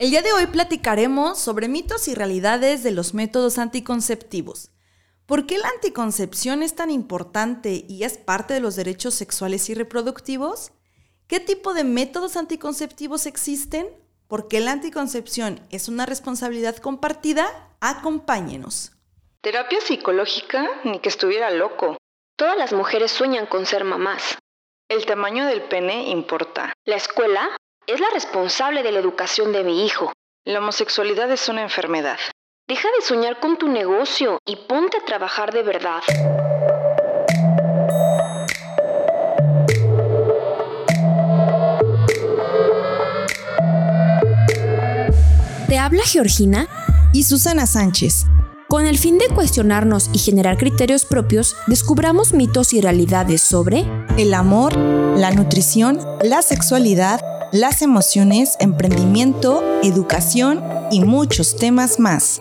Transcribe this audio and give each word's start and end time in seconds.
El 0.00 0.12
día 0.12 0.22
de 0.22 0.32
hoy 0.32 0.46
platicaremos 0.46 1.38
sobre 1.38 1.68
mitos 1.68 2.08
y 2.08 2.14
realidades 2.14 2.82
de 2.82 2.90
los 2.90 3.12
métodos 3.12 3.58
anticonceptivos. 3.58 4.70
¿Por 5.26 5.46
qué 5.46 5.58
la 5.58 5.68
anticoncepción 5.68 6.62
es 6.62 6.74
tan 6.74 6.90
importante 6.90 7.84
y 7.86 8.04
es 8.04 8.16
parte 8.16 8.54
de 8.54 8.60
los 8.60 8.76
derechos 8.76 9.12
sexuales 9.12 9.68
y 9.68 9.74
reproductivos? 9.74 10.72
¿Qué 11.26 11.38
tipo 11.38 11.74
de 11.74 11.84
métodos 11.84 12.38
anticonceptivos 12.38 13.26
existen? 13.26 13.90
¿Por 14.26 14.48
qué 14.48 14.60
la 14.60 14.72
anticoncepción 14.72 15.60
es 15.68 15.86
una 15.86 16.06
responsabilidad 16.06 16.78
compartida? 16.78 17.46
Acompáñenos. 17.82 18.92
Terapia 19.42 19.82
psicológica, 19.82 20.66
ni 20.84 21.00
que 21.00 21.10
estuviera 21.10 21.50
loco. 21.50 21.98
Todas 22.36 22.56
las 22.56 22.72
mujeres 22.72 23.10
sueñan 23.10 23.44
con 23.44 23.66
ser 23.66 23.84
mamás. 23.84 24.38
El 24.88 25.04
tamaño 25.04 25.44
del 25.44 25.60
pene 25.64 26.08
importa. 26.08 26.72
La 26.86 26.96
escuela 26.96 27.50
es 27.92 27.98
la 27.98 28.10
responsable 28.10 28.84
de 28.84 28.92
la 28.92 29.00
educación 29.00 29.52
de 29.52 29.64
mi 29.64 29.84
hijo. 29.84 30.12
La 30.44 30.60
homosexualidad 30.60 31.30
es 31.32 31.48
una 31.48 31.62
enfermedad. 31.62 32.18
Deja 32.68 32.88
de 32.96 33.04
soñar 33.04 33.40
con 33.40 33.58
tu 33.58 33.68
negocio 33.68 34.38
y 34.46 34.54
ponte 34.54 34.96
a 34.98 35.04
trabajar 35.04 35.52
de 35.52 35.62
verdad. 35.64 36.00
Te 45.68 45.78
habla 45.78 46.02
Georgina 46.04 46.68
y 47.12 47.24
Susana 47.24 47.66
Sánchez. 47.66 48.26
Con 48.68 48.86
el 48.86 48.98
fin 48.98 49.18
de 49.18 49.26
cuestionarnos 49.34 50.10
y 50.12 50.18
generar 50.20 50.56
criterios 50.58 51.04
propios, 51.04 51.56
descubramos 51.66 52.34
mitos 52.34 52.72
y 52.72 52.80
realidades 52.80 53.42
sobre 53.42 53.84
el 54.16 54.32
amor, 54.32 54.76
la 54.76 55.32
nutrición, 55.32 55.98
la 56.22 56.40
sexualidad, 56.42 57.20
las 57.52 57.82
emociones, 57.82 58.56
emprendimiento, 58.60 59.64
educación 59.82 60.62
y 60.92 61.00
muchos 61.00 61.56
temas 61.56 61.98
más. 61.98 62.40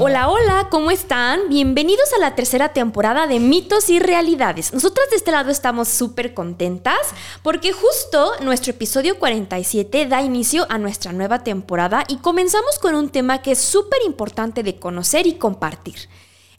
Hola, 0.00 0.28
hola, 0.28 0.68
¿cómo 0.70 0.90
están? 0.90 1.48
Bienvenidos 1.48 2.12
a 2.16 2.18
la 2.18 2.34
tercera 2.34 2.72
temporada 2.72 3.28
de 3.28 3.38
Mitos 3.38 3.90
y 3.90 4.00
Realidades. 4.00 4.72
Nosotras 4.72 5.08
de 5.10 5.16
este 5.16 5.30
lado 5.30 5.50
estamos 5.50 5.86
súper 5.86 6.34
contentas 6.34 6.98
porque 7.44 7.72
justo 7.72 8.32
nuestro 8.40 8.72
episodio 8.72 9.20
47 9.20 10.06
da 10.06 10.20
inicio 10.20 10.66
a 10.68 10.78
nuestra 10.78 11.12
nueva 11.12 11.44
temporada 11.44 12.04
y 12.08 12.16
comenzamos 12.16 12.80
con 12.80 12.96
un 12.96 13.08
tema 13.08 13.40
que 13.40 13.52
es 13.52 13.60
súper 13.60 14.00
importante 14.04 14.64
de 14.64 14.80
conocer 14.80 15.28
y 15.28 15.34
compartir. 15.34 16.08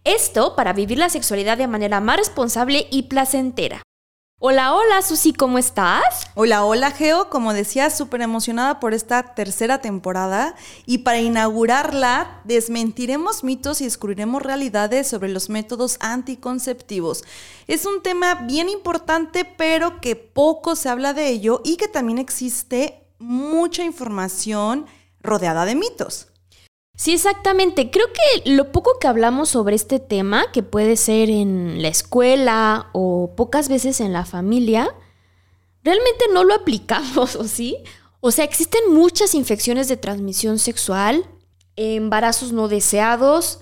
Esto 0.03 0.55
para 0.55 0.73
vivir 0.73 0.97
la 0.97 1.09
sexualidad 1.09 1.59
de 1.59 1.67
manera 1.67 1.99
más 1.99 2.17
responsable 2.17 2.87
y 2.89 3.03
placentera. 3.03 3.83
Hola, 4.39 4.73
hola 4.73 5.03
Susi, 5.03 5.31
¿cómo 5.33 5.59
estás? 5.59 6.25
Hola, 6.33 6.65
hola 6.65 6.89
Geo, 6.89 7.29
como 7.29 7.53
decía, 7.53 7.91
súper 7.91 8.21
emocionada 8.21 8.79
por 8.79 8.95
esta 8.95 9.35
tercera 9.35 9.81
temporada 9.81 10.55
y 10.87 10.99
para 10.99 11.19
inaugurarla 11.19 12.41
desmentiremos 12.45 13.43
mitos 13.43 13.81
y 13.81 13.83
descubriremos 13.83 14.41
realidades 14.41 15.07
sobre 15.07 15.29
los 15.29 15.51
métodos 15.51 15.97
anticonceptivos. 15.99 17.23
Es 17.67 17.85
un 17.85 18.01
tema 18.01 18.33
bien 18.33 18.69
importante 18.69 19.45
pero 19.45 20.01
que 20.01 20.15
poco 20.15 20.75
se 20.75 20.89
habla 20.89 21.13
de 21.13 21.27
ello 21.27 21.61
y 21.63 21.77
que 21.77 21.87
también 21.87 22.17
existe 22.17 23.05
mucha 23.19 23.83
información 23.83 24.87
rodeada 25.21 25.65
de 25.65 25.75
mitos. 25.75 26.30
Sí, 26.95 27.13
exactamente. 27.13 27.89
Creo 27.89 28.05
que 28.07 28.51
lo 28.51 28.71
poco 28.71 28.99
que 28.99 29.07
hablamos 29.07 29.49
sobre 29.49 29.75
este 29.75 29.99
tema, 29.99 30.51
que 30.51 30.61
puede 30.61 30.97
ser 30.97 31.29
en 31.29 31.81
la 31.81 31.87
escuela 31.87 32.89
o 32.93 33.33
pocas 33.35 33.69
veces 33.69 34.01
en 34.01 34.13
la 34.13 34.25
familia, 34.25 34.93
realmente 35.83 36.25
no 36.33 36.43
lo 36.43 36.53
aplicamos, 36.61 37.35
¿o 37.35 37.45
sí? 37.45 37.77
O 38.19 38.31
sea, 38.31 38.45
existen 38.45 38.93
muchas 38.93 39.33
infecciones 39.33 39.87
de 39.87 39.97
transmisión 39.97 40.59
sexual, 40.59 41.25
embarazos 41.75 42.51
no 42.51 42.67
deseados, 42.67 43.61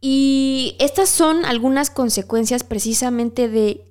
y 0.00 0.76
estas 0.78 1.08
son 1.08 1.44
algunas 1.46 1.88
consecuencias 1.90 2.62
precisamente 2.62 3.48
de 3.48 3.90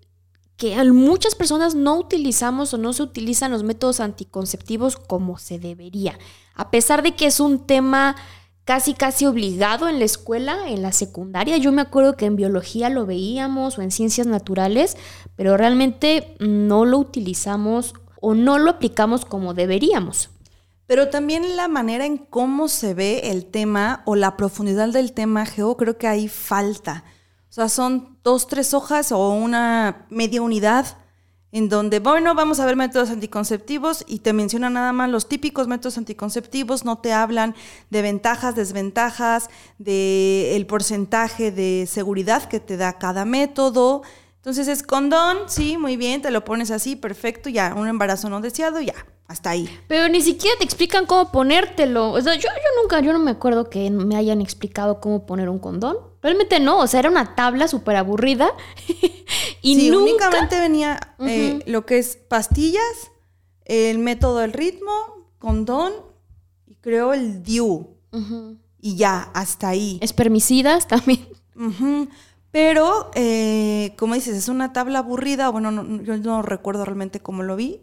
que 0.57 0.81
muchas 0.85 1.35
personas 1.35 1.75
no 1.75 1.97
utilizamos 1.97 2.73
o 2.73 2.77
no 2.77 2.93
se 2.93 3.03
utilizan 3.03 3.51
los 3.51 3.63
métodos 3.63 3.99
anticonceptivos 3.99 4.95
como 4.95 5.37
se 5.37 5.59
debería, 5.59 6.17
a 6.53 6.71
pesar 6.71 7.03
de 7.03 7.15
que 7.15 7.25
es 7.25 7.39
un 7.39 7.65
tema 7.65 8.15
casi 8.65 8.95
casi 8.95 9.27
obligado 9.27 9.87
en 9.87 9.99
la 9.99 10.05
escuela, 10.05 10.67
en 10.67 10.81
la 10.81 10.91
secundaria. 10.91 11.57
Yo 11.57 11.71
me 11.71 11.83
acuerdo 11.83 12.17
que 12.17 12.25
en 12.25 12.35
biología 12.35 12.89
lo 12.89 13.05
veíamos 13.05 13.77
o 13.77 13.81
en 13.81 13.91
ciencias 13.91 14.27
naturales, 14.27 14.97
pero 15.35 15.55
realmente 15.55 16.35
no 16.39 16.83
lo 16.83 16.97
utilizamos 16.97 17.93
o 18.19 18.33
no 18.33 18.57
lo 18.57 18.71
aplicamos 18.71 19.23
como 19.23 19.53
deberíamos. 19.53 20.31
Pero 20.87 21.09
también 21.09 21.55
la 21.55 21.67
manera 21.67 22.05
en 22.05 22.17
cómo 22.17 22.67
se 22.67 22.93
ve 22.93 23.31
el 23.31 23.45
tema 23.45 24.01
o 24.05 24.15
la 24.15 24.35
profundidad 24.35 24.89
del 24.89 25.13
tema, 25.13 25.45
creo 25.45 25.97
que 25.97 26.07
ahí 26.07 26.27
falta. 26.27 27.03
O 27.49 27.53
sea, 27.53 27.69
son 27.69 28.17
dos, 28.23 28.47
tres 28.47 28.73
hojas 28.73 29.11
o 29.11 29.29
una 29.29 30.07
media 30.09 30.41
unidad 30.41 30.97
en 31.51 31.69
donde, 31.69 31.99
bueno, 31.99 32.35
vamos 32.35 32.59
a 32.59 32.65
ver 32.65 32.75
métodos 32.75 33.09
anticonceptivos 33.09 34.03
y 34.07 34.19
te 34.19 34.33
mencionan 34.33 34.73
nada 34.73 34.91
más 34.91 35.09
los 35.09 35.29
típicos 35.29 35.67
métodos 35.67 35.97
anticonceptivos, 35.97 36.83
no 36.83 36.97
te 36.97 37.13
hablan 37.13 37.55
de 37.89 38.01
ventajas, 38.01 38.55
desventajas, 38.55 39.49
de 39.77 40.55
el 40.55 40.65
porcentaje 40.67 41.51
de 41.51 41.87
seguridad 41.89 42.49
que 42.49 42.59
te 42.59 42.77
da 42.77 42.97
cada 42.97 43.23
método. 43.25 44.03
Entonces 44.37 44.67
es 44.67 44.83
condón, 44.83 45.37
sí, 45.47 45.77
muy 45.77 45.97
bien, 45.97 46.21
te 46.21 46.29
lo 46.29 46.43
pones 46.45 46.71
así, 46.71 46.95
perfecto, 46.95 47.49
ya, 47.49 47.73
un 47.73 47.87
embarazo 47.87 48.29
no 48.29 48.41
deseado, 48.41 48.81
ya, 48.81 48.93
hasta 49.27 49.49
ahí. 49.51 49.69
Pero 49.87 50.07
ni 50.07 50.21
siquiera 50.21 50.55
te 50.57 50.63
explican 50.63 51.05
cómo 51.05 51.31
ponértelo. 51.31 52.11
O 52.11 52.21
sea, 52.21 52.35
yo, 52.35 52.41
yo 52.41 52.81
nunca, 52.81 52.99
yo 53.01 53.11
no 53.11 53.19
me 53.19 53.31
acuerdo 53.31 53.69
que 53.69 53.89
me 53.89 54.15
hayan 54.15 54.41
explicado 54.41 54.99
cómo 54.99 55.25
poner 55.25 55.49
un 55.49 55.59
condón. 55.59 55.97
Realmente 56.21 56.59
no, 56.59 56.79
o 56.79 56.87
sea, 56.87 56.99
era 56.99 57.09
una 57.09 57.35
tabla 57.35 57.67
súper 57.67 57.95
aburrida. 57.95 58.51
y 59.61 59.75
sí, 59.75 59.91
únicamente 59.91 60.59
venía 60.59 60.99
eh, 61.19 61.59
lo 61.65 61.85
que 61.85 61.97
es 61.97 62.15
pastillas, 62.15 63.11
el 63.65 63.99
método 63.99 64.39
del 64.39 64.53
ritmo, 64.53 64.91
condón 65.39 65.93
y 66.67 66.75
creo 66.75 67.13
el 67.13 67.43
DIU. 67.43 67.89
Y 68.79 68.95
ya, 68.95 69.29
hasta 69.33 69.69
ahí. 69.69 69.97
Espermicidas 70.01 70.87
también. 70.87 71.27
Pero, 72.51 73.11
eh, 73.15 73.93
como 73.97 74.13
dices, 74.13 74.37
es 74.37 74.47
una 74.47 74.71
tabla 74.71 74.99
aburrida. 74.99 75.49
Bueno, 75.49 76.01
yo 76.03 76.15
no 76.17 76.41
recuerdo 76.41 76.85
realmente 76.85 77.19
cómo 77.19 77.43
lo 77.43 77.55
vi. 77.57 77.81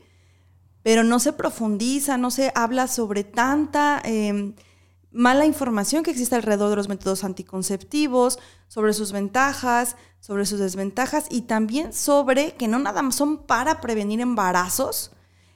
Pero 0.82 1.04
no 1.04 1.18
se 1.18 1.32
profundiza, 1.32 2.18
no 2.18 2.30
se 2.30 2.52
habla 2.54 2.88
sobre 2.88 3.24
tanta... 3.24 4.00
Em, 4.04 4.54
mala 5.12 5.44
información 5.44 6.02
que 6.02 6.10
existe 6.10 6.34
alrededor 6.34 6.70
de 6.70 6.76
los 6.76 6.88
métodos 6.88 7.24
anticonceptivos, 7.24 8.38
sobre 8.66 8.94
sus 8.94 9.12
ventajas, 9.12 9.96
sobre 10.20 10.46
sus 10.46 10.58
desventajas 10.58 11.26
y 11.30 11.42
también 11.42 11.92
sobre 11.92 12.54
que 12.54 12.68
no 12.68 12.78
nada 12.78 13.02
más 13.02 13.14
son 13.14 13.38
para 13.44 13.80
prevenir 13.80 14.20
embarazos, 14.20 15.12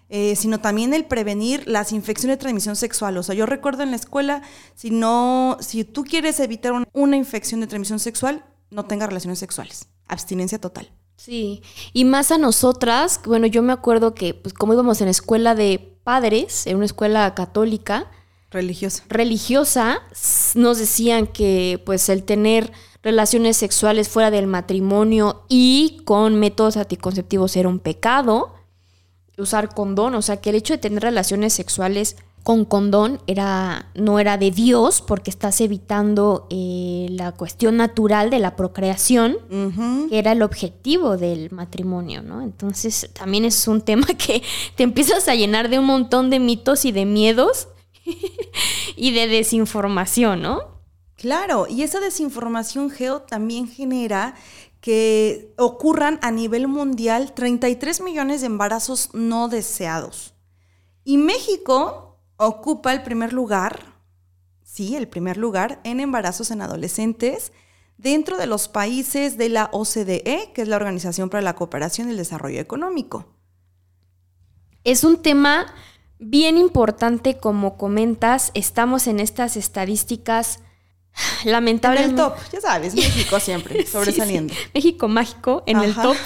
eh, 0.08 0.36
sino 0.36 0.60
también 0.60 0.94
el 0.94 1.06
prevenir 1.06 1.66
las 1.66 1.92
infecciones 1.92 2.36
de 2.36 2.40
transmisión 2.40 2.76
sexual. 2.76 3.16
O 3.16 3.22
sea, 3.22 3.34
yo 3.34 3.46
recuerdo 3.46 3.82
en 3.82 3.90
la 3.90 3.96
escuela, 3.96 4.42
si 4.74 4.90
no, 4.90 5.56
si 5.60 5.84
tú 5.84 6.04
quieres 6.04 6.38
evitar 6.40 6.72
una 6.92 7.16
infección 7.16 7.60
de 7.60 7.66
transmisión 7.66 7.98
sexual, 7.98 8.44
no 8.70 8.84
tengas 8.84 9.08
relaciones 9.08 9.38
sexuales. 9.38 9.88
Abstinencia 10.06 10.60
total. 10.60 10.95
Sí, 11.16 11.62
y 11.92 12.04
más 12.04 12.30
a 12.30 12.38
nosotras, 12.38 13.20
bueno, 13.24 13.46
yo 13.46 13.62
me 13.62 13.72
acuerdo 13.72 14.14
que, 14.14 14.34
pues 14.34 14.54
como 14.54 14.74
íbamos 14.74 15.00
en 15.00 15.08
escuela 15.08 15.54
de 15.54 15.96
padres, 16.04 16.66
en 16.66 16.76
una 16.76 16.84
escuela 16.84 17.34
católica, 17.34 18.10
religiosa. 18.50 19.02
Religiosa, 19.08 20.02
nos 20.54 20.78
decían 20.78 21.26
que 21.26 21.82
pues 21.84 22.08
el 22.08 22.22
tener 22.22 22.72
relaciones 23.02 23.56
sexuales 23.56 24.08
fuera 24.08 24.30
del 24.30 24.46
matrimonio 24.46 25.44
y 25.48 26.02
con 26.04 26.38
métodos 26.38 26.76
anticonceptivos 26.76 27.56
era 27.56 27.68
un 27.68 27.78
pecado. 27.78 28.54
Usar 29.38 29.74
condón, 29.74 30.14
o 30.14 30.22
sea 30.22 30.40
que 30.40 30.50
el 30.50 30.56
hecho 30.56 30.74
de 30.74 30.78
tener 30.78 31.02
relaciones 31.02 31.52
sexuales 31.52 32.16
con 32.46 32.64
condón 32.64 33.20
era, 33.26 33.90
no 33.96 34.20
era 34.20 34.38
de 34.38 34.52
Dios 34.52 35.02
porque 35.02 35.30
estás 35.30 35.60
evitando 35.60 36.46
eh, 36.48 37.08
la 37.10 37.32
cuestión 37.32 37.76
natural 37.76 38.30
de 38.30 38.38
la 38.38 38.54
procreación, 38.54 39.36
que 40.08 40.16
era 40.16 40.30
el 40.30 40.42
objetivo 40.42 41.16
del 41.16 41.50
matrimonio, 41.50 42.22
¿no? 42.22 42.42
Entonces 42.42 43.10
también 43.14 43.44
es 43.44 43.66
un 43.66 43.80
tema 43.80 44.06
que 44.06 44.44
te 44.76 44.84
empiezas 44.84 45.26
a 45.26 45.34
llenar 45.34 45.68
de 45.68 45.80
un 45.80 45.86
montón 45.86 46.30
de 46.30 46.38
mitos 46.38 46.84
y 46.84 46.92
de 46.92 47.04
miedos 47.04 47.66
y 48.96 49.10
de 49.10 49.26
desinformación, 49.26 50.42
¿no? 50.42 50.60
Claro, 51.16 51.66
y 51.68 51.82
esa 51.82 51.98
desinformación 51.98 52.90
geo 52.90 53.22
también 53.22 53.66
genera 53.66 54.36
que 54.80 55.52
ocurran 55.58 56.20
a 56.22 56.30
nivel 56.30 56.68
mundial 56.68 57.32
33 57.34 58.02
millones 58.02 58.42
de 58.42 58.46
embarazos 58.46 59.10
no 59.14 59.48
deseados. 59.48 60.34
Y 61.02 61.16
México 61.16 62.05
ocupa 62.36 62.92
el 62.92 63.02
primer 63.02 63.32
lugar, 63.32 63.94
sí, 64.62 64.96
el 64.96 65.08
primer 65.08 65.36
lugar 65.36 65.80
en 65.84 66.00
embarazos 66.00 66.50
en 66.50 66.62
adolescentes 66.62 67.52
dentro 67.98 68.36
de 68.36 68.46
los 68.46 68.68
países 68.68 69.38
de 69.38 69.48
la 69.48 69.70
OCDE, 69.72 70.52
que 70.54 70.62
es 70.62 70.68
la 70.68 70.76
Organización 70.76 71.30
para 71.30 71.42
la 71.42 71.54
Cooperación 71.54 72.08
y 72.08 72.10
el 72.12 72.16
Desarrollo 72.16 72.60
Económico. 72.60 73.26
Es 74.84 75.02
un 75.02 75.22
tema 75.22 75.66
bien 76.18 76.58
importante, 76.58 77.38
como 77.38 77.76
comentas, 77.76 78.50
estamos 78.54 79.06
en 79.06 79.20
estas 79.20 79.56
estadísticas 79.56 80.60
lamentables. 81.44 82.04
En 82.04 82.10
el 82.10 82.16
top, 82.16 82.34
ya 82.52 82.60
sabes, 82.60 82.94
México 82.94 83.40
siempre, 83.40 83.86
sobresaliendo. 83.90 84.54
México 84.74 85.08
mágico 85.08 85.62
en 85.66 85.78
el 85.78 85.94
top. 85.94 86.16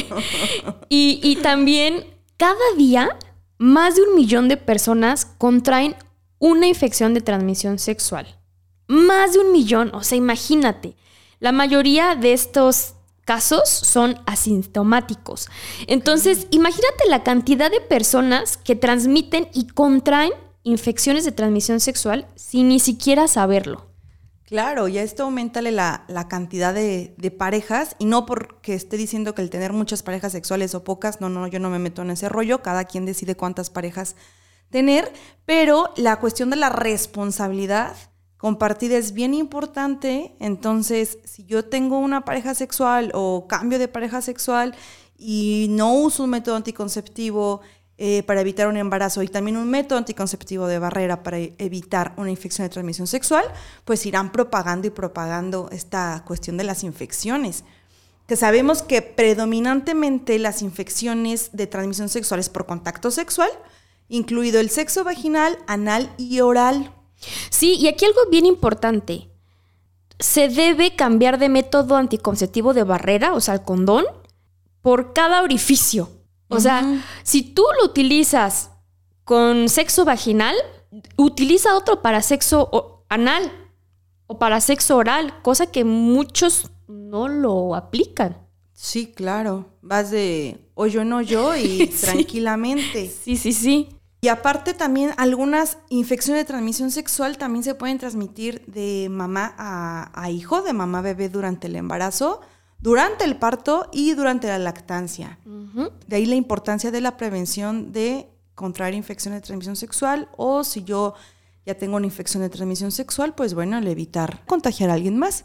y, 0.88 1.20
y 1.22 1.36
también 1.36 2.04
cada 2.36 2.74
día 2.76 3.16
más 3.60 3.94
de 3.94 4.02
un 4.02 4.16
millón 4.16 4.48
de 4.48 4.56
personas 4.56 5.26
contraen 5.36 5.94
una 6.38 6.66
infección 6.66 7.12
de 7.12 7.20
transmisión 7.20 7.78
sexual. 7.78 8.40
Más 8.86 9.34
de 9.34 9.40
un 9.40 9.52
millón, 9.52 9.94
o 9.94 10.02
sea, 10.02 10.16
imagínate. 10.16 10.96
La 11.40 11.52
mayoría 11.52 12.14
de 12.14 12.32
estos 12.32 12.94
casos 13.26 13.68
son 13.68 14.18
asintomáticos. 14.24 15.50
Entonces, 15.88 16.46
imagínate 16.50 17.06
la 17.10 17.22
cantidad 17.22 17.70
de 17.70 17.82
personas 17.82 18.56
que 18.56 18.76
transmiten 18.76 19.46
y 19.52 19.66
contraen 19.66 20.32
infecciones 20.62 21.26
de 21.26 21.32
transmisión 21.32 21.80
sexual 21.80 22.26
sin 22.36 22.68
ni 22.68 22.80
siquiera 22.80 23.28
saberlo. 23.28 23.89
Claro, 24.50 24.88
y 24.88 24.98
a 24.98 25.04
esto 25.04 25.22
aumentale 25.22 25.70
la, 25.70 26.02
la 26.08 26.26
cantidad 26.26 26.74
de, 26.74 27.14
de, 27.16 27.30
parejas, 27.30 27.94
y 28.00 28.04
no 28.04 28.26
porque 28.26 28.74
esté 28.74 28.96
diciendo 28.96 29.32
que 29.32 29.42
el 29.42 29.48
tener 29.48 29.72
muchas 29.72 30.02
parejas 30.02 30.32
sexuales 30.32 30.74
o 30.74 30.82
pocas, 30.82 31.20
no, 31.20 31.28
no, 31.28 31.46
yo 31.46 31.60
no 31.60 31.70
me 31.70 31.78
meto 31.78 32.02
en 32.02 32.10
ese 32.10 32.28
rollo, 32.28 32.60
cada 32.60 32.84
quien 32.84 33.06
decide 33.06 33.36
cuántas 33.36 33.70
parejas 33.70 34.16
tener, 34.68 35.12
pero 35.46 35.92
la 35.96 36.18
cuestión 36.18 36.50
de 36.50 36.56
la 36.56 36.68
responsabilidad 36.68 37.94
compartida 38.38 38.96
es 38.98 39.12
bien 39.12 39.34
importante, 39.34 40.34
entonces 40.40 41.18
si 41.24 41.44
yo 41.44 41.66
tengo 41.66 42.00
una 42.00 42.24
pareja 42.24 42.54
sexual 42.54 43.12
o 43.14 43.46
cambio 43.46 43.78
de 43.78 43.86
pareja 43.86 44.20
sexual 44.20 44.74
y 45.16 45.68
no 45.70 45.94
uso 45.94 46.24
un 46.24 46.30
método 46.30 46.56
anticonceptivo, 46.56 47.60
eh, 48.02 48.22
para 48.22 48.40
evitar 48.40 48.66
un 48.66 48.78
embarazo 48.78 49.22
y 49.22 49.28
también 49.28 49.58
un 49.58 49.68
método 49.68 49.98
anticonceptivo 49.98 50.66
de 50.66 50.78
barrera 50.78 51.22
para 51.22 51.36
evitar 51.36 52.14
una 52.16 52.30
infección 52.30 52.64
de 52.64 52.70
transmisión 52.70 53.06
sexual, 53.06 53.44
pues 53.84 54.06
irán 54.06 54.32
propagando 54.32 54.86
y 54.86 54.90
propagando 54.90 55.68
esta 55.70 56.24
cuestión 56.26 56.56
de 56.56 56.64
las 56.64 56.82
infecciones. 56.82 57.62
Que 58.26 58.36
sabemos 58.36 58.80
que 58.80 59.02
predominantemente 59.02 60.38
las 60.38 60.62
infecciones 60.62 61.50
de 61.52 61.66
transmisión 61.66 62.08
sexual 62.08 62.40
es 62.40 62.48
por 62.48 62.64
contacto 62.64 63.10
sexual, 63.10 63.50
incluido 64.08 64.60
el 64.60 64.70
sexo 64.70 65.04
vaginal, 65.04 65.58
anal 65.66 66.10
y 66.16 66.40
oral. 66.40 66.94
Sí, 67.50 67.74
y 67.74 67.86
aquí 67.86 68.06
algo 68.06 68.20
bien 68.30 68.46
importante. 68.46 69.28
Se 70.18 70.48
debe 70.48 70.96
cambiar 70.96 71.38
de 71.38 71.50
método 71.50 71.96
anticonceptivo 71.96 72.72
de 72.72 72.84
barrera, 72.84 73.34
o 73.34 73.42
sea, 73.42 73.52
el 73.52 73.62
condón, 73.62 74.06
por 74.80 75.12
cada 75.12 75.42
orificio. 75.42 76.19
O 76.50 76.60
sea, 76.60 77.02
si 77.22 77.42
tú 77.42 77.64
lo 77.80 77.86
utilizas 77.86 78.70
con 79.24 79.68
sexo 79.68 80.04
vaginal, 80.04 80.56
utiliza 81.16 81.76
otro 81.76 82.02
para 82.02 82.22
sexo 82.22 83.04
anal 83.08 83.52
o 84.26 84.38
para 84.38 84.60
sexo 84.60 84.96
oral, 84.96 85.40
cosa 85.42 85.66
que 85.66 85.84
muchos 85.84 86.70
no 86.88 87.28
lo 87.28 87.74
aplican. 87.74 88.36
Sí, 88.72 89.12
claro. 89.12 89.66
Vas 89.82 90.10
de 90.10 90.58
hoyo 90.74 91.02
en 91.02 91.12
hoyo 91.12 91.54
y 91.56 91.86
tranquilamente. 92.00 93.08
Sí, 93.08 93.36
sí, 93.36 93.52
sí. 93.52 93.88
Y 94.22 94.28
aparte 94.28 94.74
también 94.74 95.12
algunas 95.16 95.78
infecciones 95.88 96.42
de 96.42 96.46
transmisión 96.46 96.90
sexual 96.90 97.38
también 97.38 97.62
se 97.62 97.74
pueden 97.74 97.98
transmitir 97.98 98.64
de 98.66 99.08
mamá 99.10 99.54
a, 99.56 100.10
a 100.20 100.30
hijo, 100.30 100.62
de 100.62 100.72
mamá 100.72 100.98
a 100.98 101.02
bebé 101.02 101.28
durante 101.28 101.68
el 101.68 101.76
embarazo 101.76 102.40
durante 102.80 103.24
el 103.24 103.36
parto 103.36 103.88
y 103.92 104.14
durante 104.14 104.48
la 104.48 104.58
lactancia. 104.58 105.38
De 106.06 106.16
ahí 106.16 106.26
la 106.26 106.34
importancia 106.34 106.90
de 106.90 107.00
la 107.00 107.16
prevención 107.16 107.92
de 107.92 108.28
contraer 108.54 108.94
infección 108.94 109.34
de 109.34 109.40
transmisión 109.40 109.76
sexual 109.76 110.28
o 110.36 110.64
si 110.64 110.84
yo 110.84 111.14
ya 111.64 111.74
tengo 111.74 111.96
una 111.96 112.06
infección 112.06 112.42
de 112.42 112.50
transmisión 112.50 112.90
sexual, 112.90 113.34
pues 113.34 113.54
bueno, 113.54 113.78
el 113.78 113.86
evitar 113.86 114.44
contagiar 114.46 114.90
a 114.90 114.94
alguien 114.94 115.18
más. 115.18 115.44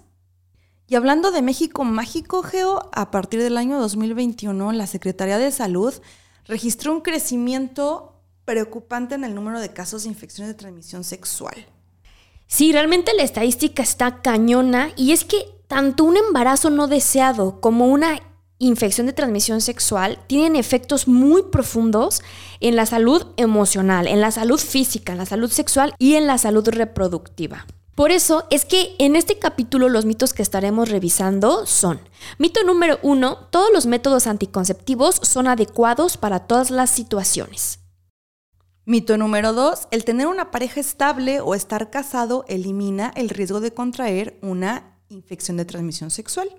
Y 0.87 0.95
hablando 0.95 1.31
de 1.31 1.41
México 1.41 1.83
Mágico, 1.83 2.43
Geo, 2.43 2.89
a 2.93 3.11
partir 3.11 3.41
del 3.41 3.57
año 3.57 3.79
2021, 3.79 4.71
la 4.73 4.87
Secretaría 4.87 5.37
de 5.37 5.51
Salud 5.51 5.93
registró 6.45 6.93
un 6.93 7.01
crecimiento 7.01 8.21
preocupante 8.45 9.15
en 9.15 9.23
el 9.23 9.33
número 9.33 9.59
de 9.59 9.73
casos 9.73 10.03
de 10.03 10.09
infecciones 10.09 10.53
de 10.53 10.59
transmisión 10.59 11.03
sexual. 11.03 11.65
Sí, 12.47 12.71
realmente 12.71 13.13
la 13.15 13.23
estadística 13.23 13.81
está 13.81 14.21
cañona 14.21 14.91
y 14.95 15.11
es 15.11 15.25
que 15.25 15.54
tanto 15.67 16.03
un 16.03 16.17
embarazo 16.17 16.69
no 16.69 16.87
deseado 16.87 17.59
como 17.61 17.87
una 17.87 18.19
infección 18.57 19.07
de 19.07 19.13
transmisión 19.13 19.61
sexual 19.61 20.19
tienen 20.27 20.55
efectos 20.55 21.07
muy 21.07 21.43
profundos 21.43 22.21
en 22.59 22.75
la 22.75 22.85
salud 22.85 23.27
emocional, 23.37 24.07
en 24.07 24.21
la 24.21 24.31
salud 24.31 24.59
física, 24.59 25.11
en 25.11 25.17
la 25.17 25.25
salud 25.25 25.51
sexual 25.51 25.93
y 25.99 26.15
en 26.15 26.27
la 26.27 26.37
salud 26.37 26.67
reproductiva. 26.69 27.65
Por 27.95 28.11
eso 28.11 28.45
es 28.49 28.65
que 28.65 28.93
en 28.99 29.15
este 29.15 29.39
capítulo 29.39 29.87
los 29.87 30.05
mitos 30.05 30.33
que 30.33 30.41
estaremos 30.41 30.89
revisando 30.89 31.65
son, 31.65 32.01
mito 32.37 32.61
número 32.63 32.99
uno, 33.03 33.47
todos 33.51 33.71
los 33.73 33.85
métodos 33.85 34.27
anticonceptivos 34.27 35.15
son 35.21 35.47
adecuados 35.47 36.17
para 36.17 36.41
todas 36.41 36.71
las 36.71 36.89
situaciones. 36.89 37.79
Mito 38.83 39.17
número 39.17 39.53
dos, 39.53 39.87
el 39.91 40.03
tener 40.03 40.27
una 40.27 40.51
pareja 40.51 40.79
estable 40.79 41.39
o 41.39 41.55
estar 41.55 41.89
casado 41.89 42.43
elimina 42.49 43.13
el 43.15 43.29
riesgo 43.29 43.61
de 43.61 43.73
contraer 43.73 44.37
una 44.41 44.94
infección 45.15 45.57
de 45.57 45.65
transmisión 45.65 46.11
sexual. 46.11 46.49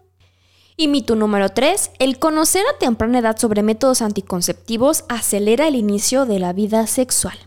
Y 0.77 0.89
mito 0.89 1.17
número 1.17 1.49
3, 1.49 1.93
el 1.99 2.19
conocer 2.19 2.63
a 2.67 2.79
temprana 2.79 3.21
edad 3.21 3.39
sobre 3.39 3.63
métodos 3.63 4.03
anticonceptivos 4.03 5.05
acelera 5.09 5.69
el 5.69 5.75
inicio 5.75 6.27
de 6.27 6.39
la 6.39 6.53
vida 6.53 6.87
sexual. 6.87 7.39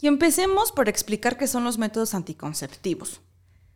Y 0.00 0.06
empecemos 0.06 0.70
por 0.70 0.88
explicar 0.88 1.36
qué 1.36 1.48
son 1.48 1.64
los 1.64 1.78
métodos 1.78 2.14
anticonceptivos. 2.14 3.20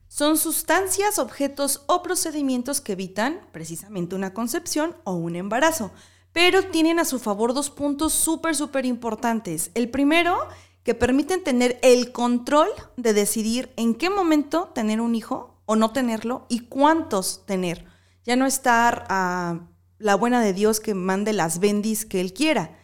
Son 0.06 0.36
sustancias, 0.36 1.18
objetos 1.18 1.82
o 1.86 2.02
procedimientos 2.02 2.80
que 2.80 2.92
evitan 2.92 3.40
precisamente 3.52 4.14
una 4.14 4.34
concepción 4.34 4.94
o 5.04 5.14
un 5.14 5.34
embarazo, 5.34 5.92
pero 6.32 6.64
tienen 6.64 6.98
a 6.98 7.04
su 7.04 7.18
favor 7.18 7.54
dos 7.54 7.70
puntos 7.70 8.12
súper, 8.12 8.54
súper 8.54 8.86
importantes. 8.86 9.70
El 9.74 9.88
primero, 9.88 10.36
que 10.82 10.94
permiten 10.94 11.44
tener 11.44 11.78
el 11.82 12.12
control 12.12 12.68
de 12.96 13.12
decidir 13.12 13.72
en 13.76 13.94
qué 13.94 14.10
momento 14.10 14.70
tener 14.74 15.00
un 15.00 15.14
hijo 15.14 15.49
o 15.70 15.76
no 15.76 15.92
tenerlo 15.92 16.46
y 16.48 16.66
cuántos 16.66 17.46
tener. 17.46 17.84
Ya 18.24 18.34
no 18.34 18.44
estar 18.44 19.06
a 19.08 19.68
la 19.98 20.16
buena 20.16 20.42
de 20.42 20.52
Dios 20.52 20.80
que 20.80 20.94
mande 20.94 21.32
las 21.32 21.60
bendis 21.60 22.04
que 22.04 22.20
Él 22.20 22.32
quiera. 22.32 22.76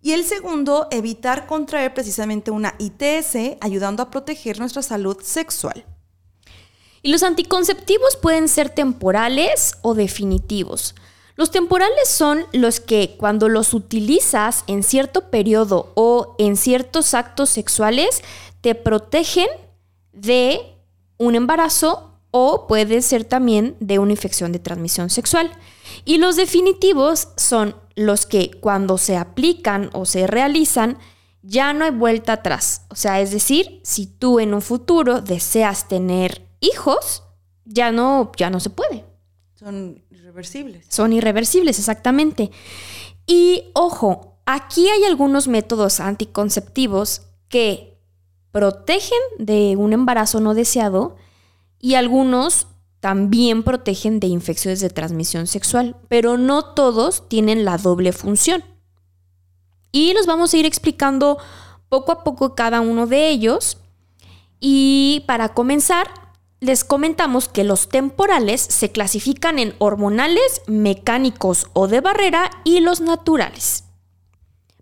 Y 0.00 0.12
el 0.12 0.24
segundo, 0.24 0.88
evitar 0.90 1.46
contraer 1.46 1.92
precisamente 1.92 2.50
una 2.50 2.76
ITS, 2.78 3.58
ayudando 3.60 4.02
a 4.02 4.10
proteger 4.10 4.58
nuestra 4.58 4.80
salud 4.80 5.18
sexual. 5.22 5.84
Y 7.02 7.12
los 7.12 7.24
anticonceptivos 7.24 8.16
pueden 8.16 8.48
ser 8.48 8.70
temporales 8.70 9.74
o 9.82 9.92
definitivos. 9.92 10.94
Los 11.36 11.50
temporales 11.50 12.08
son 12.08 12.46
los 12.52 12.80
que 12.80 13.16
cuando 13.18 13.50
los 13.50 13.74
utilizas 13.74 14.64
en 14.66 14.82
cierto 14.82 15.28
periodo 15.28 15.92
o 15.94 16.36
en 16.38 16.56
ciertos 16.56 17.12
actos 17.12 17.50
sexuales 17.50 18.22
te 18.62 18.74
protegen 18.74 19.48
de 20.14 20.62
un 21.18 21.34
embarazo 21.34 22.09
o 22.30 22.66
puede 22.66 23.02
ser 23.02 23.24
también 23.24 23.76
de 23.80 23.98
una 23.98 24.12
infección 24.12 24.52
de 24.52 24.58
transmisión 24.58 25.10
sexual. 25.10 25.50
Y 26.04 26.18
los 26.18 26.36
definitivos 26.36 27.28
son 27.36 27.74
los 27.96 28.26
que 28.26 28.50
cuando 28.60 28.98
se 28.98 29.16
aplican 29.16 29.90
o 29.92 30.04
se 30.06 30.26
realizan 30.26 30.98
ya 31.42 31.72
no 31.72 31.84
hay 31.84 31.90
vuelta 31.90 32.34
atrás. 32.34 32.86
O 32.90 32.94
sea, 32.94 33.20
es 33.20 33.30
decir, 33.30 33.80
si 33.82 34.06
tú 34.06 34.40
en 34.40 34.54
un 34.54 34.62
futuro 34.62 35.20
deseas 35.20 35.88
tener 35.88 36.46
hijos, 36.60 37.24
ya 37.64 37.92
no, 37.92 38.32
ya 38.36 38.50
no 38.50 38.60
se 38.60 38.70
puede. 38.70 39.04
Son 39.54 40.02
irreversibles. 40.10 40.86
Son 40.88 41.12
irreversibles, 41.12 41.78
exactamente. 41.78 42.50
Y 43.26 43.70
ojo, 43.74 44.38
aquí 44.46 44.88
hay 44.88 45.04
algunos 45.04 45.48
métodos 45.48 46.00
anticonceptivos 46.00 47.22
que 47.48 47.98
protegen 48.52 49.18
de 49.38 49.76
un 49.76 49.92
embarazo 49.92 50.40
no 50.40 50.54
deseado, 50.54 51.16
y 51.80 51.94
algunos 51.94 52.66
también 53.00 53.62
protegen 53.62 54.20
de 54.20 54.26
infecciones 54.26 54.80
de 54.80 54.90
transmisión 54.90 55.46
sexual, 55.46 55.96
pero 56.08 56.36
no 56.36 56.64
todos 56.64 57.28
tienen 57.28 57.64
la 57.64 57.78
doble 57.78 58.12
función. 58.12 58.62
Y 59.90 60.12
los 60.12 60.26
vamos 60.26 60.52
a 60.52 60.58
ir 60.58 60.66
explicando 60.66 61.38
poco 61.88 62.12
a 62.12 62.22
poco 62.22 62.54
cada 62.54 62.80
uno 62.80 63.06
de 63.06 63.28
ellos. 63.28 63.78
Y 64.60 65.24
para 65.26 65.54
comenzar, 65.54 66.08
les 66.60 66.84
comentamos 66.84 67.48
que 67.48 67.64
los 67.64 67.88
temporales 67.88 68.60
se 68.60 68.92
clasifican 68.92 69.58
en 69.58 69.74
hormonales, 69.78 70.62
mecánicos 70.66 71.66
o 71.72 71.88
de 71.88 72.02
barrera 72.02 72.50
y 72.64 72.80
los 72.80 73.00
naturales. 73.00 73.84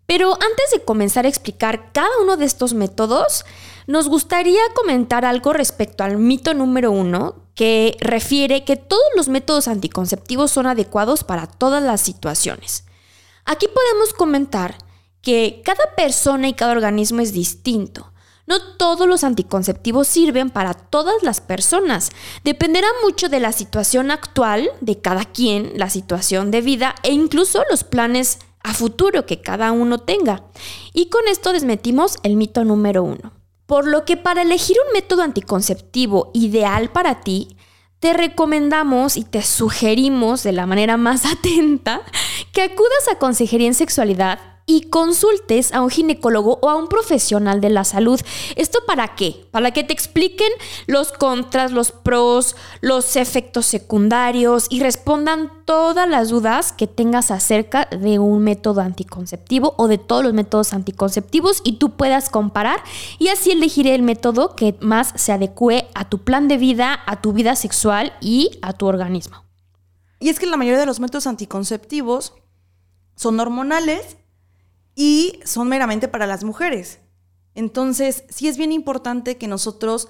Pero 0.09 0.33
antes 0.33 0.71
de 0.73 0.83
comenzar 0.87 1.27
a 1.27 1.29
explicar 1.29 1.93
cada 1.93 2.09
uno 2.23 2.39
de 2.39 2.47
estos 2.47 2.73
métodos, 2.73 3.45
nos 3.87 4.09
gustaría 4.09 4.63
comentar 4.75 5.27
algo 5.27 5.53
respecto 5.53 6.03
al 6.03 6.17
mito 6.17 6.55
número 6.55 6.91
uno, 6.91 7.45
que 7.55 7.95
refiere 8.01 8.65
que 8.65 8.77
todos 8.77 9.03
los 9.17 9.29
métodos 9.29 9.69
anticonceptivos 9.69 10.51
son 10.51 10.67
adecuados 10.67 11.25
para 11.25 11.47
todas 11.47 11.83
las 11.83 12.01
situaciones. 12.01 12.85
Aquí 13.45 13.67
podemos 13.69 14.15
comentar 14.15 14.79
que 15.21 15.61
cada 15.63 15.95
persona 15.95 16.49
y 16.49 16.55
cada 16.55 16.73
organismo 16.73 17.21
es 17.21 17.35
distinto. 17.35 18.11
No 18.47 18.77
todos 18.79 19.07
los 19.07 19.25
anticonceptivos 19.25 20.09
sirven 20.09 20.49
para 20.49 20.73
todas 20.73 21.23
las 21.23 21.43
personas. 21.43 22.13
Dependerá 22.45 22.89
mucho 23.05 23.29
de 23.29 23.41
la 23.41 23.53
situación 23.53 24.11
actual 24.11 24.71
de 24.81 25.03
cada 25.03 25.27
quien, 25.27 25.73
la 25.75 25.91
situación 25.91 26.51
de 26.51 26.63
vida 26.63 26.95
e 27.03 27.13
incluso 27.13 27.63
los 27.71 27.85
planes 27.85 28.39
a 28.63 28.75
futuro 28.75 29.27
que 29.27 29.41
cada 29.41 29.73
uno 29.73 29.99
tenga. 29.99 30.45
Y 30.93 31.09
con 31.11 31.27
esto 31.29 31.53
desmetimos 31.53 32.19
el 32.23 32.37
mito 32.37 32.65
número 32.65 33.03
uno. 33.03 33.33
Por 33.67 33.87
lo 33.87 34.05
que 34.05 34.17
para 34.17 34.43
elegir 34.43 34.77
un 34.87 34.93
método 34.93 35.23
anticonceptivo 35.23 36.31
ideal 36.33 36.91
para 36.91 37.21
ti, 37.21 37.57
te 38.01 38.13
recomendamos 38.13 39.17
y 39.17 39.25
te 39.25 39.43
sugerimos 39.43 40.43
de 40.43 40.53
la 40.53 40.67
manera 40.67 40.97
más 40.97 41.25
atenta 41.31 42.03
que 42.53 42.63
acudas 42.63 43.09
a 43.13 43.19
Consejería 43.19 43.67
en 43.67 43.75
Sexualidad 43.75 44.39
y 44.69 44.83
consultes 44.83 45.73
a 45.73 45.81
un 45.81 45.89
ginecólogo 45.89 46.59
o 46.61 46.69
a 46.69 46.77
un 46.77 46.89
profesional 46.89 47.61
de 47.61 47.71
la 47.71 47.85
salud. 47.85 48.21
¿Esto 48.55 48.81
para 48.87 49.17
qué? 49.17 49.49
Para 49.51 49.73
que 49.73 49.83
te 49.83 49.95
expliquen 49.95 50.51
los 50.87 51.11
contras, 51.11 51.73
los 51.73 51.91
pros, 51.91 52.55
los 52.83 53.17
efectos 53.17 53.65
secundarios 53.65 54.67
y 54.69 54.81
respondan 54.81 55.51
todas 55.65 56.07
las 56.07 56.29
dudas 56.29 56.73
que 56.73 56.87
tengas 56.87 57.31
acerca 57.31 57.87
de 57.87 58.19
un 58.19 58.45
método 58.45 58.83
anticonceptivo 58.83 59.75
o 59.79 59.89
de 59.89 59.97
todos 59.97 60.23
los 60.23 60.35
métodos 60.35 60.75
anticonceptivos 60.75 61.63
y 61.65 61.79
tú 61.79 61.97
puedas 61.97 62.29
comparar 62.29 62.81
y 63.19 63.29
así 63.29 63.51
elegir 63.51 63.87
el 63.87 64.03
método 64.03 64.55
que 64.55 64.77
más 64.81 65.15
se 65.17 65.33
adecue 65.33 65.89
a 65.95 66.11
tu 66.11 66.19
plan 66.19 66.47
de 66.47 66.59
vida, 66.59 67.01
a 67.07 67.23
tu 67.23 67.33
vida 67.33 67.57
sexual 67.57 68.13
y 68.21 68.59
a 68.61 68.75
tu 68.75 68.87
organismo. 68.87 69.45
Y 70.21 70.29
es 70.29 70.39
que 70.39 70.47
la 70.47 70.59
mayoría 70.59 70.81
de 70.81 70.87
los 70.87 71.01
métodos 71.01 71.27
anticonceptivos 71.27 72.35
son 73.17 73.41
hormonales 73.41 74.19
y 74.99 75.39
son 75.45 75.69
meramente 75.69 76.09
para 76.09 76.27
las 76.27 76.43
mujeres. 76.43 76.99
Entonces, 77.55 78.25
sí 78.31 78.49
es 78.49 78.57
bien 78.57 78.73
importante 78.73 79.37
que 79.37 79.47
nosotros 79.47 80.09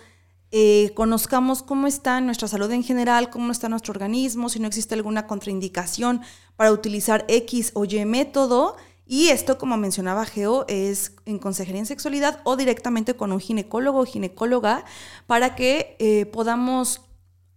eh, 0.51 0.93
conozcamos 0.95 1.63
cómo 1.63 1.87
está 1.87 2.23
nuestra 2.23 2.49
salud 2.49 2.71
en 2.71 2.83
general, 2.83 3.29
cómo 3.29 3.53
está 3.53 3.69
nuestro 3.69 3.93
organismo, 3.93 4.49
si 4.49 4.61
no 4.61 4.67
existe 4.67 4.95
alguna 4.95 5.27
contraindicación 5.27 6.23
para 6.57 6.73
utilizar 6.73 7.27
X 7.29 7.73
o 7.75 7.85
Y 7.85 8.03
método. 8.07 8.77
Y 9.05 9.29
esto, 9.29 9.59
como 9.59 9.77
mencionaba 9.77 10.25
Geo, 10.25 10.65
es 10.69 11.13
en 11.27 11.39
consejería 11.39 11.81
en 11.81 11.87
sexualidad 11.87 12.41
o 12.45 12.57
directamente 12.57 13.13
con 13.13 13.31
un 13.31 13.41
ginecólogo 13.41 14.01
o 14.01 14.07
ginecóloga 14.07 14.87
para 15.27 15.55
que 15.55 15.97
eh, 15.99 16.25
podamos 16.25 17.03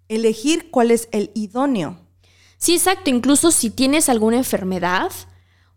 elegir 0.09 0.69
cuál 0.69 0.91
es 0.91 1.07
el 1.13 1.31
idóneo. 1.33 1.97
Sí, 2.57 2.73
exacto. 2.73 3.09
Incluso 3.09 3.51
si 3.51 3.69
tienes 3.69 4.09
alguna 4.09 4.35
enfermedad, 4.35 5.13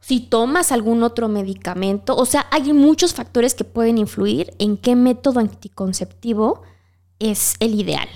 si 0.06 0.20
tomas 0.20 0.70
algún 0.70 1.02
otro 1.02 1.28
medicamento, 1.28 2.14
o 2.14 2.26
sea, 2.26 2.46
hay 2.50 2.74
muchos 2.74 3.14
factores 3.14 3.54
que 3.54 3.64
pueden 3.64 3.96
influir 3.96 4.52
en 4.58 4.76
qué 4.76 4.96
método 4.96 5.40
anticonceptivo 5.40 6.60
es 7.18 7.54
el 7.58 7.74
ideal. 7.74 8.08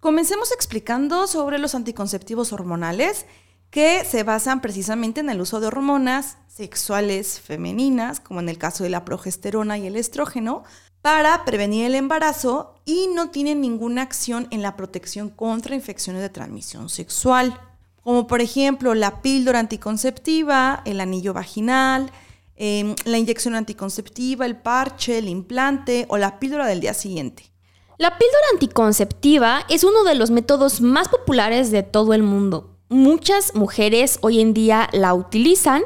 Comencemos 0.00 0.50
explicando 0.50 1.28
sobre 1.28 1.60
los 1.60 1.76
anticonceptivos 1.76 2.52
hormonales 2.52 3.26
que 3.70 4.04
se 4.04 4.24
basan 4.24 4.60
precisamente 4.60 5.20
en 5.20 5.30
el 5.30 5.40
uso 5.40 5.60
de 5.60 5.68
hormonas 5.68 6.36
sexuales 6.48 7.38
femeninas, 7.38 8.18
como 8.18 8.40
en 8.40 8.48
el 8.48 8.58
caso 8.58 8.82
de 8.82 8.90
la 8.90 9.04
progesterona 9.04 9.78
y 9.78 9.86
el 9.86 9.94
estrógeno, 9.94 10.64
para 11.00 11.44
prevenir 11.44 11.86
el 11.86 11.94
embarazo 11.94 12.74
y 12.84 13.06
no 13.14 13.30
tienen 13.30 13.60
ninguna 13.60 14.02
acción 14.02 14.48
en 14.50 14.62
la 14.62 14.74
protección 14.74 15.28
contra 15.28 15.76
infecciones 15.76 16.22
de 16.22 16.28
transmisión 16.28 16.88
sexual 16.88 17.69
como 18.02 18.26
por 18.26 18.40
ejemplo 18.40 18.94
la 18.94 19.22
píldora 19.22 19.58
anticonceptiva, 19.58 20.82
el 20.84 21.00
anillo 21.00 21.32
vaginal, 21.32 22.10
em, 22.56 22.94
la 23.04 23.18
inyección 23.18 23.54
anticonceptiva, 23.54 24.46
el 24.46 24.56
parche, 24.56 25.18
el 25.18 25.28
implante 25.28 26.06
o 26.08 26.18
la 26.18 26.38
píldora 26.38 26.66
del 26.66 26.80
día 26.80 26.94
siguiente. 26.94 27.50
La 27.98 28.16
píldora 28.16 28.44
anticonceptiva 28.54 29.66
es 29.68 29.84
uno 29.84 30.04
de 30.04 30.14
los 30.14 30.30
métodos 30.30 30.80
más 30.80 31.08
populares 31.08 31.70
de 31.70 31.82
todo 31.82 32.14
el 32.14 32.22
mundo. 32.22 32.78
Muchas 32.88 33.54
mujeres 33.54 34.18
hoy 34.22 34.40
en 34.40 34.54
día 34.54 34.88
la 34.92 35.12
utilizan 35.14 35.82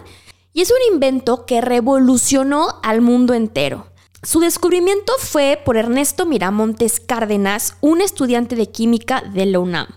y 0.53 0.61
es 0.61 0.71
un 0.71 0.95
invento 0.95 1.45
que 1.45 1.61
revolucionó 1.61 2.79
al 2.83 3.01
mundo 3.01 3.35
entero. 3.35 3.89
Su 4.23 4.41
descubrimiento 4.41 5.13
fue 5.19 5.61
por 5.63 5.77
Ernesto 5.77 6.25
Miramontes 6.25 6.99
Cárdenas, 6.99 7.77
un 7.83 8.01
estudiante 8.01 8.57
de 8.57 8.71
química 8.71 9.21
de 9.21 9.45
la 9.45 9.59
UNAM. 9.59 9.89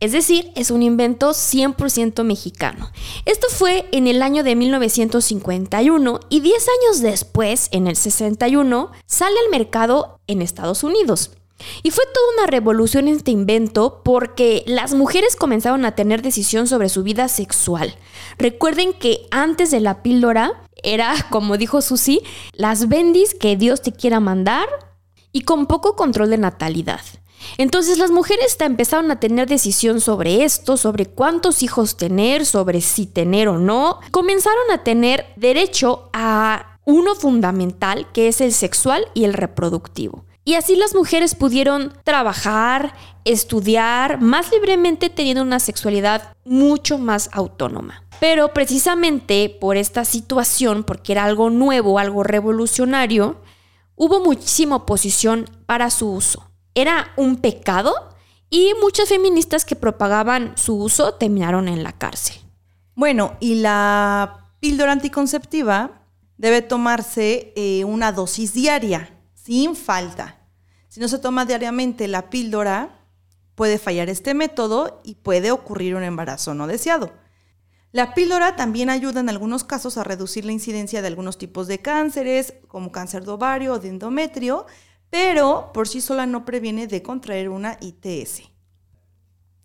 Es 0.00 0.12
decir, 0.12 0.50
es 0.56 0.70
un 0.70 0.82
invento 0.82 1.30
100% 1.30 2.24
mexicano. 2.24 2.90
Esto 3.26 3.48
fue 3.50 3.86
en 3.92 4.06
el 4.06 4.22
año 4.22 4.42
de 4.42 4.56
1951 4.56 6.20
y 6.30 6.40
10 6.40 6.54
años 6.56 7.00
después, 7.00 7.68
en 7.70 7.86
el 7.86 7.96
61, 7.96 8.90
sale 9.06 9.36
al 9.44 9.50
mercado 9.50 10.18
en 10.26 10.40
Estados 10.40 10.84
Unidos. 10.84 11.32
Y 11.82 11.90
fue 11.90 12.04
toda 12.14 12.26
una 12.38 12.46
revolución 12.46 13.08
este 13.08 13.30
invento 13.30 14.00
porque 14.02 14.64
las 14.66 14.94
mujeres 14.94 15.36
comenzaron 15.36 15.84
a 15.84 15.94
tener 15.94 16.22
decisión 16.22 16.66
sobre 16.66 16.88
su 16.88 17.02
vida 17.02 17.28
sexual. 17.28 17.94
Recuerden 18.38 18.94
que 18.94 19.26
antes 19.30 19.70
de 19.70 19.80
la 19.80 20.02
píldora 20.02 20.62
era, 20.82 21.14
como 21.30 21.58
dijo 21.58 21.82
Susi, 21.82 22.22
las 22.54 22.88
bendis 22.88 23.34
que 23.34 23.56
Dios 23.56 23.82
te 23.82 23.92
quiera 23.92 24.20
mandar 24.20 24.66
y 25.32 25.42
con 25.42 25.66
poco 25.66 25.94
control 25.94 26.30
de 26.30 26.38
natalidad. 26.38 27.02
Entonces 27.58 27.98
las 27.98 28.10
mujeres 28.10 28.56
empezaron 28.60 29.10
a 29.10 29.20
tener 29.20 29.48
decisión 29.48 30.00
sobre 30.00 30.44
esto, 30.44 30.76
sobre 30.76 31.06
cuántos 31.06 31.62
hijos 31.62 31.96
tener, 31.96 32.46
sobre 32.46 32.80
si 32.80 33.06
tener 33.06 33.48
o 33.48 33.58
no. 33.58 34.00
Comenzaron 34.10 34.70
a 34.72 34.84
tener 34.84 35.26
derecho 35.36 36.10
a 36.12 36.78
uno 36.84 37.14
fundamental, 37.14 38.10
que 38.12 38.28
es 38.28 38.40
el 38.40 38.52
sexual 38.52 39.06
y 39.14 39.24
el 39.24 39.34
reproductivo. 39.34 40.24
Y 40.44 40.54
así 40.54 40.74
las 40.74 40.94
mujeres 40.94 41.34
pudieron 41.34 41.92
trabajar, 42.02 42.94
estudiar 43.24 44.20
más 44.20 44.50
libremente 44.50 45.10
teniendo 45.10 45.42
una 45.42 45.60
sexualidad 45.60 46.34
mucho 46.44 46.98
más 46.98 47.28
autónoma. 47.32 48.04
Pero 48.18 48.52
precisamente 48.52 49.56
por 49.60 49.76
esta 49.76 50.04
situación, 50.04 50.82
porque 50.82 51.12
era 51.12 51.24
algo 51.24 51.50
nuevo, 51.50 51.98
algo 51.98 52.22
revolucionario, 52.22 53.40
hubo 53.94 54.20
muchísima 54.20 54.76
oposición 54.76 55.48
para 55.66 55.90
su 55.90 56.10
uso 56.10 56.49
era 56.74 57.12
un 57.16 57.36
pecado 57.36 57.94
y 58.48 58.72
muchas 58.80 59.08
feministas 59.08 59.64
que 59.64 59.76
propagaban 59.76 60.56
su 60.56 60.76
uso 60.76 61.14
terminaron 61.14 61.68
en 61.68 61.82
la 61.82 61.92
cárcel. 61.92 62.36
Bueno, 62.94 63.36
y 63.40 63.56
la 63.56 64.52
píldora 64.60 64.92
anticonceptiva 64.92 66.02
debe 66.36 66.62
tomarse 66.62 67.52
eh, 67.56 67.84
una 67.84 68.12
dosis 68.12 68.52
diaria, 68.52 69.16
sin 69.34 69.76
falta. 69.76 70.48
Si 70.88 71.00
no 71.00 71.08
se 71.08 71.18
toma 71.18 71.44
diariamente 71.44 72.08
la 72.08 72.30
píldora, 72.30 73.06
puede 73.54 73.78
fallar 73.78 74.08
este 74.08 74.34
método 74.34 75.00
y 75.04 75.16
puede 75.16 75.50
ocurrir 75.50 75.94
un 75.94 76.02
embarazo 76.02 76.54
no 76.54 76.66
deseado. 76.66 77.12
La 77.92 78.14
píldora 78.14 78.56
también 78.56 78.88
ayuda 78.88 79.20
en 79.20 79.28
algunos 79.28 79.64
casos 79.64 79.98
a 79.98 80.04
reducir 80.04 80.44
la 80.44 80.52
incidencia 80.52 81.02
de 81.02 81.08
algunos 81.08 81.38
tipos 81.38 81.66
de 81.66 81.80
cánceres, 81.80 82.54
como 82.68 82.92
cáncer 82.92 83.24
de 83.24 83.32
ovario 83.32 83.74
o 83.74 83.78
de 83.78 83.88
endometrio, 83.88 84.66
pero 85.10 85.70
por 85.74 85.88
sí 85.88 86.00
sola 86.00 86.26
no 86.26 86.44
previene 86.44 86.86
de 86.86 87.02
contraer 87.02 87.48
una 87.48 87.76
ITS. 87.80 88.42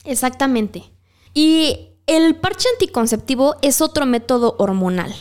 Exactamente. 0.03 0.83
Y 1.33 1.89
el 2.07 2.35
parche 2.35 2.67
anticonceptivo 2.73 3.55
es 3.61 3.81
otro 3.81 4.05
método 4.05 4.55
hormonal. 4.59 5.13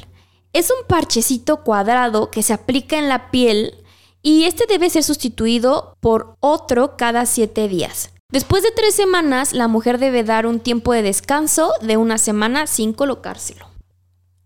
Es 0.52 0.70
un 0.70 0.86
parchecito 0.86 1.62
cuadrado 1.62 2.30
que 2.30 2.42
se 2.42 2.52
aplica 2.52 2.98
en 2.98 3.08
la 3.08 3.30
piel 3.30 3.84
y 4.22 4.44
este 4.44 4.64
debe 4.66 4.88
ser 4.90 5.02
sustituido 5.02 5.96
por 6.00 6.36
otro 6.40 6.96
cada 6.96 7.26
siete 7.26 7.68
días. 7.68 8.10
Después 8.30 8.62
de 8.62 8.70
tres 8.70 8.94
semanas, 8.94 9.52
la 9.52 9.68
mujer 9.68 9.98
debe 9.98 10.24
dar 10.24 10.46
un 10.46 10.60
tiempo 10.60 10.92
de 10.92 11.02
descanso 11.02 11.72
de 11.82 11.96
una 11.96 12.18
semana 12.18 12.66
sin 12.66 12.92
colocárselo. 12.92 13.66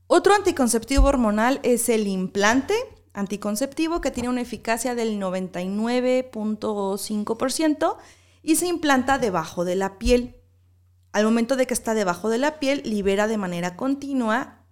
Otro 0.07 0.35
anticonceptivo 0.35 1.07
hormonal 1.07 1.61
es 1.63 1.89
el 1.89 2.07
implante 2.07 2.75
anticonceptivo 3.13 4.01
que 4.01 4.11
tiene 4.11 4.29
una 4.29 4.41
eficacia 4.41 4.95
del 4.95 5.21
99.5% 5.21 7.97
y 8.43 8.57
se 8.57 8.67
implanta 8.67 9.19
debajo 9.19 9.65
de 9.65 9.77
la 9.77 9.99
piel. 9.99 10.37
Al 11.13 11.25
momento 11.25 11.57
de 11.57 11.67
que 11.67 11.75
está 11.75 11.95
debajo 11.95 12.29
de 12.29 12.39
la 12.39 12.59
piel, 12.59 12.83
libera 12.85 13.29
de 13.29 13.39
manera 13.39 13.77
continua 13.77 14.65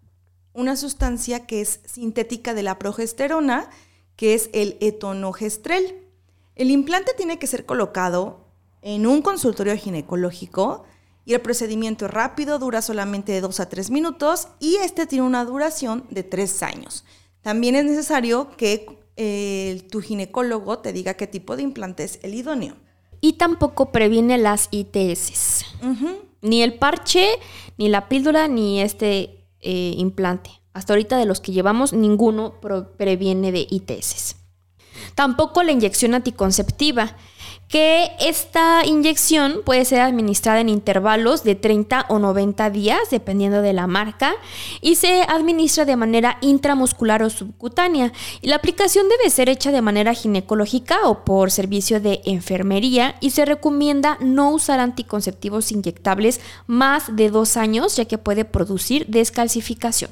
una 0.53 0.77
sustancia 0.77 1.47
que 1.47 1.61
es 1.61 1.81
sintética 1.85 2.55
de 2.55 2.63
la 2.63 2.79
progesterona, 2.79 3.69
que 4.17 4.35
es 4.35 4.49
el 4.53 4.79
etonogestrel. 4.81 6.03
El 6.55 6.71
implante 6.71 7.13
tiene 7.15 7.39
que 7.39 7.47
ser 7.47 7.67
colocado 7.67 8.47
en 8.81 9.07
un 9.07 9.21
consultorio 9.21 9.77
ginecológico 9.77 10.85
y 11.27 11.35
el 11.35 11.43
procedimiento 11.43 12.07
es 12.07 12.13
rápido, 12.13 12.59
dura 12.59 12.81
solamente 12.81 13.33
de 13.33 13.41
2 13.41 13.61
a 13.61 13.69
3 13.69 13.91
minutos 13.91 14.49
y 14.61 14.77
este 14.77 15.07
tiene 15.07 15.27
una 15.27 15.45
duración 15.45 16.07
de 16.09 16.23
3 16.23 16.63
años. 16.63 17.05
También 17.47 17.77
es 17.77 17.85
necesario 17.85 18.51
que 18.57 18.99
eh, 19.15 19.87
tu 19.93 20.01
ginecólogo 20.01 20.81
te 20.81 20.93
diga 20.93 21.15
qué 21.15 21.29
tipo 21.29 21.55
de 21.55 21.63
implante 21.63 22.03
es 22.03 22.19
el 22.25 22.35
idóneo. 22.35 22.75
y 23.21 23.35
tampoco 23.35 23.93
previene 23.93 24.37
las 24.37 24.67
ITS. 24.73 25.65
Ni 26.43 26.63
el 26.65 26.75
parche, 26.75 27.29
ni 27.79 27.89
la 27.89 28.09
píldora, 28.09 28.49
ni 28.49 28.81
este 28.81 29.47
eh, 29.61 29.95
implante. 29.97 30.51
Hasta 30.73 30.93
ahorita 30.93 31.19
de 31.19 31.25
los 31.25 31.41
que 31.41 31.53
llevamos, 31.53 31.93
ninguno 31.93 32.55
previene 32.99 33.53
de 33.53 33.65
ITS. 33.71 34.35
Tampoco 35.15 35.63
la 35.63 35.71
inyección 35.71 36.15
anticonceptiva 36.15 37.17
que 37.69 38.13
esta 38.21 38.85
inyección 38.87 39.63
puede 39.65 39.85
ser 39.85 40.01
administrada 40.01 40.61
en 40.61 40.69
intervalos 40.69 41.43
de 41.43 41.57
30 41.57 42.07
o 42.09 42.19
90 42.19 42.71
días, 42.71 43.01
dependiendo 43.11 43.61
de 43.61 43.73
la 43.73 43.87
marca, 43.87 44.35
y 44.81 44.95
se 44.95 45.23
administra 45.23 45.85
de 45.85 45.97
manera 45.97 46.39
intramuscular 46.43 47.23
o 47.23 47.31
subcutánea. 47.31 48.13
La 48.43 48.57
aplicación 48.57 49.09
debe 49.09 49.31
ser 49.31 49.49
hecha 49.49 49.73
de 49.73 49.83
manera 49.83 50.15
ginecológica 50.15 51.09
o 51.09 51.25
por 51.25 51.51
servicio 51.51 52.01
de 52.01 52.21
enfermería 52.25 53.17
y 53.21 53.31
se 53.31 53.45
recomienda 53.45 54.17
no 54.21 54.51
usar 54.51 54.79
anticonceptivos 54.79 55.73
inyectables 55.73 56.41
más 56.67 57.17
de 57.17 57.31
dos 57.31 57.57
años, 57.57 57.97
ya 57.97 58.05
que 58.05 58.19
puede 58.19 58.45
producir 58.45 59.07
descalcificación. 59.09 60.11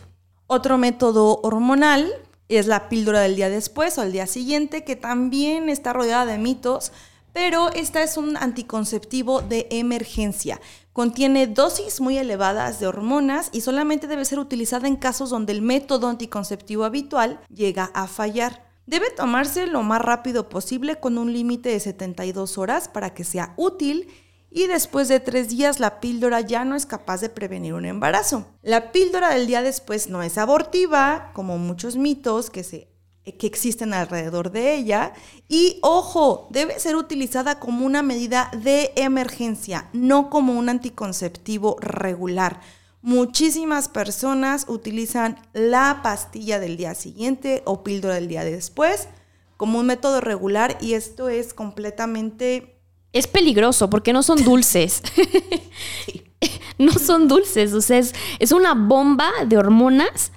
Otro 0.49 0.77
método 0.77 1.41
hormonal 1.43 2.13
es 2.49 2.67
la 2.67 2.89
píldora 2.89 3.21
del 3.21 3.37
día 3.37 3.49
después 3.49 3.97
o 3.97 4.03
el 4.03 4.13
día 4.13 4.27
siguiente, 4.27 4.85
que 4.85 4.97
también 4.97 5.69
está 5.69 5.93
rodeada 5.93 6.27
de 6.27 6.39
mitos 6.39 6.93
pero 7.35 7.71
esta 7.73 8.03
es 8.03 8.17
un 8.17 8.39
anticonceptivo 8.39 9.43
de 9.43 9.67
emergencia. 9.71 10.61
Contiene 10.93 11.49
dosis 11.49 12.01
muy 12.01 12.17
elevadas 12.17 12.79
de 12.79 12.87
hormonas 12.87 13.51
y 13.53 13.61
solamente 13.61 14.07
debe 14.07 14.25
ser 14.25 14.39
utilizada 14.39 14.87
en 14.87 14.95
casos 14.95 15.31
donde 15.31 15.53
el 15.53 15.61
método 15.61 16.09
anticonceptivo 16.09 16.85
habitual 16.85 17.41
llega 17.53 17.91
a 17.93 18.07
fallar. 18.07 18.73
Debe 18.87 19.11
tomarse 19.11 19.67
lo 19.67 19.83
más 19.83 20.01
rápido 20.01 20.49
posible 20.49 21.01
con 21.01 21.19
un 21.19 21.33
límite 21.33 21.71
de 21.71 21.81
72 21.81 22.57
horas 22.57 22.87
para 22.87 23.13
que 23.15 23.25
sea 23.25 23.53
útil 23.57 24.09
y 24.49 24.69
después 24.69 25.09
de 25.09 25.19
tres 25.19 25.49
días 25.49 25.81
la 25.81 25.99
píldora 25.99 26.41
ya 26.41 26.65
no 26.65 26.77
es 26.77 26.87
capaz 26.87 27.21
de 27.21 27.31
prevenir 27.31 27.75
un 27.75 27.85
embarazo. 27.85 28.47
La 28.63 28.93
píldora 28.93 29.31
del 29.31 29.49
día 29.49 29.63
después 29.63 30.09
no 30.09 30.23
es 30.23 30.39
abortiva, 30.39 31.33
como 31.35 31.59
muchos 31.59 31.97
mitos 31.97 32.51
que 32.51 32.63
se 32.63 32.94
que 33.25 33.47
existen 33.47 33.95
alrededor 33.95 34.51
de 34.51 34.75
ella. 34.75 35.13
Y 35.49 35.79
ojo, 35.83 36.49
debe 36.51 36.79
ser 36.79 36.97
utilizada 36.97 37.59
como 37.59 37.87
una 37.87 38.03
medida 38.03 38.51
de 38.53 38.93
emergencia, 38.97 39.89
no 39.93 40.31
como 40.31 40.55
un 40.55 40.69
anticonceptivo 40.69 41.77
regular. 41.81 42.61
Muchísimas 43.03 43.89
personas 43.89 44.67
utilizan 44.69 45.39
la 45.53 46.01
pastilla 46.03 46.59
del 46.59 46.77
día 46.77 46.95
siguiente 46.95 47.63
o 47.67 47.83
píldora 47.85 48.15
del 48.15 48.29
día 48.29 48.45
después 48.45 49.09
como 49.57 49.79
un 49.79 49.87
método 49.87 50.21
regular 50.21 50.77
y 50.81 50.95
esto 50.95 51.29
es 51.29 51.55
completamente... 51.55 52.77
Es 53.13 53.27
peligroso 53.27 53.89
porque 53.89 54.13
no 54.13 54.23
son 54.23 54.43
dulces. 54.43 55.03
no 56.79 56.93
son 56.93 57.29
dulces, 57.29 57.73
o 57.73 57.81
sea, 57.81 57.99
es 57.99 58.53
una 58.53 58.75
bomba 58.75 59.31
de 59.47 59.57
hormonas 59.57 60.33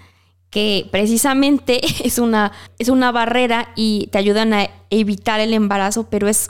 que 0.57 0.87
precisamente 0.89 1.81
es 2.03 2.17
una, 2.17 2.51
es 2.79 2.89
una 2.89 3.11
barrera 3.11 3.69
y 3.75 4.07
te 4.11 4.17
ayudan 4.17 4.55
a 4.55 4.71
evitar 4.89 5.39
el 5.39 5.53
embarazo, 5.53 6.09
pero 6.09 6.27
es 6.27 6.49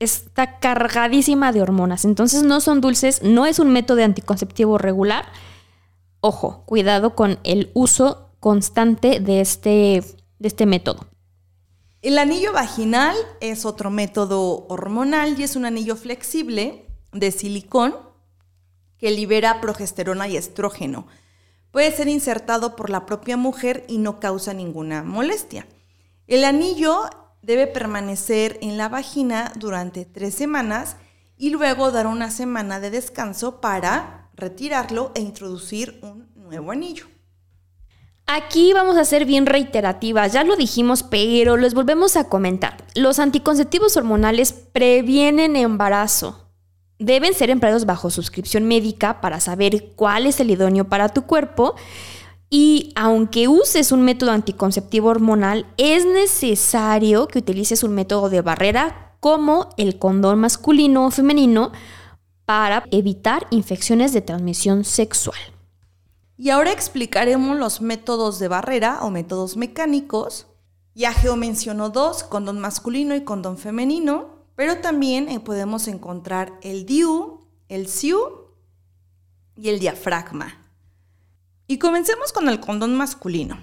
está 0.00 0.58
cargadísima 0.60 1.52
de 1.52 1.60
hormonas. 1.60 2.06
Entonces 2.06 2.42
no 2.42 2.62
son 2.62 2.80
dulces, 2.80 3.22
no 3.22 3.44
es 3.44 3.58
un 3.58 3.70
método 3.70 4.02
anticonceptivo 4.02 4.78
regular. 4.78 5.26
Ojo, 6.20 6.62
cuidado 6.64 7.14
con 7.14 7.38
el 7.44 7.70
uso 7.74 8.30
constante 8.40 9.20
de 9.20 9.42
este, 9.42 10.02
de 10.38 10.48
este 10.48 10.64
método. 10.64 11.06
El 12.00 12.16
anillo 12.16 12.54
vaginal 12.54 13.14
es 13.42 13.66
otro 13.66 13.90
método 13.90 14.66
hormonal 14.68 15.38
y 15.38 15.42
es 15.42 15.54
un 15.54 15.66
anillo 15.66 15.96
flexible 15.96 16.86
de 17.12 17.30
silicón 17.30 17.94
que 18.96 19.10
libera 19.10 19.60
progesterona 19.60 20.28
y 20.28 20.38
estrógeno 20.38 21.06
puede 21.74 21.90
ser 21.90 22.06
insertado 22.06 22.76
por 22.76 22.88
la 22.88 23.04
propia 23.04 23.36
mujer 23.36 23.84
y 23.88 23.98
no 23.98 24.20
causa 24.20 24.54
ninguna 24.54 25.02
molestia. 25.02 25.66
El 26.28 26.44
anillo 26.44 27.10
debe 27.42 27.66
permanecer 27.66 28.60
en 28.62 28.78
la 28.78 28.88
vagina 28.88 29.52
durante 29.56 30.04
tres 30.04 30.36
semanas 30.36 30.96
y 31.36 31.50
luego 31.50 31.90
dar 31.90 32.06
una 32.06 32.30
semana 32.30 32.78
de 32.78 32.90
descanso 32.90 33.60
para 33.60 34.30
retirarlo 34.36 35.10
e 35.16 35.20
introducir 35.20 35.98
un 36.04 36.28
nuevo 36.36 36.70
anillo. 36.70 37.06
Aquí 38.24 38.72
vamos 38.72 38.96
a 38.96 39.04
ser 39.04 39.24
bien 39.24 39.44
reiterativas, 39.44 40.32
ya 40.32 40.44
lo 40.44 40.54
dijimos, 40.54 41.02
pero 41.02 41.56
les 41.56 41.74
volvemos 41.74 42.16
a 42.16 42.28
comentar. 42.28 42.86
Los 42.94 43.18
anticonceptivos 43.18 43.96
hormonales 43.96 44.52
previenen 44.52 45.56
embarazo. 45.56 46.43
Deben 46.98 47.34
ser 47.34 47.50
empleados 47.50 47.86
bajo 47.86 48.10
suscripción 48.10 48.64
médica 48.64 49.20
para 49.20 49.40
saber 49.40 49.92
cuál 49.96 50.26
es 50.26 50.40
el 50.40 50.50
idóneo 50.50 50.88
para 50.88 51.08
tu 51.08 51.22
cuerpo. 51.22 51.74
Y 52.50 52.92
aunque 52.94 53.48
uses 53.48 53.90
un 53.90 54.02
método 54.02 54.30
anticonceptivo 54.30 55.08
hormonal, 55.08 55.66
es 55.76 56.06
necesario 56.06 57.26
que 57.26 57.40
utilices 57.40 57.82
un 57.82 57.94
método 57.94 58.30
de 58.30 58.42
barrera 58.42 59.16
como 59.18 59.70
el 59.76 59.98
condón 59.98 60.38
masculino 60.38 61.06
o 61.06 61.10
femenino 61.10 61.72
para 62.44 62.84
evitar 62.90 63.46
infecciones 63.50 64.12
de 64.12 64.20
transmisión 64.20 64.84
sexual. 64.84 65.38
Y 66.36 66.50
ahora 66.50 66.72
explicaremos 66.72 67.56
los 67.56 67.80
métodos 67.80 68.38
de 68.38 68.48
barrera 68.48 68.98
o 69.02 69.10
métodos 69.10 69.56
mecánicos. 69.56 70.46
Ya 70.94 71.12
Geo 71.12 71.36
mencionó 71.36 71.90
dos, 71.90 72.22
condón 72.22 72.60
masculino 72.60 73.14
y 73.14 73.22
condón 73.22 73.56
femenino. 73.56 74.33
Pero 74.56 74.78
también 74.78 75.28
eh, 75.28 75.40
podemos 75.40 75.88
encontrar 75.88 76.58
el 76.62 76.86
DIU, 76.86 77.40
el 77.68 77.88
SIU 77.88 78.18
y 79.56 79.68
el 79.68 79.80
diafragma. 79.80 80.60
Y 81.66 81.78
comencemos 81.78 82.32
con 82.32 82.48
el 82.48 82.60
condón 82.60 82.94
masculino. 82.94 83.58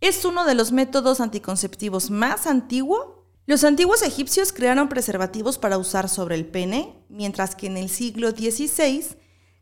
Es 0.00 0.24
uno 0.24 0.44
de 0.44 0.54
los 0.54 0.70
métodos 0.70 1.20
anticonceptivos 1.20 2.10
más 2.10 2.46
antiguos. 2.46 3.06
Los 3.46 3.64
antiguos 3.64 4.02
egipcios 4.02 4.52
crearon 4.52 4.88
preservativos 4.88 5.58
para 5.58 5.78
usar 5.78 6.08
sobre 6.08 6.36
el 6.36 6.46
pene, 6.46 7.04
mientras 7.08 7.56
que 7.56 7.66
en 7.66 7.76
el 7.76 7.88
siglo 7.88 8.30
XVI 8.30 9.04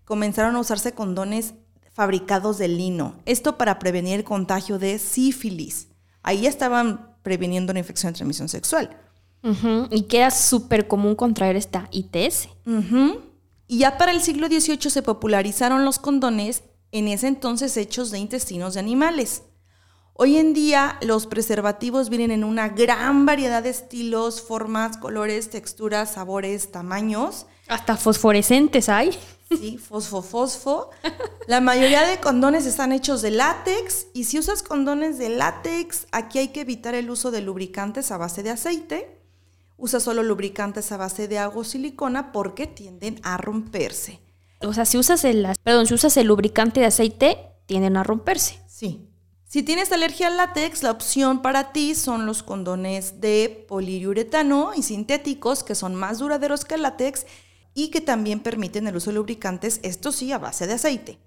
comenzaron 0.05 0.57
a 0.57 0.61
usarse 0.61 0.93
condones 0.93 1.55
fabricados 1.93 2.59
de 2.59 2.69
lino. 2.69 3.19
Esto 3.25 3.57
para 3.57 3.79
prevenir 3.79 4.19
el 4.19 4.25
contagio 4.25 4.79
de 4.79 4.99
sífilis. 4.99 5.89
Ahí 6.23 6.47
estaban 6.47 7.17
previniendo 7.23 7.71
una 7.71 7.81
infección 7.81 8.13
de 8.13 8.19
transmisión 8.19 8.51
sexual. 8.51 9.06
Y 9.91 10.03
que 10.03 10.19
era 10.19 10.31
súper 10.31 10.89
común 10.89 11.15
contraer 11.15 11.57
esta 11.57 11.89
ITS. 11.91 12.49
Y 13.69 13.79
ya 13.79 13.99
para 13.99 14.13
el 14.13 14.21
siglo 14.21 14.47
XVIII 14.47 14.91
se 14.91 15.03
popularizaron 15.03 15.85
los 15.85 15.99
condones, 15.99 16.63
en 16.93 17.09
ese 17.09 17.27
entonces 17.27 17.77
hechos 17.77 18.11
de 18.11 18.19
intestinos 18.19 18.75
de 18.75 18.81
animales. 18.81 19.43
Hoy 20.15 20.39
en 20.39 20.55
día 20.55 20.99
los 21.03 21.27
preservativos 21.27 22.09
vienen 22.09 22.31
en 22.31 22.45
una 22.45 22.71
gran 22.71 23.27
variedad 23.27 23.63
de 23.63 23.71
estilos, 23.71 24.41
formas, 24.41 24.97
colores, 24.97 25.51
texturas, 25.51 26.13
sabores, 26.13 26.71
tamaños. 26.73 27.47
Hasta 27.69 27.97
fosforescentes 27.97 28.89
hay. 28.89 29.11
Sí, 29.51 29.77
fosfo, 29.77 30.23
fosfo. 30.23 30.91
La 31.47 31.61
mayoría 31.61 32.07
de 32.07 32.19
condones 32.19 32.65
están 32.65 32.93
hechos 32.93 33.21
de 33.21 33.31
látex 33.31 34.07
y 34.15 34.25
si 34.25 34.39
usas 34.39 34.63
condones 34.63 35.19
de 35.19 35.29
látex, 35.29 36.07
aquí 36.13 36.39
hay 36.39 36.49
que 36.49 36.63
evitar 36.63 36.95
el 36.95 37.11
uso 37.11 37.31
de 37.31 37.43
lubricantes 37.43 38.11
a 38.11 38.17
base 38.17 38.43
de 38.43 38.51
aceite 38.51 39.16
Usa 39.77 40.01
solo 40.01 40.23
lubricantes 40.23 40.91
a 40.93 40.97
base 40.97 41.29
de 41.29 41.39
agua 41.39 41.63
o 41.63 41.65
silicona 41.65 42.33
porque 42.33 42.67
tienden 42.67 43.21
a 43.23 43.37
romperse. 43.37 44.21
O 44.61 44.73
sea, 44.73 44.85
si 44.85 44.97
usas 44.97 45.25
el, 45.25 45.47
perdón, 45.63 45.87
si 45.87 45.95
usas 45.95 46.17
el 46.17 46.27
lubricante 46.27 46.81
de 46.81 46.87
aceite, 46.87 47.39
tienden 47.67 47.97
a 47.97 48.03
romperse. 48.03 48.61
Sí. 48.67 49.09
Si 49.45 49.63
tienes 49.63 49.93
alergia 49.93 50.27
al 50.27 50.37
látex, 50.37 50.83
la 50.83 50.91
opción 50.91 51.41
para 51.41 51.73
ti 51.73 51.95
son 51.95 52.27
los 52.27 52.43
condones 52.43 53.21
de 53.21 53.65
poliuretano 53.69 54.73
y 54.75 54.83
sintéticos 54.83 55.63
que 55.63 55.75
son 55.75 55.95
más 55.95 56.19
duraderos 56.19 56.65
que 56.65 56.75
el 56.75 56.83
látex 56.83 57.27
y 57.73 57.89
que 57.89 58.01
también 58.01 58.41
permiten 58.41 58.87
el 58.87 58.97
uso 58.97 59.11
de 59.11 59.17
lubricantes, 59.17 59.81
esto 59.83 60.11
sí, 60.11 60.33
a 60.33 60.39
base 60.39 60.67
de 60.67 60.73
aceite. 60.75 61.19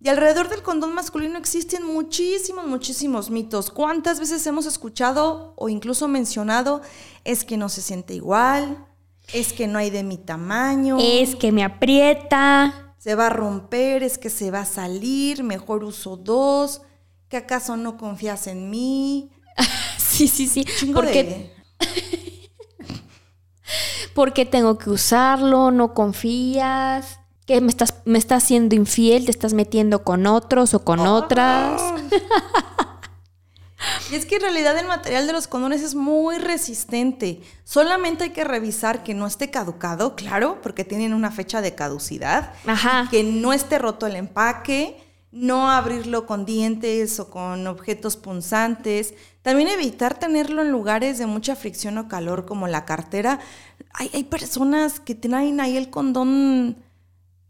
Y 0.00 0.08
alrededor 0.08 0.48
del 0.48 0.62
condón 0.62 0.94
masculino 0.94 1.38
existen 1.38 1.84
muchísimos, 1.84 2.66
muchísimos 2.66 3.30
mitos. 3.30 3.70
¿Cuántas 3.70 4.20
veces 4.20 4.46
hemos 4.46 4.64
escuchado 4.66 5.54
o 5.56 5.68
incluso 5.68 6.06
mencionado 6.06 6.82
es 7.24 7.44
que 7.44 7.56
no 7.56 7.68
se 7.68 7.82
siente 7.82 8.14
igual? 8.14 8.86
Es 9.32 9.52
que 9.52 9.66
no 9.66 9.78
hay 9.78 9.90
de 9.90 10.04
mi 10.04 10.16
tamaño. 10.16 10.98
Es 11.00 11.34
que 11.34 11.50
me 11.50 11.64
aprieta. 11.64 12.94
Se 12.98 13.16
va 13.16 13.26
a 13.26 13.30
romper, 13.30 14.04
es 14.04 14.18
que 14.18 14.30
se 14.30 14.52
va 14.52 14.60
a 14.60 14.64
salir, 14.64 15.42
mejor 15.42 15.82
uso 15.82 16.16
dos. 16.16 16.82
¿Que 17.28 17.36
acaso 17.36 17.76
no 17.76 17.96
confías 17.96 18.46
en 18.46 18.70
mí? 18.70 19.32
sí, 19.98 20.28
sí, 20.28 20.46
sí. 20.46 20.64
Porque... 20.94 21.56
porque 24.14 24.46
tengo 24.46 24.78
que 24.78 24.90
usarlo, 24.90 25.72
no 25.72 25.92
confías 25.92 27.17
que 27.48 27.62
me 27.62 27.68
estás, 27.68 27.94
me 28.04 28.18
estás 28.18 28.44
haciendo 28.44 28.74
infiel, 28.74 29.24
te 29.24 29.30
estás 29.30 29.54
metiendo 29.54 30.04
con 30.04 30.26
otros 30.26 30.74
o 30.74 30.84
con 30.84 31.00
otras. 31.00 31.80
Y 34.10 34.16
es 34.16 34.26
que 34.26 34.36
en 34.36 34.42
realidad 34.42 34.76
el 34.76 34.86
material 34.86 35.26
de 35.26 35.32
los 35.32 35.46
condones 35.46 35.82
es 35.82 35.94
muy 35.94 36.36
resistente. 36.38 37.40
Solamente 37.64 38.24
hay 38.24 38.30
que 38.30 38.44
revisar 38.44 39.02
que 39.02 39.14
no 39.14 39.26
esté 39.26 39.50
caducado, 39.50 40.14
claro, 40.16 40.58
porque 40.62 40.84
tienen 40.84 41.14
una 41.14 41.30
fecha 41.30 41.60
de 41.60 41.74
caducidad. 41.74 42.52
Ajá. 42.66 43.08
Que 43.10 43.22
no 43.22 43.52
esté 43.52 43.78
roto 43.78 44.06
el 44.06 44.16
empaque, 44.16 45.00
no 45.30 45.70
abrirlo 45.70 46.26
con 46.26 46.44
dientes 46.44 47.20
o 47.20 47.30
con 47.30 47.66
objetos 47.66 48.16
punzantes. 48.16 49.14
También 49.42 49.68
evitar 49.68 50.18
tenerlo 50.18 50.62
en 50.62 50.70
lugares 50.70 51.18
de 51.18 51.26
mucha 51.26 51.54
fricción 51.54 51.98
o 51.98 52.08
calor, 52.08 52.44
como 52.44 52.66
la 52.66 52.84
cartera. 52.84 53.38
Hay, 53.94 54.10
hay 54.12 54.24
personas 54.24 55.00
que 55.00 55.14
traen 55.14 55.60
ahí 55.60 55.76
el 55.76 55.88
condón 55.88 56.76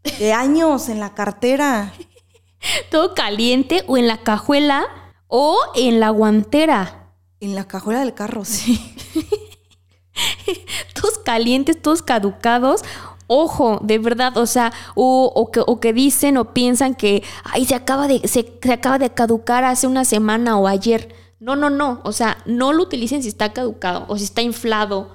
de 0.03 0.33
años 0.33 0.89
en 0.89 0.99
la 0.99 1.13
cartera. 1.13 1.93
Todo 2.91 3.13
caliente 3.13 3.83
o 3.87 3.97
en 3.97 4.07
la 4.07 4.17
cajuela 4.17 4.85
o 5.27 5.57
en 5.75 5.99
la 5.99 6.09
guantera. 6.09 7.13
En 7.39 7.55
la 7.55 7.67
cajuela 7.67 8.01
del 8.01 8.13
carro, 8.13 8.43
sí. 8.43 8.95
todos 10.93 11.19
calientes, 11.19 11.81
todos 11.81 12.01
caducados. 12.01 12.81
Ojo, 13.27 13.79
de 13.83 13.99
verdad, 13.99 14.35
o 14.37 14.47
sea, 14.47 14.73
o, 14.95 15.31
o 15.33 15.51
que, 15.51 15.61
o 15.65 15.79
que 15.79 15.93
dicen 15.93 16.37
o 16.37 16.53
piensan 16.53 16.95
que, 16.95 17.23
ay, 17.43 17.65
se 17.65 17.75
acaba, 17.75 18.07
de, 18.07 18.27
se, 18.27 18.59
se 18.61 18.73
acaba 18.73 18.97
de 18.97 19.11
caducar 19.11 19.63
hace 19.63 19.87
una 19.87 20.03
semana 20.03 20.57
o 20.57 20.67
ayer. 20.67 21.15
No, 21.39 21.55
no, 21.55 21.69
no. 21.69 22.01
O 22.03 22.11
sea, 22.11 22.39
no 22.45 22.73
lo 22.73 22.83
utilicen 22.83 23.21
si 23.21 23.29
está 23.29 23.53
caducado 23.53 24.05
o 24.09 24.17
si 24.17 24.23
está 24.23 24.41
inflado. 24.41 25.13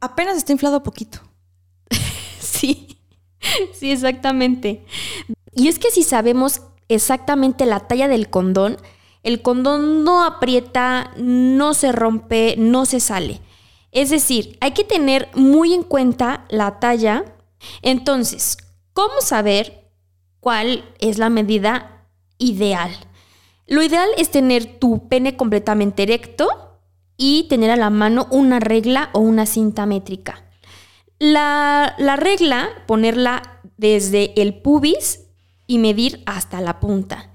Apenas 0.00 0.36
está 0.36 0.52
inflado 0.52 0.82
poquito. 0.82 1.20
Sí, 2.38 2.91
sí, 3.72 3.92
exactamente. 3.92 4.84
Y 5.54 5.68
es 5.68 5.78
que 5.78 5.90
si 5.90 6.02
sabemos 6.02 6.62
exactamente 6.88 7.66
la 7.66 7.80
talla 7.80 8.08
del 8.08 8.30
condón, 8.30 8.76
el 9.22 9.42
condón 9.42 10.04
no 10.04 10.24
aprieta, 10.24 11.12
no 11.16 11.74
se 11.74 11.92
rompe, 11.92 12.56
no 12.58 12.86
se 12.86 13.00
sale. 13.00 13.40
Es 13.92 14.10
decir, 14.10 14.56
hay 14.60 14.72
que 14.72 14.84
tener 14.84 15.28
muy 15.34 15.74
en 15.74 15.82
cuenta 15.82 16.44
la 16.48 16.80
talla. 16.80 17.24
Entonces, 17.82 18.56
¿cómo 18.92 19.20
saber 19.20 19.90
cuál 20.40 20.84
es 20.98 21.18
la 21.18 21.28
medida 21.28 22.06
ideal? 22.38 22.90
Lo 23.66 23.82
ideal 23.82 24.08
es 24.16 24.30
tener 24.30 24.78
tu 24.78 25.08
pene 25.08 25.36
completamente 25.36 26.02
erecto 26.02 26.48
y 27.16 27.46
tener 27.48 27.70
a 27.70 27.76
la 27.76 27.90
mano 27.90 28.26
una 28.30 28.58
regla 28.58 29.10
o 29.12 29.20
una 29.20 29.46
cinta 29.46 29.86
métrica. 29.86 30.41
La, 31.22 31.94
la 31.98 32.16
regla, 32.16 32.68
ponerla 32.88 33.60
desde 33.76 34.32
el 34.42 34.60
pubis 34.60 35.20
y 35.68 35.78
medir 35.78 36.20
hasta 36.26 36.60
la 36.60 36.80
punta. 36.80 37.30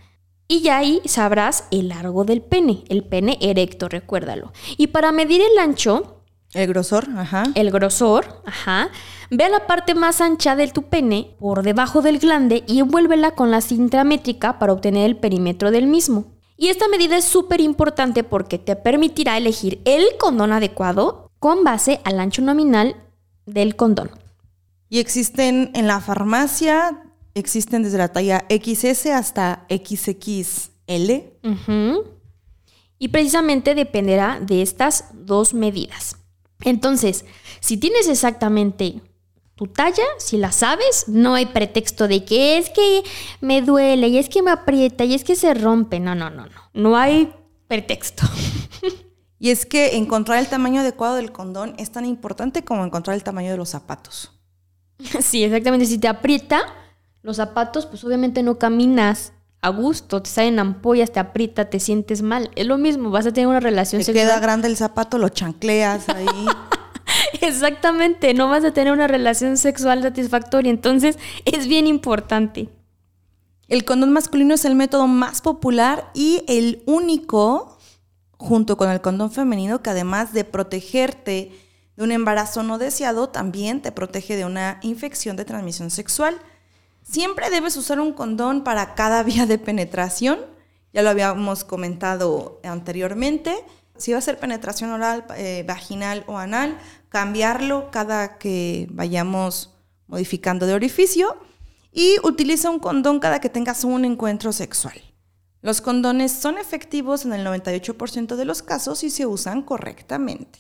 Y 0.49 0.59
ya 0.59 0.79
ahí 0.79 0.99
sabrás 1.05 1.63
el 1.71 1.87
largo 1.87 2.25
del 2.25 2.41
pene, 2.41 2.83
el 2.89 3.05
pene 3.05 3.37
erecto, 3.39 3.87
recuérdalo. 3.87 4.51
Y 4.75 4.87
para 4.87 5.13
medir 5.13 5.39
el 5.39 5.57
ancho, 5.57 6.25
El 6.53 6.67
grosor, 6.67 7.07
ajá. 7.15 7.45
el 7.55 7.71
grosor, 7.71 8.43
ajá, 8.45 8.89
ve 9.31 9.45
a 9.45 9.49
la 9.49 9.67
parte 9.67 9.95
más 9.95 10.19
ancha 10.19 10.57
de 10.57 10.67
tu 10.67 10.83
pene 10.83 11.37
por 11.39 11.63
debajo 11.63 12.01
del 12.01 12.19
glande 12.19 12.65
y 12.67 12.79
envuélvela 12.79 13.31
con 13.31 13.51
la 13.51 13.61
cinta 13.61 14.03
métrica 14.03 14.59
para 14.59 14.73
obtener 14.73 15.05
el 15.05 15.15
perímetro 15.15 15.71
del 15.71 15.87
mismo. 15.87 16.33
Y 16.57 16.67
esta 16.67 16.89
medida 16.89 17.15
es 17.15 17.23
súper 17.23 17.61
importante 17.61 18.25
porque 18.25 18.57
te 18.57 18.75
permitirá 18.75 19.37
elegir 19.37 19.81
el 19.85 20.03
condón 20.19 20.51
adecuado 20.51 21.31
con 21.39 21.63
base 21.63 22.01
al 22.03 22.19
ancho 22.19 22.41
nominal 22.41 22.97
del 23.47 23.75
condón. 23.75 24.11
Y 24.89 24.99
existen 24.99 25.71
en 25.73 25.87
la 25.87 25.99
farmacia, 25.99 27.03
existen 27.33 27.81
desde 27.81 27.97
la 27.97 28.09
talla 28.09 28.45
XS 28.49 29.07
hasta 29.07 29.65
XXL. 29.69 31.11
Y 32.99 33.07
precisamente 33.09 33.75
dependerá 33.75 34.39
de 34.39 34.61
estas 34.61 35.05
dos 35.13 35.53
medidas. 35.53 36.17
Entonces, 36.63 37.25
si 37.59 37.77
tienes 37.77 38.07
exactamente 38.07 39.01
tu 39.55 39.67
talla, 39.67 40.03
si 40.19 40.37
la 40.37 40.51
sabes, 40.51 41.05
no 41.07 41.33
hay 41.33 41.47
pretexto 41.47 42.07
de 42.07 42.23
que 42.23 42.57
es 42.57 42.69
que 42.69 43.03
me 43.41 43.61
duele 43.61 44.07
y 44.07 44.17
es 44.17 44.29
que 44.29 44.41
me 44.41 44.51
aprieta 44.51 45.03
y 45.03 45.13
es 45.13 45.23
que 45.23 45.35
se 45.35 45.53
rompe. 45.53 45.99
No, 45.99 46.15
no, 46.15 46.29
no, 46.29 46.45
no. 46.45 46.61
No 46.73 46.97
hay 46.97 47.33
pretexto. 47.67 48.23
Y 49.39 49.51
es 49.51 49.65
que 49.65 49.97
encontrar 49.97 50.39
el 50.39 50.47
tamaño 50.47 50.81
adecuado 50.81 51.15
del 51.15 51.31
condón 51.31 51.75
es 51.77 51.91
tan 51.91 52.05
importante 52.05 52.63
como 52.63 52.83
encontrar 52.83 53.15
el 53.15 53.23
tamaño 53.23 53.51
de 53.51 53.57
los 53.57 53.69
zapatos. 53.69 54.31
Sí, 55.21 55.43
exactamente. 55.43 55.85
Si 55.85 55.99
te 55.99 56.07
aprieta 56.07 56.61
los 57.21 57.37
zapatos, 57.37 57.85
pues 57.85 58.03
obviamente 58.03 58.41
no 58.41 58.57
caminas 58.57 59.33
a 59.61 59.69
gusto, 59.69 60.21
te 60.21 60.29
salen 60.29 60.59
ampollas, 60.59 61.11
te 61.11 61.19
aprieta, 61.19 61.69
te 61.69 61.79
sientes 61.79 62.21
mal. 62.21 62.49
Es 62.55 62.65
lo 62.65 62.77
mismo, 62.77 63.09
vas 63.11 63.25
a 63.27 63.33
tener 63.33 63.47
una 63.47 63.59
relación 63.59 63.99
Te 63.99 64.05
sexual. 64.05 64.25
queda 64.27 64.39
grande 64.39 64.67
el 64.67 64.77
zapato, 64.77 65.17
lo 65.17 65.29
chancleas 65.29 66.09
ahí. 66.09 66.25
Exactamente, 67.41 68.33
no 68.33 68.49
vas 68.49 68.63
a 68.63 68.71
tener 68.71 68.93
una 68.93 69.07
relación 69.07 69.57
sexual 69.57 70.01
satisfactoria. 70.01 70.69
Entonces, 70.69 71.17
es 71.45 71.67
bien 71.67 71.87
importante. 71.87 72.69
El 73.67 73.83
condón 73.83 74.13
masculino 74.13 74.53
es 74.53 74.63
el 74.65 74.75
método 74.75 75.07
más 75.07 75.41
popular 75.41 76.09
y 76.13 76.43
el 76.47 76.83
único, 76.85 77.76
junto 78.37 78.77
con 78.77 78.89
el 78.89 79.01
condón 79.01 79.31
femenino, 79.31 79.81
que 79.81 79.89
además 79.89 80.33
de 80.33 80.43
protegerte 80.43 81.51
de 81.95 82.03
un 82.03 82.11
embarazo 82.11 82.63
no 82.63 82.77
deseado, 82.77 83.29
también 83.29 83.81
te 83.81 83.91
protege 83.91 84.35
de 84.35 84.45
una 84.45 84.79
infección 84.83 85.35
de 85.35 85.45
transmisión 85.45 85.89
sexual. 85.89 86.37
Siempre 87.01 87.49
debes 87.49 87.75
usar 87.75 87.99
un 87.99 88.13
condón 88.13 88.63
para 88.63 88.93
cada 88.93 89.23
vía 89.23 89.45
de 89.45 89.57
penetración. 89.57 90.39
Ya 90.93 91.01
lo 91.01 91.09
habíamos 91.09 91.63
comentado 91.63 92.61
anteriormente. 92.63 93.55
Si 93.97 94.11
va 94.11 94.19
a 94.19 94.21
ser 94.21 94.39
penetración 94.39 94.91
oral, 94.91 95.25
eh, 95.35 95.63
vaginal 95.67 96.23
o 96.27 96.37
anal, 96.37 96.77
cambiarlo 97.09 97.89
cada 97.89 98.37
que 98.37 98.87
vayamos 98.91 99.73
modificando 100.05 100.67
de 100.67 100.75
orificio. 100.75 101.37
Y 101.91 102.17
utiliza 102.21 102.69
un 102.69 102.79
condón 102.79 103.19
cada 103.19 103.39
que 103.39 103.49
tengas 103.49 103.83
un 103.83 104.05
encuentro 104.05 104.53
sexual. 104.53 105.06
Los 105.67 105.81
condones 105.81 106.31
son 106.31 106.57
efectivos 106.57 107.25
en 107.25 107.33
el 107.33 107.45
98% 107.45 108.37
de 108.37 108.45
los 108.45 108.61
casos 108.61 109.03
y 109.03 109.09
se 109.09 109.25
usan 109.25 109.61
correctamente. 109.61 110.59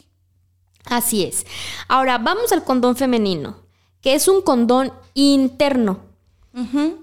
Así 0.83 1.23
es. 1.23 1.45
Ahora, 1.87 2.17
vamos 2.17 2.51
al 2.51 2.65
condón 2.65 2.97
femenino, 2.97 3.55
que 4.01 4.15
es 4.15 4.27
un 4.27 4.41
condón 4.41 4.91
interno. 5.13 6.01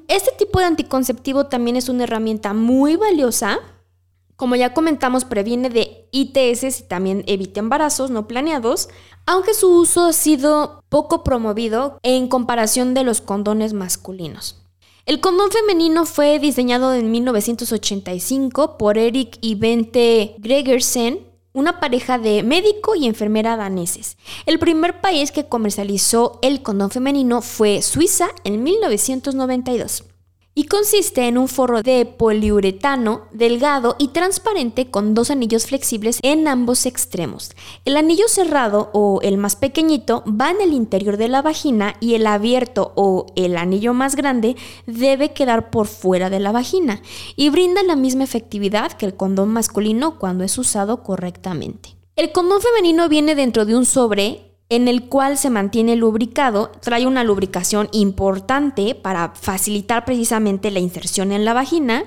Este 0.06 0.32
tipo 0.32 0.58
de 0.58 0.66
anticonceptivo 0.66 1.46
también 1.46 1.76
es 1.76 1.88
una 1.88 2.04
herramienta 2.04 2.52
muy 2.52 2.96
valiosa. 2.96 3.58
Como 4.36 4.54
ya 4.54 4.74
comentamos, 4.74 5.24
previene 5.24 5.70
de 5.70 6.06
ITS 6.12 6.80
y 6.80 6.82
también 6.82 7.24
evita 7.26 7.60
embarazos 7.60 8.10
no 8.10 8.28
planeados, 8.28 8.90
aunque 9.24 9.54
su 9.54 9.78
uso 9.78 10.04
ha 10.04 10.12
sido 10.12 10.84
poco 10.90 11.24
promovido 11.24 11.98
en 12.02 12.28
comparación 12.28 12.92
de 12.92 13.02
los 13.02 13.22
condones 13.22 13.72
masculinos. 13.72 14.63
El 15.06 15.20
condón 15.20 15.50
femenino 15.50 16.06
fue 16.06 16.38
diseñado 16.38 16.94
en 16.94 17.10
1985 17.10 18.78
por 18.78 18.96
Eric 18.96 19.36
y 19.42 19.54
Bente 19.54 20.34
Gregersen, 20.38 21.20
una 21.52 21.78
pareja 21.78 22.18
de 22.18 22.42
médico 22.42 22.94
y 22.94 23.06
enfermera 23.06 23.58
daneses. 23.58 24.16
El 24.46 24.58
primer 24.58 25.02
país 25.02 25.30
que 25.30 25.44
comercializó 25.44 26.38
el 26.40 26.62
condón 26.62 26.90
femenino 26.90 27.42
fue 27.42 27.82
Suiza 27.82 28.28
en 28.44 28.62
1992 28.62 30.04
y 30.54 30.64
consiste 30.64 31.26
en 31.26 31.36
un 31.36 31.48
forro 31.48 31.82
de 31.82 32.06
poliuretano 32.06 33.22
delgado 33.32 33.96
y 33.98 34.08
transparente 34.08 34.90
con 34.90 35.14
dos 35.14 35.30
anillos 35.30 35.66
flexibles 35.66 36.18
en 36.22 36.46
ambos 36.46 36.86
extremos. 36.86 37.52
El 37.84 37.96
anillo 37.96 38.28
cerrado 38.28 38.90
o 38.92 39.20
el 39.22 39.36
más 39.36 39.56
pequeñito 39.56 40.22
va 40.28 40.50
en 40.50 40.60
el 40.60 40.72
interior 40.72 41.16
de 41.16 41.28
la 41.28 41.42
vagina 41.42 41.96
y 42.00 42.14
el 42.14 42.26
abierto 42.26 42.92
o 42.94 43.26
el 43.36 43.56
anillo 43.56 43.94
más 43.94 44.14
grande 44.14 44.56
debe 44.86 45.32
quedar 45.32 45.70
por 45.70 45.86
fuera 45.86 46.30
de 46.30 46.40
la 46.40 46.52
vagina 46.52 47.02
y 47.36 47.48
brinda 47.48 47.82
la 47.82 47.96
misma 47.96 48.24
efectividad 48.24 48.92
que 48.92 49.06
el 49.06 49.16
condón 49.16 49.48
masculino 49.50 50.18
cuando 50.18 50.44
es 50.44 50.56
usado 50.56 51.02
correctamente. 51.02 51.96
El 52.16 52.30
condón 52.30 52.60
femenino 52.60 53.08
viene 53.08 53.34
dentro 53.34 53.64
de 53.64 53.74
un 53.74 53.84
sobre 53.84 54.53
en 54.74 54.88
el 54.88 55.08
cual 55.08 55.38
se 55.38 55.50
mantiene 55.50 55.94
lubricado, 55.94 56.72
trae 56.80 57.06
una 57.06 57.22
lubricación 57.22 57.88
importante 57.92 58.96
para 58.96 59.32
facilitar 59.34 60.04
precisamente 60.04 60.72
la 60.72 60.80
inserción 60.80 61.30
en 61.30 61.44
la 61.44 61.54
vagina 61.54 62.02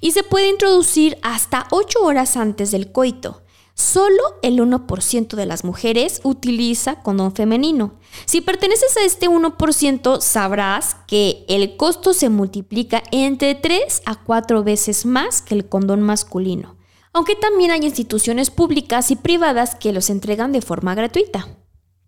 y 0.00 0.12
se 0.12 0.22
puede 0.22 0.48
introducir 0.48 1.18
hasta 1.22 1.66
8 1.72 1.98
horas 2.04 2.36
antes 2.36 2.70
del 2.70 2.92
coito. 2.92 3.42
Solo 3.74 4.22
el 4.42 4.60
1% 4.60 5.34
de 5.34 5.46
las 5.46 5.64
mujeres 5.64 6.20
utiliza 6.22 7.02
condón 7.02 7.34
femenino. 7.34 7.94
Si 8.26 8.40
perteneces 8.40 8.96
a 8.96 9.04
este 9.04 9.28
1%, 9.28 10.20
sabrás 10.20 10.96
que 11.08 11.44
el 11.48 11.76
costo 11.76 12.14
se 12.14 12.28
multiplica 12.28 13.02
entre 13.10 13.56
3 13.56 14.02
a 14.06 14.22
4 14.22 14.62
veces 14.62 15.04
más 15.04 15.42
que 15.42 15.56
el 15.56 15.68
condón 15.68 16.02
masculino, 16.02 16.76
aunque 17.12 17.34
también 17.34 17.72
hay 17.72 17.80
instituciones 17.80 18.50
públicas 18.50 19.10
y 19.10 19.16
privadas 19.16 19.74
que 19.74 19.92
los 19.92 20.10
entregan 20.10 20.52
de 20.52 20.62
forma 20.62 20.94
gratuita. 20.94 21.48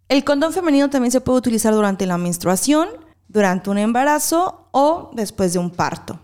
El 0.09 0.25
condón 0.25 0.53
femenino 0.53 0.89
también 0.89 1.11
se 1.11 1.21
puede 1.21 1.39
utilizar 1.39 1.75
durante 1.75 2.07
la 2.07 2.19
menstruación, 2.19 2.89
durante 3.29 3.71
un 3.71 3.79
embarazo 3.79 4.69
o 4.71 5.11
después 5.15 5.53
de 5.53 5.59
un 5.59 5.71
parto. 5.71 6.21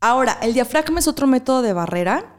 Ahora, 0.00 0.38
el 0.42 0.52
diafragma 0.52 0.98
es 0.98 1.08
otro 1.08 1.26
método 1.26 1.62
de 1.62 1.72
barrera 1.72 2.38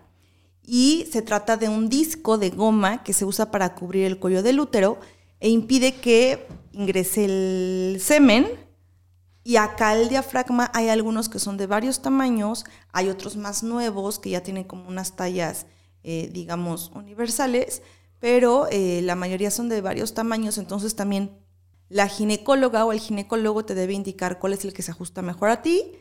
y 0.63 1.07
se 1.11 1.21
trata 1.21 1.57
de 1.57 1.69
un 1.69 1.89
disco 1.89 2.37
de 2.37 2.49
goma 2.49 3.03
que 3.03 3.13
se 3.13 3.25
usa 3.25 3.51
para 3.51 3.73
cubrir 3.73 4.05
el 4.05 4.19
cuello 4.19 4.43
del 4.43 4.59
útero 4.59 4.99
e 5.39 5.49
impide 5.49 5.95
que 5.95 6.47
ingrese 6.73 7.25
el 7.25 8.01
semen. 8.01 8.47
Y 9.43 9.55
acá 9.55 9.95
el 9.95 10.09
diafragma 10.09 10.69
hay 10.73 10.89
algunos 10.89 11.29
que 11.29 11.39
son 11.39 11.57
de 11.57 11.67
varios 11.67 12.01
tamaños, 12.01 12.65
hay 12.91 13.09
otros 13.09 13.35
más 13.35 13.63
nuevos 13.63 14.19
que 14.19 14.29
ya 14.29 14.43
tienen 14.43 14.65
como 14.65 14.87
unas 14.87 15.15
tallas, 15.15 15.65
eh, 16.03 16.29
digamos, 16.33 16.91
universales, 16.93 17.81
pero 18.19 18.67
eh, 18.71 19.01
la 19.03 19.15
mayoría 19.15 19.51
son 19.51 19.69
de 19.69 19.81
varios 19.81 20.13
tamaños, 20.13 20.57
entonces 20.57 20.95
también 20.95 21.37
la 21.87 22.07
ginecóloga 22.07 22.85
o 22.85 22.91
el 22.91 22.99
ginecólogo 22.99 23.65
te 23.65 23.75
debe 23.75 23.93
indicar 23.93 24.39
cuál 24.39 24.53
es 24.53 24.63
el 24.65 24.73
que 24.73 24.83
se 24.83 24.91
ajusta 24.91 25.21
mejor 25.21 25.49
a 25.49 25.61
ti 25.61 25.93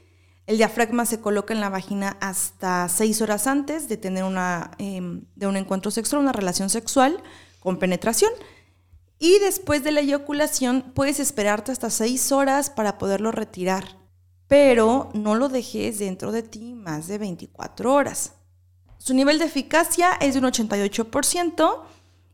el 0.49 0.57
diafragma 0.57 1.05
se 1.05 1.21
coloca 1.21 1.53
en 1.53 1.61
la 1.61 1.69
vagina 1.69 2.17
hasta 2.23 2.89
seis 2.89 3.21
horas 3.21 3.47
antes 3.47 3.87
de 3.87 3.99
tener 3.99 4.25
una, 4.25 4.71
em, 4.79 5.27
de 5.37 5.47
un 5.47 5.59
encuentro 5.59 5.91
sexual, 5.91 6.23
una 6.23 6.33
relación 6.33 6.71
sexual 6.71 7.23
con 7.61 7.79
penetración. 7.79 8.33
Y 9.19 9.39
después 9.41 9.85
de 9.85 9.93
la 9.93 10.01
eyaculación 10.01 10.93
puedes 10.95 11.21
esperarte 11.21 11.71
hasta 11.71 11.91
seis 11.91 12.33
horas 12.33 12.71
para 12.71 12.97
poderlo 12.97 13.31
retirar, 13.31 13.99
pero 14.47 15.11
no 15.13 15.35
lo 15.35 15.51
dejes 15.51 15.99
dentro 15.99 16.33
de 16.33 16.43
ti 16.43 16.73
más 16.73 17.09
de 17.09 17.19
24 17.19 17.93
horas. 17.93 18.33
Su 18.97 19.13
nivel 19.13 19.39
de 19.39 19.45
eficacia 19.45 20.13
es 20.19 20.33
de 20.33 20.41
un 20.41 20.47
88% 20.47 21.83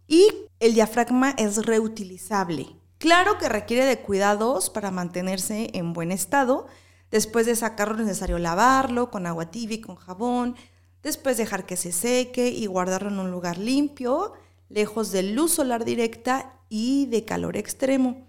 y 0.07 0.29
el 0.61 0.75
diafragma 0.75 1.31
es 1.39 1.65
reutilizable. 1.65 2.77
Claro 2.99 3.39
que 3.39 3.49
requiere 3.49 3.85
de 3.85 4.01
cuidados 4.01 4.71
para 4.71 4.91
mantenerse 4.91 5.71
en 5.75 5.93
buen 5.93 6.13
estado, 6.13 6.67
Después 7.15 7.47
de 7.47 7.55
sacarlo 7.55 7.95
es 7.95 8.09
necesario 8.09 8.41
lavarlo 8.41 9.09
con 9.09 9.29
agua 9.29 9.53
tibia 9.53 9.77
y 9.77 9.81
con 9.81 9.95
jabón. 9.95 10.57
Después 11.01 11.37
dejar 11.37 11.65
que 11.65 11.77
se 11.77 11.93
seque 11.93 12.49
y 12.49 12.67
guardarlo 12.67 13.09
en 13.09 13.21
un 13.21 13.31
lugar 13.31 13.57
limpio, 13.57 14.33
lejos 14.69 15.13
de 15.13 15.23
luz 15.23 15.53
solar 15.53 15.85
directa 15.85 16.59
y 16.69 17.07
de 17.07 17.25
calor 17.25 17.57
extremo. 17.57 18.27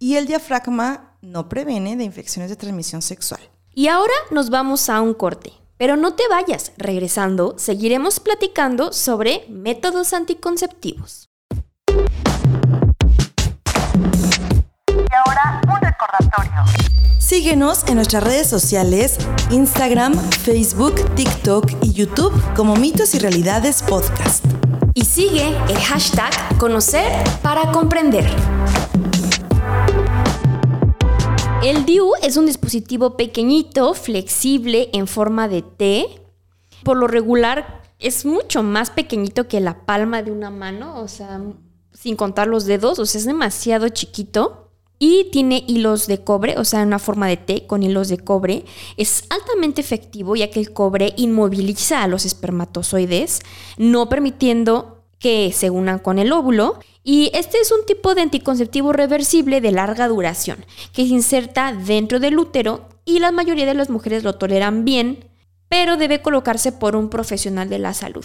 Y 0.00 0.16
el 0.16 0.26
diafragma 0.26 1.16
no 1.22 1.48
previene 1.48 1.94
de 1.94 2.02
infecciones 2.02 2.50
de 2.50 2.56
transmisión 2.56 3.02
sexual. 3.02 3.40
Y 3.72 3.86
ahora 3.86 4.14
nos 4.32 4.50
vamos 4.50 4.88
a 4.88 5.00
un 5.00 5.14
corte. 5.14 5.52
Pero 5.76 5.96
no 5.96 6.14
te 6.14 6.22
vayas, 6.28 6.72
regresando, 6.76 7.54
seguiremos 7.58 8.20
platicando 8.20 8.92
sobre 8.92 9.44
métodos 9.48 10.12
anticonceptivos. 10.12 11.30
Y 14.88 15.14
ahora 15.26 15.60
un 15.66 15.80
recordatorio. 15.80 16.64
Síguenos 17.18 17.84
en 17.88 17.96
nuestras 17.96 18.22
redes 18.22 18.46
sociales, 18.46 19.18
Instagram, 19.50 20.14
Facebook, 20.14 20.94
TikTok 21.16 21.68
y 21.82 21.92
YouTube 21.92 22.32
como 22.54 22.76
Mitos 22.76 23.14
y 23.14 23.18
Realidades 23.18 23.82
Podcast. 23.82 24.44
Y 24.94 25.04
sigue 25.06 25.48
el 25.68 25.78
hashtag 25.78 26.32
Conocer 26.58 27.10
para 27.42 27.72
Comprender. 27.72 28.30
El 31.64 31.86
DIU 31.86 32.12
es 32.20 32.36
un 32.36 32.44
dispositivo 32.44 33.16
pequeñito, 33.16 33.94
flexible, 33.94 34.90
en 34.92 35.06
forma 35.06 35.48
de 35.48 35.62
T. 35.62 36.04
Por 36.82 36.98
lo 36.98 37.06
regular 37.06 37.80
es 37.98 38.26
mucho 38.26 38.62
más 38.62 38.90
pequeñito 38.90 39.48
que 39.48 39.60
la 39.60 39.86
palma 39.86 40.22
de 40.22 40.30
una 40.30 40.50
mano, 40.50 41.00
o 41.00 41.08
sea, 41.08 41.40
sin 41.90 42.16
contar 42.16 42.48
los 42.48 42.66
dedos, 42.66 42.98
o 42.98 43.06
sea, 43.06 43.18
es 43.18 43.24
demasiado 43.24 43.88
chiquito 43.88 44.72
y 44.98 45.30
tiene 45.32 45.64
hilos 45.66 46.06
de 46.06 46.22
cobre, 46.22 46.58
o 46.58 46.66
sea, 46.66 46.82
una 46.82 46.98
forma 46.98 47.28
de 47.28 47.38
T 47.38 47.66
con 47.66 47.82
hilos 47.82 48.10
de 48.10 48.18
cobre. 48.18 48.66
Es 48.98 49.24
altamente 49.30 49.80
efectivo 49.80 50.36
ya 50.36 50.50
que 50.50 50.60
el 50.60 50.74
cobre 50.74 51.14
inmoviliza 51.16 52.02
a 52.02 52.08
los 52.08 52.26
espermatozoides, 52.26 53.40
no 53.78 54.10
permitiendo 54.10 54.93
que 55.18 55.52
se 55.52 55.70
unan 55.70 55.98
con 55.98 56.18
el 56.18 56.32
óvulo. 56.32 56.78
Y 57.02 57.30
este 57.34 57.58
es 57.58 57.70
un 57.70 57.84
tipo 57.86 58.14
de 58.14 58.22
anticonceptivo 58.22 58.92
reversible 58.92 59.60
de 59.60 59.72
larga 59.72 60.08
duración 60.08 60.64
que 60.92 61.02
se 61.06 61.12
inserta 61.12 61.72
dentro 61.72 62.18
del 62.18 62.38
útero 62.38 62.88
y 63.04 63.18
la 63.18 63.32
mayoría 63.32 63.66
de 63.66 63.74
las 63.74 63.90
mujeres 63.90 64.24
lo 64.24 64.36
toleran 64.36 64.84
bien, 64.84 65.28
pero 65.68 65.96
debe 65.96 66.22
colocarse 66.22 66.72
por 66.72 66.96
un 66.96 67.10
profesional 67.10 67.68
de 67.68 67.78
la 67.78 67.92
salud. 67.92 68.24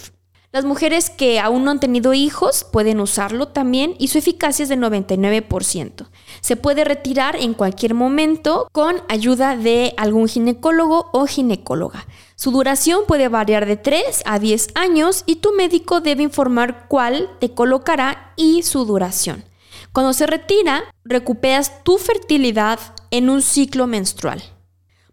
Las 0.52 0.64
mujeres 0.64 1.10
que 1.10 1.38
aún 1.38 1.64
no 1.64 1.70
han 1.70 1.78
tenido 1.78 2.12
hijos 2.12 2.64
pueden 2.64 2.98
usarlo 2.98 3.46
también 3.46 3.94
y 4.00 4.08
su 4.08 4.18
eficacia 4.18 4.64
es 4.64 4.68
del 4.68 4.80
99%. 4.80 6.08
Se 6.40 6.56
puede 6.56 6.82
retirar 6.82 7.36
en 7.36 7.54
cualquier 7.54 7.94
momento 7.94 8.68
con 8.72 8.96
ayuda 9.08 9.56
de 9.56 9.94
algún 9.96 10.26
ginecólogo 10.26 11.08
o 11.12 11.26
ginecóloga. 11.26 12.08
Su 12.34 12.50
duración 12.50 13.02
puede 13.06 13.28
variar 13.28 13.64
de 13.64 13.76
3 13.76 14.22
a 14.26 14.40
10 14.40 14.70
años 14.74 15.22
y 15.24 15.36
tu 15.36 15.52
médico 15.52 16.00
debe 16.00 16.24
informar 16.24 16.88
cuál 16.88 17.30
te 17.38 17.54
colocará 17.54 18.32
y 18.34 18.64
su 18.64 18.84
duración. 18.84 19.44
Cuando 19.92 20.12
se 20.12 20.26
retira, 20.26 20.82
recuperas 21.04 21.84
tu 21.84 21.96
fertilidad 21.96 22.80
en 23.12 23.30
un 23.30 23.42
ciclo 23.42 23.86
menstrual. 23.86 24.42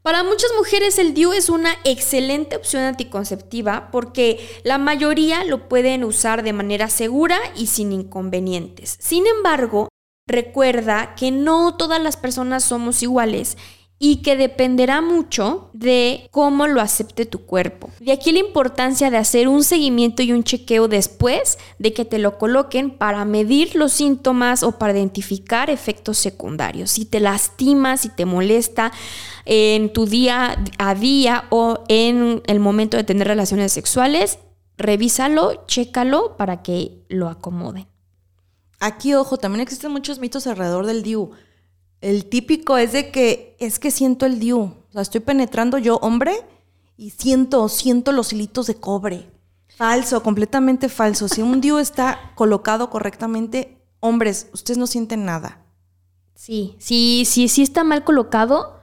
Para 0.08 0.24
muchas 0.24 0.52
mujeres 0.56 1.00
el 1.00 1.14
DIU 1.14 1.34
es 1.34 1.50
una 1.50 1.72
excelente 1.84 2.56
opción 2.56 2.84
anticonceptiva 2.84 3.90
porque 3.92 4.40
la 4.64 4.78
mayoría 4.78 5.44
lo 5.44 5.68
pueden 5.68 6.06
usar 6.06 6.44
de 6.44 6.54
manera 6.54 6.88
segura 6.88 7.38
y 7.58 7.68
sin 7.68 7.92
inconvenientes. 7.92 8.96
Sin 9.02 9.28
embargo, 9.28 9.90
recuerda 10.26 11.14
que 11.16 11.32
no 11.32 11.76
todas 11.76 12.02
las 12.02 12.16
personas 12.16 12.64
somos 12.64 13.04
iguales 13.04 13.58
y 14.00 14.18
que 14.18 14.36
dependerá 14.36 15.02
mucho 15.02 15.70
de 15.74 16.28
cómo 16.32 16.68
lo 16.68 16.82
acepte 16.82 17.26
tu 17.26 17.46
cuerpo. 17.46 17.90
De 18.00 18.12
aquí 18.12 18.32
la 18.32 18.40
importancia 18.40 19.10
de 19.10 19.18
hacer 19.18 19.48
un 19.48 19.64
seguimiento 19.64 20.22
y 20.22 20.32
un 20.32 20.44
chequeo 20.44 20.88
después 20.88 21.58
de 21.80 21.94
que 21.94 22.06
te 22.06 22.20
lo 22.20 22.38
coloquen 22.38 22.92
para 22.92 23.26
medir 23.26 23.76
los 23.76 23.94
síntomas 23.94 24.62
o 24.62 24.74
para 24.74 24.94
identificar 24.94 25.70
efectos 25.70 26.20
secundarios. 26.20 26.92
Si 26.92 27.06
te 27.06 27.20
lastima, 27.20 27.98
si 27.98 28.10
te 28.10 28.26
molesta 28.26 28.92
en 29.46 29.92
tu 29.92 30.06
día 30.06 30.64
a 30.78 30.94
día 30.94 31.46
o 31.50 31.84
en 31.88 32.44
el 32.46 32.60
momento 32.60 32.98
de 32.98 33.04
tener 33.04 33.28
relaciones 33.28 33.72
sexuales, 33.72 34.38
revísalo, 34.78 35.66
chécalo 35.66 36.38
para 36.38 36.62
que 36.62 37.04
lo 37.10 37.30
acomoden. 37.30 37.88
Aquí, 38.80 39.16
ojo, 39.16 39.38
también 39.38 39.62
existen 39.62 39.92
muchos 39.92 40.20
mitos 40.20 40.46
alrededor 40.46 40.86
del 40.86 41.02
DIU. 41.02 41.32
El 42.02 42.26
típico 42.26 42.78
es 42.78 42.92
de 42.92 43.12
que 43.12 43.56
es 43.60 43.80
que 43.80 43.92
siento 43.92 44.26
el 44.26 44.40
DIU. 44.40 44.60
O 44.60 44.92
sea, 44.92 45.02
estoy 45.02 45.22
penetrando 45.22 45.78
yo, 45.78 45.98
hombre, 45.98 46.42
y 46.96 47.12
siento, 47.12 47.68
siento 47.70 48.12
los 48.12 48.34
hilitos 48.34 48.68
de 48.68 48.76
cobre. 48.76 49.30
Falso, 49.68 50.24
completamente 50.24 50.90
falso. 50.90 51.28
Si 51.28 51.42
un 51.42 51.62
DIU 51.62 51.78
está 51.78 52.32
colocado 52.36 52.90
correctamente, 52.90 53.78
hombres, 54.00 54.48
ustedes 54.54 54.78
no 54.78 54.88
sienten 54.88 55.26
nada. 55.26 55.60
Sí, 56.36 56.76
sí, 56.80 57.24
sí, 57.26 57.48
sí 57.48 57.64
está 57.64 57.84
mal 57.84 58.04
colocado, 58.04 58.80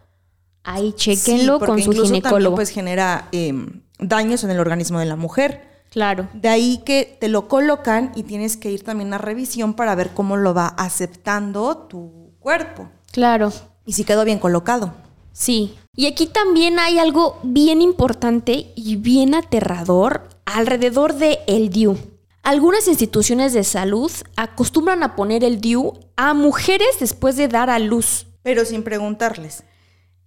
ahí 0.65 0.93
chequenlo 0.93 1.61
con 1.61 1.81
su 1.81 1.91
incluso 1.91 2.07
ginecólogo. 2.07 2.37
También, 2.37 2.55
pues 2.55 2.71
genera 2.71 3.29
em, 3.33 3.83
daños 3.99 4.43
en 4.43 4.51
el 4.51 4.59
organismo 4.59 4.99
de 4.99 5.07
la 5.07 5.17
mujer. 5.17 5.85
Claro. 5.91 6.29
De 6.35 6.49
ahí 6.49 6.83
que 6.85 7.17
te 7.21 7.29
lo 7.29 7.47
colocan 7.47 8.11
y 8.17 8.25
tienes 8.25 8.57
que 8.57 8.73
ir 8.73 8.83
también 8.83 9.15
a 9.15 9.19
revisión 9.19 9.75
para 9.75 9.95
ver 9.95 10.11
cómo 10.11 10.37
lo 10.37 10.53
va 10.53 10.67
aceptando 10.67 11.77
tu 11.77 12.33
cuerpo. 12.41 12.91
Claro. 13.15 13.53
Y 13.87 13.93
si 13.93 14.03
quedó 14.03 14.25
bien 14.25 14.41
colocado. 14.41 14.93
Sí. 15.33 15.77
Y 15.95 16.07
aquí 16.07 16.27
también 16.27 16.81
hay 16.81 16.99
algo 16.99 17.39
bien 17.45 17.81
importante 17.81 18.73
y 18.75 18.97
bien 18.97 19.37
aterrador 19.37 20.29
alrededor 20.45 21.15
de 21.15 21.39
el 21.47 21.71
DIU. 21.71 21.97
Algunas 22.43 22.89
instituciones 22.89 23.53
de 23.53 23.63
salud 23.63 24.11
acostumbran 24.35 25.05
a 25.05 25.15
poner 25.15 25.45
el 25.45 25.61
DIU 25.61 25.93
a 26.17 26.35
mujeres 26.35 26.89
después 26.99 27.37
de 27.37 27.47
dar 27.47 27.71
a 27.71 27.79
luz. 27.79 28.27
Pero 28.43 28.65
sin 28.65 28.83
preguntarles. 28.83 29.63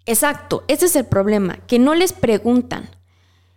Exacto, 0.06 0.64
ese 0.70 0.86
es 0.86 0.96
el 0.96 1.06
problema, 1.06 1.58
que 1.68 1.80
no 1.80 1.94
les 1.94 2.14
preguntan. 2.14 2.90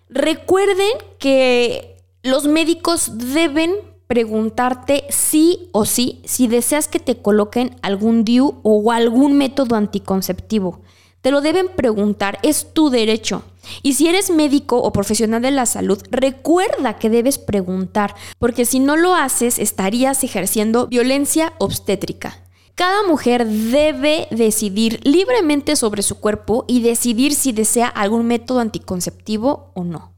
Recuerden 0.09 0.90
que 1.21 2.03
los 2.25 2.49
médicos 2.49 3.12
deben 3.33 3.77
preguntarte 4.11 5.05
sí 5.09 5.68
o 5.70 5.85
sí 5.85 6.20
si 6.25 6.49
deseas 6.49 6.88
que 6.88 6.99
te 6.99 7.23
coloquen 7.23 7.77
algún 7.81 8.25
DIU 8.25 8.59
o 8.64 8.90
algún 8.90 9.38
método 9.38 9.77
anticonceptivo. 9.77 10.81
Te 11.20 11.31
lo 11.31 11.40
deben 11.40 11.68
preguntar, 11.68 12.40
es 12.42 12.75
tu 12.75 12.90
derecho. 12.90 13.44
Y 13.85 13.94
si 13.94 14.09
eres 14.09 14.33
médico 14.33 14.83
o 14.83 14.92
profesional 14.92 15.42
de 15.42 15.53
la 15.53 15.64
salud, 15.64 16.03
recuerda 16.11 16.99
que 16.99 17.09
debes 17.09 17.38
preguntar, 17.38 18.16
porque 18.40 18.64
si 18.64 18.81
no 18.81 18.96
lo 18.96 19.14
haces 19.14 19.61
estarías 19.61 20.25
ejerciendo 20.25 20.88
violencia 20.88 21.53
obstétrica. 21.59 22.37
Cada 22.75 23.05
mujer 23.07 23.46
debe 23.46 24.27
decidir 24.33 24.99
libremente 25.05 25.77
sobre 25.77 26.03
su 26.03 26.18
cuerpo 26.18 26.64
y 26.66 26.83
decidir 26.83 27.33
si 27.33 27.53
desea 27.53 27.87
algún 27.87 28.27
método 28.27 28.59
anticonceptivo 28.59 29.70
o 29.75 29.85
no. 29.85 30.16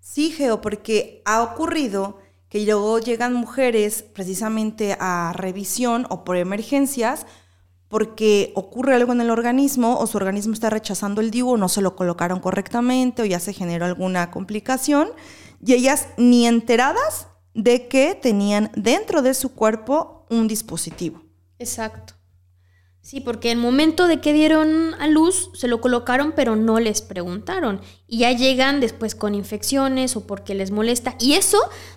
Sí, 0.00 0.32
Geo, 0.32 0.60
porque 0.60 1.22
ha 1.24 1.44
ocurrido 1.44 2.18
que 2.48 2.64
luego 2.64 2.98
llegan 2.98 3.34
mujeres 3.34 4.02
precisamente 4.02 4.96
a 4.98 5.32
revisión 5.34 6.06
o 6.10 6.24
por 6.24 6.36
emergencias 6.36 7.26
porque 7.88 8.52
ocurre 8.54 8.94
algo 8.94 9.12
en 9.12 9.20
el 9.20 9.30
organismo 9.30 9.98
o 9.98 10.06
su 10.06 10.18
organismo 10.18 10.52
está 10.52 10.70
rechazando 10.70 11.20
el 11.20 11.30
DIU 11.30 11.56
no 11.56 11.68
se 11.68 11.80
lo 11.80 11.96
colocaron 11.96 12.40
correctamente 12.40 13.22
o 13.22 13.24
ya 13.24 13.40
se 13.40 13.52
generó 13.52 13.86
alguna 13.86 14.30
complicación. 14.30 15.08
y 15.64 15.72
ellas 15.72 16.08
ni 16.16 16.46
enteradas 16.46 17.28
de 17.54 17.88
que 17.88 18.14
tenían 18.14 18.70
dentro 18.76 19.22
de 19.22 19.34
su 19.34 19.54
cuerpo 19.54 20.26
un 20.30 20.46
dispositivo. 20.46 21.22
Exacto. 21.58 22.17
Sí, 23.08 23.20
porque 23.20 23.50
el 23.50 23.56
momento 23.56 24.06
de 24.06 24.20
que 24.20 24.34
dieron 24.34 24.92
a 25.00 25.06
luz 25.06 25.48
se 25.54 25.66
lo 25.66 25.80
colocaron, 25.80 26.32
pero 26.36 26.56
no 26.56 26.78
les 26.78 27.00
preguntaron. 27.00 27.80
Y 28.06 28.18
ya 28.18 28.32
llegan 28.32 28.80
después 28.80 29.14
con 29.14 29.34
infecciones 29.34 30.14
o 30.14 30.26
porque 30.26 30.54
les 30.54 30.72
molesta. 30.72 31.14
Y 31.18 31.32
eso, 31.32 31.56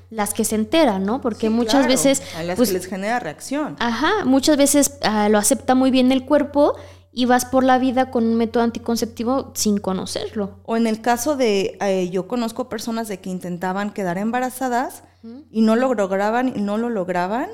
las 0.09 0.33
que 0.33 0.45
se 0.45 0.55
enteran, 0.55 1.03
¿no? 1.03 1.19
Porque 1.19 1.47
Sí, 1.47 1.53
muchas 1.53 1.73
claro, 1.73 1.87
veces. 1.89 2.23
A 2.37 2.43
las 2.43 2.55
pues, 2.55 2.69
que 2.69 2.75
les 2.75 2.87
genera 2.87 3.19
reacción. 3.19 3.75
Ajá, 3.79 4.23
muchas 4.23 4.55
veces 4.55 4.99
ah, 5.01 5.27
lo 5.27 5.37
acepta 5.37 5.75
muy 5.75 5.91
bien 5.91 6.13
el 6.13 6.23
cuerpo 6.23 6.75
y 7.11 7.25
vas 7.25 7.43
por 7.43 7.65
la 7.65 7.77
vida 7.77 8.09
con 8.09 8.23
un 8.23 8.35
método 8.35 8.63
anticonceptivo 8.63 9.51
sin 9.53 9.79
conocerlo. 9.79 10.59
O 10.63 10.77
en 10.77 10.87
el 10.87 11.01
caso 11.01 11.35
de, 11.35 11.77
eh, 11.81 12.09
yo 12.09 12.29
conozco 12.29 12.69
personas 12.69 13.09
de 13.09 13.19
que 13.19 13.29
intentaban 13.29 13.91
quedar 13.91 14.17
embarazadas 14.17 15.03
y 15.51 15.59
no 15.59 15.75
lo 15.75 15.93
lograban 15.93 16.53
y 16.55 16.61
no 16.61 16.77
lo 16.77 16.89
lograban. 16.89 17.49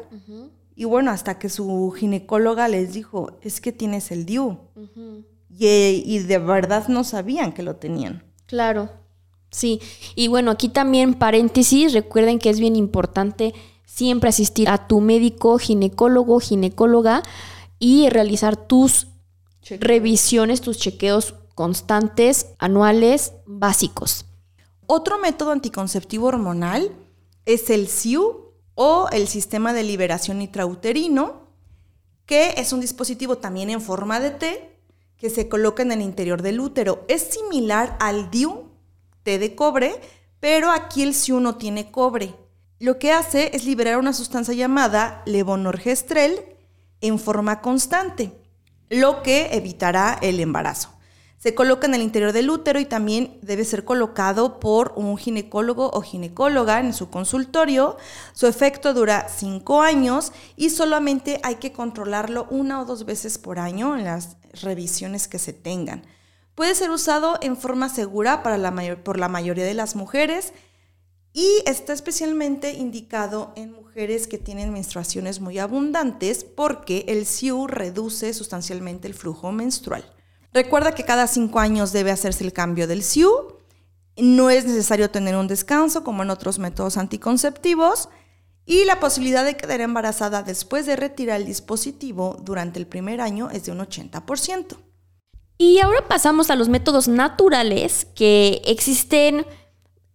Y 0.80 0.86
bueno, 0.86 1.10
hasta 1.10 1.40
que 1.40 1.50
su 1.50 1.92
ginecóloga 1.98 2.68
les 2.68 2.94
dijo, 2.94 3.32
es 3.42 3.62
que 3.62 3.72
tienes 3.72 4.12
el 4.12 4.28
DIU. 4.28 4.60
y, 5.50 5.66
y 6.06 6.20
de 6.20 6.38
verdad 6.38 6.88
no 6.88 7.04
sabían 7.04 7.52
que 7.52 7.64
lo 7.64 7.78
tenían. 7.78 8.24
Claro, 8.46 8.92
sí. 9.50 9.82
Y 10.14 10.28
bueno, 10.28 10.52
aquí 10.52 10.70
también 10.70 11.16
paréntesis, 11.16 11.94
recuerden 11.94 12.38
que 12.38 12.52
es 12.52 12.60
bien 12.60 12.76
importante 12.76 13.56
siempre 13.88 14.30
asistir 14.30 14.70
a 14.70 14.88
tu 14.88 15.02
médico, 15.02 15.58
ginecólogo, 15.58 16.40
ginecóloga 16.40 17.24
y 17.80 18.10
realizar 18.10 18.56
tus 18.56 19.08
revisiones, 19.80 20.62
tus 20.62 20.78
chequeos 20.78 21.34
constantes, 21.56 22.50
anuales, 22.60 23.34
básicos. 23.48 24.28
Otro 24.86 25.18
método 25.18 25.54
anticonceptivo 25.54 26.28
hormonal 26.28 26.92
es 27.48 27.72
el 27.72 27.88
SIU 27.88 28.47
o 28.80 29.10
el 29.12 29.28
sistema 29.28 29.74
de 29.74 29.82
liberación 29.82 30.40
intrauterino, 30.40 31.48
que 32.28 32.54
es 32.58 32.72
un 32.74 32.80
dispositivo 32.80 33.40
también 33.40 33.72
en 33.72 33.82
forma 33.82 34.20
de 34.20 34.30
T 34.30 34.78
que 35.18 35.32
se 35.32 35.50
coloca 35.50 35.82
en 35.82 35.92
el 35.92 36.02
interior 36.02 36.44
del 36.44 36.60
útero. 36.60 37.04
Es 37.08 37.24
similar 37.24 37.98
al 38.00 38.30
DIU, 38.30 38.70
T 39.24 39.40
de 39.40 39.56
cobre, 39.56 40.00
pero 40.40 40.70
aquí 40.70 41.02
el 41.02 41.16
SIU 41.16 41.40
no 41.40 41.56
tiene 41.56 41.90
cobre. 41.90 42.36
Lo 42.78 43.00
que 43.00 43.12
hace 43.12 43.50
es 43.56 43.66
liberar 43.66 43.98
una 43.98 44.14
sustancia 44.14 44.54
llamada 44.54 45.24
levonorgestrel 45.26 46.46
en 47.02 47.18
forma 47.18 47.62
constante, 47.62 48.32
lo 48.90 49.24
que 49.24 49.50
evitará 49.54 50.20
el 50.22 50.40
embarazo. 50.40 50.97
Se 51.38 51.54
coloca 51.54 51.86
en 51.86 51.94
el 51.94 52.02
interior 52.02 52.34
del 52.34 52.50
útero 52.50 52.80
y 52.80 52.86
también 52.86 53.38
debe 53.44 53.64
ser 53.64 53.86
colocado 53.86 54.60
por 54.60 54.94
un 54.96 55.18
ginecólogo 55.18 55.92
o 55.94 56.02
ginecóloga 56.02 56.80
en 56.80 56.94
su 56.94 57.12
consultorio. 57.12 57.98
Su 58.34 58.48
efecto 58.48 58.96
dura 58.96 59.30
cinco 59.30 59.82
años 59.82 60.32
y 60.56 60.72
solamente 60.72 61.40
hay 61.44 61.56
que 61.56 61.72
controlarlo 61.72 62.48
una 62.50 62.82
o 62.82 62.86
dos 62.86 63.06
veces 63.06 63.38
por 63.38 63.60
año 63.60 63.96
en 63.96 64.04
las 64.04 64.38
revisiones 64.64 65.28
que 65.28 65.38
se 65.38 65.54
tengan. 65.54 66.08
Puede 66.56 66.74
ser 66.74 66.90
usado 66.90 67.38
en 67.42 67.56
forma 67.56 67.88
segura 67.90 68.42
para 68.42 68.58
la 68.58 68.72
mayor, 68.72 69.04
por 69.04 69.20
la 69.20 69.30
mayoría 69.30 69.66
de 69.66 69.76
las 69.76 69.96
mujeres 69.96 70.54
y 71.34 71.62
está 71.68 71.94
especialmente 71.94 72.74
indicado 72.74 73.54
en 73.56 73.74
mujeres 73.74 74.26
que 74.26 74.40
tienen 74.40 74.74
menstruaciones 74.74 75.40
muy 75.40 75.60
abundantes 75.60 76.44
porque 76.44 77.06
el 77.10 77.28
SIU 77.28 77.68
reduce 77.68 78.34
sustancialmente 78.34 79.08
el 79.08 79.14
flujo 79.14 79.52
menstrual. 79.52 80.17
Recuerda 80.58 80.94
que 80.94 81.06
cada 81.06 81.28
cinco 81.28 81.60
años 81.60 81.92
debe 81.92 82.10
hacerse 82.10 82.44
el 82.44 82.52
cambio 82.52 82.88
del 82.88 83.04
SIU. 83.04 83.30
No 84.18 84.50
es 84.50 84.66
necesario 84.66 85.12
tener 85.12 85.36
un 85.36 85.48
descanso 85.48 86.04
como 86.04 86.24
en 86.24 86.32
otros 86.32 86.58
métodos 86.58 86.98
anticonceptivos. 86.98 88.10
Y 88.66 88.86
la 88.86 89.00
posibilidad 89.00 89.46
de 89.46 89.56
quedar 89.56 89.82
embarazada 89.82 90.42
después 90.42 90.88
de 90.88 90.96
retirar 90.96 91.40
el 91.40 91.46
dispositivo 91.46 92.38
durante 92.42 92.80
el 92.80 92.88
primer 92.88 93.22
año 93.22 93.52
es 93.52 93.66
de 93.66 93.72
un 93.72 93.78
80%. 93.78 94.78
Y 95.60 95.78
ahora 95.78 96.08
pasamos 96.08 96.50
a 96.50 96.56
los 96.56 96.70
métodos 96.70 97.08
naturales 97.08 98.08
que 98.16 98.64
existen 98.66 99.46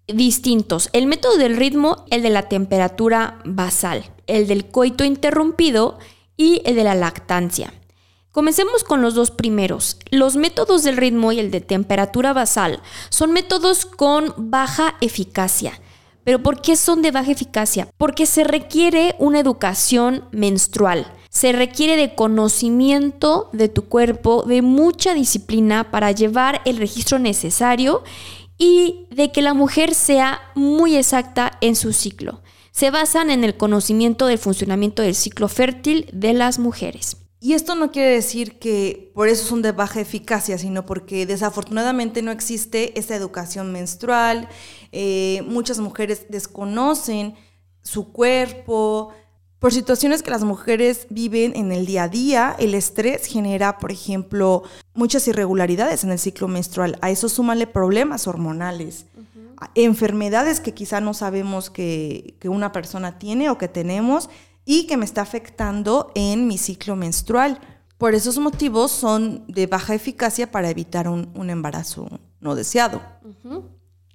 distintos. 0.08 0.90
El 0.92 1.06
método 1.06 1.36
del 1.36 1.56
ritmo, 1.56 2.04
el 2.10 2.22
de 2.22 2.30
la 2.30 2.48
temperatura 2.48 3.38
basal, 3.44 4.10
el 4.26 4.48
del 4.48 4.72
coito 4.72 5.04
interrumpido 5.04 6.00
y 6.36 6.62
el 6.64 6.74
de 6.74 6.82
la 6.82 6.96
lactancia. 6.96 7.72
Comencemos 8.32 8.82
con 8.82 9.02
los 9.02 9.12
dos 9.12 9.30
primeros. 9.30 9.98
Los 10.10 10.36
métodos 10.36 10.82
del 10.82 10.96
ritmo 10.96 11.32
y 11.32 11.38
el 11.38 11.50
de 11.50 11.60
temperatura 11.60 12.32
basal 12.32 12.80
son 13.10 13.32
métodos 13.32 13.84
con 13.84 14.32
baja 14.38 14.94
eficacia. 15.02 15.78
¿Pero 16.24 16.42
por 16.42 16.62
qué 16.62 16.76
son 16.76 17.02
de 17.02 17.10
baja 17.10 17.30
eficacia? 17.30 17.88
Porque 17.98 18.24
se 18.24 18.44
requiere 18.44 19.16
una 19.18 19.38
educación 19.38 20.24
menstrual. 20.32 21.12
Se 21.28 21.52
requiere 21.52 21.96
de 21.96 22.14
conocimiento 22.14 23.50
de 23.52 23.68
tu 23.68 23.84
cuerpo, 23.84 24.44
de 24.44 24.62
mucha 24.62 25.12
disciplina 25.12 25.90
para 25.90 26.10
llevar 26.10 26.62
el 26.64 26.78
registro 26.78 27.18
necesario 27.18 28.02
y 28.56 29.08
de 29.10 29.30
que 29.30 29.42
la 29.42 29.52
mujer 29.52 29.94
sea 29.94 30.40
muy 30.54 30.96
exacta 30.96 31.58
en 31.60 31.76
su 31.76 31.92
ciclo. 31.92 32.40
Se 32.70 32.90
basan 32.90 33.28
en 33.28 33.44
el 33.44 33.58
conocimiento 33.58 34.26
del 34.26 34.38
funcionamiento 34.38 35.02
del 35.02 35.14
ciclo 35.14 35.48
fértil 35.48 36.08
de 36.14 36.32
las 36.32 36.58
mujeres. 36.58 37.21
Y 37.44 37.54
esto 37.54 37.74
no 37.74 37.90
quiere 37.90 38.10
decir 38.10 38.60
que 38.60 39.10
por 39.16 39.26
eso 39.26 39.44
son 39.44 39.62
de 39.62 39.72
baja 39.72 40.00
eficacia, 40.00 40.58
sino 40.58 40.86
porque 40.86 41.26
desafortunadamente 41.26 42.22
no 42.22 42.30
existe 42.30 42.96
esa 42.96 43.16
educación 43.16 43.72
menstrual. 43.72 44.48
Eh, 44.92 45.42
muchas 45.48 45.80
mujeres 45.80 46.26
desconocen 46.28 47.34
su 47.82 48.12
cuerpo. 48.12 49.12
Por 49.58 49.72
situaciones 49.72 50.22
que 50.22 50.30
las 50.30 50.44
mujeres 50.44 51.08
viven 51.10 51.56
en 51.56 51.72
el 51.72 51.84
día 51.84 52.04
a 52.04 52.08
día, 52.08 52.54
el 52.60 52.76
estrés 52.76 53.26
genera, 53.26 53.78
por 53.78 53.90
ejemplo, 53.90 54.62
muchas 54.94 55.26
irregularidades 55.26 56.04
en 56.04 56.12
el 56.12 56.20
ciclo 56.20 56.46
menstrual. 56.46 56.96
A 57.00 57.10
eso 57.10 57.28
súmale 57.28 57.66
problemas 57.66 58.28
hormonales, 58.28 59.06
enfermedades 59.74 60.60
que 60.60 60.74
quizá 60.74 61.00
no 61.00 61.12
sabemos 61.12 61.70
que, 61.70 62.36
que 62.38 62.48
una 62.48 62.70
persona 62.70 63.18
tiene 63.18 63.50
o 63.50 63.58
que 63.58 63.66
tenemos 63.66 64.30
y 64.64 64.86
que 64.86 64.96
me 64.96 65.04
está 65.04 65.22
afectando 65.22 66.12
en 66.14 66.46
mi 66.46 66.58
ciclo 66.58 66.96
menstrual. 66.96 67.60
Por 67.98 68.14
esos 68.14 68.38
motivos 68.38 68.90
son 68.90 69.44
de 69.46 69.66
baja 69.66 69.94
eficacia 69.94 70.50
para 70.50 70.70
evitar 70.70 71.08
un, 71.08 71.30
un 71.34 71.50
embarazo 71.50 72.08
no 72.40 72.54
deseado. 72.54 73.00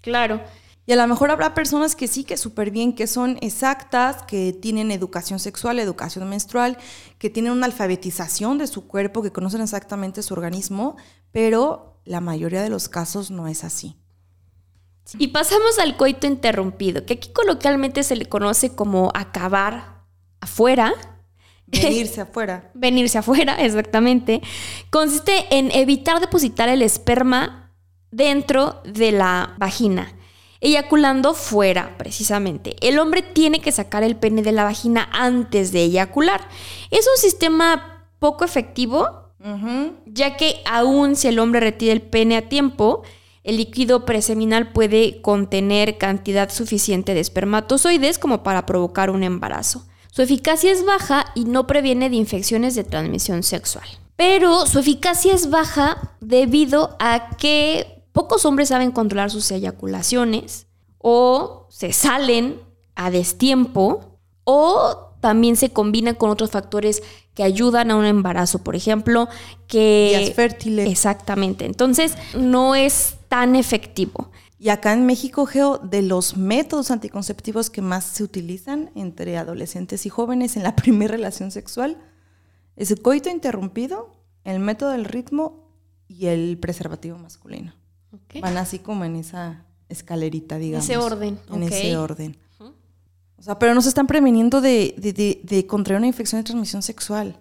Claro. 0.02 0.42
Y 0.86 0.94
a 0.94 0.96
lo 0.96 1.06
mejor 1.06 1.32
habrá 1.32 1.54
personas 1.54 1.98
que 1.98 2.08
sí, 2.08 2.24
que 2.24 2.38
súper 2.38 2.72
bien, 2.72 2.94
que 2.94 3.08
son 3.08 3.38
exactas, 3.42 4.24
que 4.24 4.54
tienen 4.54 4.90
educación 4.90 5.38
sexual, 5.38 5.80
educación 5.80 6.30
menstrual, 6.30 6.78
que 7.18 7.30
tienen 7.30 7.52
una 7.52 7.66
alfabetización 7.66 8.58
de 8.58 8.68
su 8.68 8.88
cuerpo, 8.88 9.22
que 9.22 9.34
conocen 9.34 9.60
exactamente 9.60 10.24
su 10.24 10.34
organismo, 10.34 10.96
pero 11.34 12.00
la 12.06 12.22
mayoría 12.22 12.62
de 12.62 12.70
los 12.70 12.88
casos 12.88 13.32
no 13.32 13.50
es 13.50 13.66
así. 13.66 13.98
Y 15.18 15.28
pasamos 15.28 15.78
al 15.80 15.98
coito 15.98 16.26
interrumpido, 16.26 17.06
que 17.06 17.16
aquí 17.16 17.32
coloquialmente 17.32 18.04
se 18.04 18.16
le 18.16 18.28
conoce 18.28 18.74
como 18.74 19.12
acabar 19.14 19.97
afuera. 20.42 20.94
Venirse 21.68 22.22
afuera. 22.22 22.72
Venirse 22.74 23.18
afuera, 23.18 23.56
exactamente. 23.64 24.42
Consiste 24.90 25.46
en 25.52 25.72
evitar 25.72 26.20
depositar 26.20 26.70
el 26.70 26.82
esperma 26.82 27.72
dentro 28.12 28.82
de 28.86 29.12
la 29.12 29.56
vagina, 29.58 30.14
eyaculando 30.62 31.34
fuera, 31.34 31.98
precisamente. 31.98 32.76
El 32.82 33.00
hombre 33.00 33.22
tiene 33.22 33.60
que 33.60 33.72
sacar 33.72 34.04
el 34.04 34.16
pene 34.16 34.42
de 34.42 34.52
la 34.52 34.64
vagina 34.64 35.10
antes 35.12 35.72
de 35.72 35.84
eyacular. 35.84 36.48
Es 36.90 37.08
un 37.08 37.22
sistema 37.22 38.08
poco 38.20 38.46
efectivo, 38.46 39.26
ya 40.06 40.36
que 40.36 40.62
aún 40.66 41.16
si 41.16 41.28
el 41.28 41.40
hombre 41.40 41.60
retira 41.60 41.94
el 41.94 42.02
pene 42.02 42.36
a 42.36 42.50
tiempo, 42.50 43.04
el 43.44 43.58
líquido 43.58 44.04
preseminal 44.04 44.74
puede 44.74 45.22
contener 45.22 45.98
cantidad 45.98 46.50
suficiente 46.50 47.14
de 47.14 47.22
espermatozoides 47.22 48.20
como 48.20 48.44
para 48.44 48.66
provocar 48.66 49.10
un 49.10 49.24
embarazo. 49.24 49.86
Su 50.18 50.24
eficacia 50.24 50.72
es 50.72 50.84
baja 50.84 51.28
y 51.36 51.46
no 51.46 51.68
previene 51.68 52.10
de 52.10 52.16
infecciones 52.16 52.74
de 52.74 52.84
transmisión 52.84 53.44
sexual. 53.44 53.88
Pero 54.16 54.66
su 54.66 54.80
eficacia 54.80 55.32
es 55.32 55.52
baja 55.52 56.16
debido 56.22 56.96
a 56.98 57.38
que 57.38 58.02
pocos 58.14 58.44
hombres 58.44 58.70
saben 58.70 58.92
controlar 58.92 59.30
sus 59.30 59.52
eyaculaciones 59.52 60.66
o 60.98 61.68
se 61.70 61.94
salen 61.94 62.60
a 62.96 63.12
destiempo 63.12 64.18
o 64.44 65.14
también 65.20 65.56
se 65.56 65.70
combina 65.70 66.16
con 66.16 66.32
otros 66.32 66.50
factores 66.50 67.04
que 67.36 67.44
ayudan 67.44 67.92
a 67.92 67.96
un 67.96 68.06
embarazo, 68.06 68.64
por 68.64 68.76
ejemplo, 68.76 69.30
que... 69.68 70.16
Días 70.18 70.34
fértiles. 70.36 70.90
Exactamente. 70.90 71.66
Entonces, 71.66 72.16
no 72.36 72.74
es 72.74 73.18
tan 73.30 73.56
efectivo. 73.56 74.32
Y 74.60 74.70
acá 74.70 74.94
en 74.94 75.06
México, 75.06 75.46
Geo, 75.46 75.78
de 75.78 76.02
los 76.02 76.36
métodos 76.36 76.90
anticonceptivos 76.90 77.70
que 77.70 77.82
más 77.84 78.04
se 78.06 78.24
utilizan 78.24 78.90
entre 78.96 79.38
adolescentes 79.38 80.06
y 80.06 80.10
jóvenes 80.10 80.58
en 80.58 80.64
la 80.64 80.76
primera 80.76 81.12
relación 81.12 81.52
sexual 81.52 81.98
es 82.76 82.92
el 82.92 83.02
coito 83.02 83.30
interrumpido, 83.30 84.12
el 84.44 84.60
método 84.60 84.92
del 84.92 85.06
ritmo 85.06 85.72
y 86.08 86.28
el 86.28 86.58
preservativo 86.60 87.18
masculino. 87.18 87.74
Van 88.42 88.58
así 88.58 88.80
como 88.80 89.04
en 89.06 89.16
esa 89.16 89.66
escalerita, 89.90 90.58
digamos. 90.58 90.86
ese 90.90 90.98
orden, 90.98 91.40
En 91.52 91.64
ok. 91.64 91.72
ese 91.72 91.98
orden. 91.98 92.38
O 93.40 93.42
sea, 93.44 93.60
pero 93.60 93.76
no 93.76 93.82
se 93.82 93.90
están 93.90 94.08
preveniendo 94.08 94.62
de, 94.62 94.96
de, 94.98 95.14
de- 95.14 95.42
de 95.44 95.68
contraer 95.68 96.00
una 96.00 96.08
infección 96.08 96.40
de 96.40 96.46
transmisión 96.46 96.82
sexual. 96.82 97.40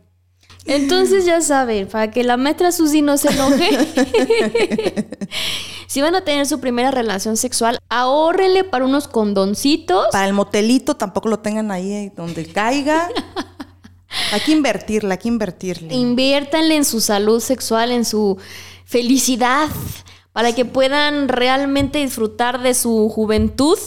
Entonces 0.66 1.24
ya 1.24 1.40
saben, 1.40 1.88
para 1.88 2.10
que 2.10 2.24
la 2.24 2.36
maestra 2.36 2.72
Susi 2.72 3.02
no 3.02 3.16
se 3.16 3.28
enoje. 3.28 5.08
si 5.86 6.00
van 6.02 6.14
a 6.14 6.22
tener 6.22 6.46
su 6.46 6.60
primera 6.60 6.90
relación 6.90 7.36
sexual, 7.36 7.78
ahórrenle 7.88 8.64
para 8.64 8.84
unos 8.84 9.08
condoncitos. 9.08 10.06
Para 10.12 10.26
el 10.26 10.32
motelito 10.32 10.96
tampoco 10.96 11.28
lo 11.28 11.38
tengan 11.38 11.70
ahí 11.70 11.92
eh, 11.92 12.12
donde 12.16 12.46
caiga. 12.46 13.08
Hay 14.32 14.40
que 14.40 14.52
invertirle, 14.52 15.12
hay 15.12 15.18
que 15.18 15.28
invertirle. 15.28 15.94
Inviértanle 15.94 16.76
en 16.76 16.84
su 16.84 17.00
salud 17.00 17.40
sexual, 17.40 17.90
en 17.92 18.04
su 18.04 18.38
felicidad, 18.84 19.68
para 20.32 20.54
que 20.54 20.64
puedan 20.64 21.28
realmente 21.28 21.98
disfrutar 21.98 22.60
de 22.62 22.74
su 22.74 23.08
juventud 23.08 23.78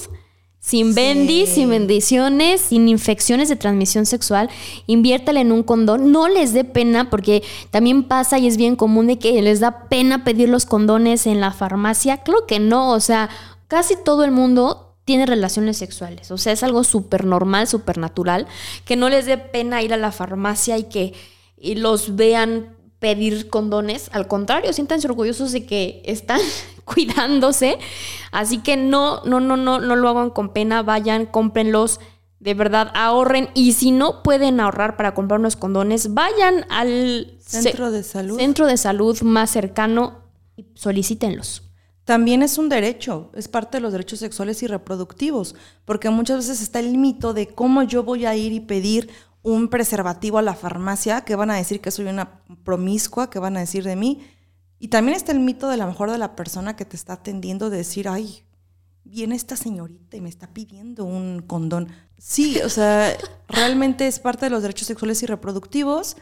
sin 0.60 0.93
bendis, 0.93 1.49
sin 1.49 1.70
bendiciones, 1.70 2.62
sin 2.62 2.89
infecciones 2.89 3.49
de 3.49 3.55
transmisión 3.55 4.05
sexual. 4.05 4.49
Inviértale 4.88 5.39
en 5.39 5.51
un 5.51 5.64
condón. 5.64 6.12
No 6.12 6.28
les 6.28 6.53
dé 6.53 6.64
pena, 6.64 7.10
porque 7.10 7.43
también 7.72 8.03
pasa 8.03 8.38
y 8.38 8.47
es 8.47 8.57
bien 8.57 8.76
común 8.76 9.07
de 9.07 9.18
que 9.18 9.41
les 9.41 9.60
da 9.60 9.88
pena 9.88 10.24
pedir 10.24 10.49
los 10.49 10.66
condones 10.66 11.28
en 11.28 11.39
la 11.39 11.51
farmacia. 11.51 12.18
Claro 12.18 12.45
que 12.45 12.60
no, 12.60 12.91
o 12.91 12.99
sea, 12.99 13.30
casi 13.68 13.95
todo 14.03 14.24
el 14.24 14.32
mundo 14.32 14.97
tiene 15.05 15.26
relaciones 15.26 15.78
sexuales. 15.78 16.30
O 16.30 16.38
sea, 16.38 16.53
es 16.53 16.62
algo 16.62 16.84
súper 16.84 17.26
normal, 17.26 17.68
súper 17.68 17.97
natural, 17.97 18.45
que 18.86 18.95
no 18.95 19.10
les 19.10 19.26
dé 19.26 19.38
pena 19.38 19.82
ir 19.82 19.93
a 19.93 19.97
la 19.97 20.12
farmacia 20.12 20.78
y 20.78 20.84
que 20.84 21.14
y 21.57 21.76
los 21.76 22.16
vean 22.16 22.76
pedir 22.99 23.49
condones. 23.49 24.10
Al 24.14 24.28
contrario, 24.28 24.74
siéntanse 24.74 25.07
orgullosos 25.07 25.51
de 25.51 25.66
que 25.66 26.01
están 26.05 26.39
cuidándose. 26.94 27.78
Así 28.32 28.60
que 28.60 28.78
no, 28.78 29.22
no, 29.26 29.40
no, 29.40 29.58
no, 29.58 29.80
no 29.80 29.96
lo 29.96 30.10
hagan 30.10 30.30
con 30.30 30.54
pena. 30.54 30.84
Vayan, 30.84 31.26
cómprenlos. 31.26 32.00
De 32.40 32.54
verdad, 32.54 32.92
ahorren. 32.96 33.50
Y 33.54 33.74
si 33.74 33.92
no 33.92 34.24
pueden 34.24 34.60
ahorrar 34.60 34.96
para 34.98 35.14
comprar 35.14 35.40
unos 35.40 35.56
condones, 35.56 36.14
vayan 36.14 36.66
al 36.70 37.38
ce- 37.42 37.62
Centro 37.64 37.92
de 37.92 38.04
salud. 38.04 38.38
centro 38.40 38.66
de 38.66 38.78
salud 38.78 39.20
más 39.22 39.50
cercano 39.50 40.20
y 40.56 40.66
solicítenlos. 40.76 41.64
También 42.06 42.42
es 42.42 42.58
un 42.58 42.70
derecho, 42.70 43.30
es 43.36 43.48
parte 43.48 43.78
de 43.78 43.82
los 43.82 43.92
derechos 43.92 44.18
sexuales 44.20 44.64
y 44.64 44.68
reproductivos, 44.68 45.54
porque 45.86 46.10
muchas 46.10 46.38
veces 46.38 46.60
está 46.62 46.80
el 46.80 46.98
mito 46.98 47.34
de 47.36 47.48
cómo 47.48 47.84
yo 47.84 48.04
voy 48.04 48.26
a 48.26 48.36
ir 48.36 48.52
y 48.52 48.62
pedir 48.62 49.10
un 49.44 49.68
preservativo 49.68 50.40
a 50.40 50.42
la 50.42 50.56
farmacia, 50.56 51.22
que 51.22 51.36
van 51.36 51.52
a 51.52 51.56
decir 51.56 51.82
que 51.82 51.92
soy 51.92 52.06
una 52.08 52.42
promiscua, 52.64 53.30
que 53.30 53.38
van 53.38 53.58
a 53.58 53.60
decir 53.60 53.84
de 53.84 53.96
mí. 53.96 54.26
Y 54.80 54.88
también 54.88 55.15
está 55.15 55.34
el 55.34 55.39
mito 55.39 55.67
de 55.67 55.77
la 55.77 55.86
mejor 55.86 56.09
de 56.09 56.17
la 56.17 56.36
persona 56.36 56.75
que 56.75 56.86
te 56.86 56.95
está 56.95 57.13
atendiendo 57.13 57.69
de 57.69 57.77
decir, 57.77 58.07
ay, 58.07 58.43
viene 59.03 59.36
esta 59.36 59.55
señorita 59.55 60.15
y 60.15 60.21
me 60.21 60.30
está 60.30 60.47
pidiendo 60.53 61.03
un 61.03 61.41
condón. 61.41 61.89
Sí, 62.17 62.59
o 62.63 62.69
sea, 62.69 63.15
realmente 63.49 64.07
es 64.07 64.19
parte 64.19 64.45
de 64.45 64.51
los 64.51 64.61
derechos 64.61 64.88
sexuales 64.88 65.21
y 65.23 65.25
reproductivos 65.25 66.15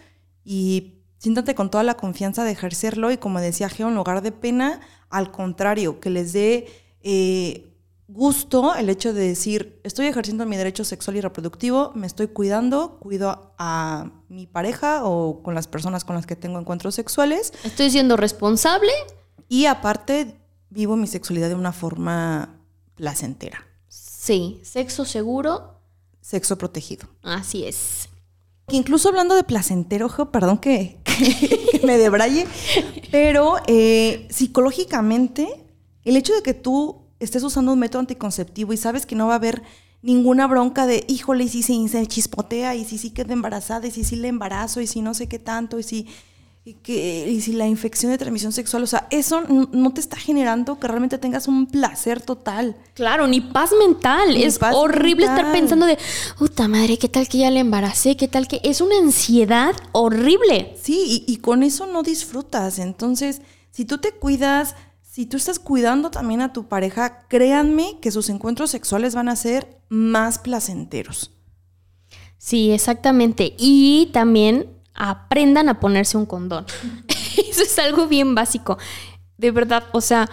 y 0.44 0.96
siéntate 1.20 1.56
con 1.56 1.70
toda 1.70 1.84
la 1.84 1.96
confianza 1.96 2.44
de 2.44 2.52
ejercerlo 2.52 3.12
y 3.12 3.18
como 3.18 3.40
decía 3.40 3.70
Geo, 3.70 3.90
en 3.90 3.96
lugar 3.96 4.22
de 4.22 4.32
pena, 4.32 4.82
al 5.10 5.32
contrario, 5.32 6.00
que 6.00 6.10
les 6.10 6.34
dé 6.34 6.68
eh, 7.02 7.67
gusto 8.08 8.74
el 8.76 8.90
hecho 8.90 9.14
de 9.14 9.28
decir, 9.28 9.80
estoy 9.84 10.08
ejerciendo 10.08 10.46
mi 10.46 10.56
derecho 10.56 10.84
sexual 10.86 11.18
y 11.18 11.22
reproductivo, 11.22 11.92
me 11.94 12.08
estoy 12.08 12.28
cuidando, 12.28 12.98
cuido 13.00 13.54
a 13.58 14.12
mi 14.30 14.48
pareja 14.48 15.04
o 15.04 15.44
con 15.44 15.54
las 15.56 15.68
personas 15.68 16.06
con 16.06 16.16
las 16.16 16.26
que 16.26 16.36
tengo 16.38 16.58
encuentros 16.60 16.96
sexuales 16.96 17.52
Estoy 17.64 17.92
siendo 17.92 18.16
responsable. 18.16 18.92
y 19.50 19.66
aparte 19.66 20.40
vivo 20.70 20.96
mi 20.96 21.08
sexualidad 21.08 21.50
de 21.50 21.56
una 21.56 21.74
forma 21.74 22.60
placentera, 22.96 23.66
Sí, 23.90 24.60
sexo 24.64 25.06
seguro. 25.06 25.80
sexo 26.22 26.58
protegido. 26.58 27.08
Así 27.24 27.64
es. 27.66 28.10
Que 28.68 28.76
incluso 28.76 29.08
hablando 29.08 29.34
de 29.36 29.46
placentero, 29.46 30.10
Geo, 30.10 30.30
perdón 30.32 30.58
que, 30.58 31.00
que 31.06 31.80
me 31.86 31.98
debraye, 31.98 32.46
pero 33.12 33.56
eh, 33.68 34.28
psicológicamente, 34.30 35.48
el 36.04 36.18
hecho 36.18 36.34
de 36.34 36.42
que 36.44 36.54
tú 36.54 37.07
estés 37.20 37.44
usando 37.44 37.74
un 37.74 37.80
método 37.80 38.02
anticonceptivo 38.02 38.74
y 38.74 38.78
sabes 38.78 39.06
que 39.06 39.16
no 39.16 39.28
va 39.28 39.34
a 39.34 39.38
haber 39.38 39.64
ninguna 40.02 40.48
bronca 40.48 40.86
de, 40.86 41.06
híjole, 41.08 41.46
y 41.46 41.50
si 41.50 41.64
se, 41.64 41.88
se 41.88 42.08
chispotea, 42.08 42.76
y 42.76 42.86
si 42.86 42.98
sí 42.98 43.10
queda 43.10 43.34
embarazada, 43.34 43.88
y 43.88 43.92
si 43.92 44.04
sí 44.04 44.16
le 44.16 44.28
embarazo, 44.28 44.80
y 44.80 44.88
si 44.88 45.02
no 45.02 45.14
sé 45.14 45.28
qué 45.28 45.40
tanto, 45.40 45.80
y 45.80 45.84
si, 45.84 46.08
y 46.64 46.74
que, 46.76 47.28
y 47.30 47.42
si 47.42 47.54
la 47.54 47.68
infección 47.68 48.12
de 48.12 48.18
transmisión 48.18 48.52
sexual, 48.52 48.84
o 48.84 48.88
sea, 48.88 49.08
eso 49.10 49.42
no 49.42 49.92
te 49.94 50.00
está 50.00 50.16
generando 50.18 50.80
que 50.80 50.88
realmente 50.88 51.18
tengas 51.18 51.48
un 51.48 51.66
placer 51.66 52.22
total. 52.22 52.76
Claro, 52.94 53.26
ni 53.26 53.42
paz 53.42 53.72
mental. 53.80 54.34
Ni 54.34 54.44
es 54.44 54.60
paz 54.60 54.76
horrible 54.76 55.26
estar 55.26 55.52
pensando 55.52 55.86
de, 55.88 55.98
puta 56.38 56.68
madre, 56.68 56.98
¿qué 56.98 57.10
tal 57.10 57.28
que 57.28 57.40
ya 57.40 57.52
le 57.52 57.62
embaracé? 57.62 58.16
¿Qué 58.16 58.28
tal 58.28 58.48
que...? 58.48 58.62
Es 58.64 58.82
una 58.82 58.98
ansiedad 58.98 59.76
horrible. 59.94 60.76
Sí, 60.82 61.26
y, 61.28 61.32
y 61.32 61.38
con 61.38 61.64
eso 61.64 61.88
no 61.88 62.04
disfrutas. 62.04 62.80
Entonces, 62.80 63.42
si 63.72 63.86
tú 63.86 63.98
te 63.98 64.12
cuidas, 64.12 64.76
si 65.18 65.26
tú 65.26 65.36
estás 65.36 65.58
cuidando 65.58 66.12
también 66.12 66.42
a 66.42 66.54
tu 66.54 66.68
pareja, 66.68 67.26
créanme 67.28 67.98
que 68.04 68.12
sus 68.12 68.30
encuentros 68.30 68.70
sexuales 68.70 69.16
van 69.16 69.30
a 69.30 69.36
ser 69.36 69.82
más 69.90 70.38
placenteros. 70.38 71.32
Sí, 72.38 72.70
exactamente. 72.72 73.56
Y 73.58 74.12
también 74.14 74.70
aprendan 74.94 75.70
a 75.70 75.80
ponerse 75.80 76.18
un 76.18 76.28
condón. 76.28 76.68
Eso 77.50 77.64
es 77.64 77.80
algo 77.80 78.06
bien 78.06 78.36
básico. 78.36 78.78
De 79.40 79.50
verdad, 79.50 79.86
o 79.92 80.02
sea, 80.02 80.30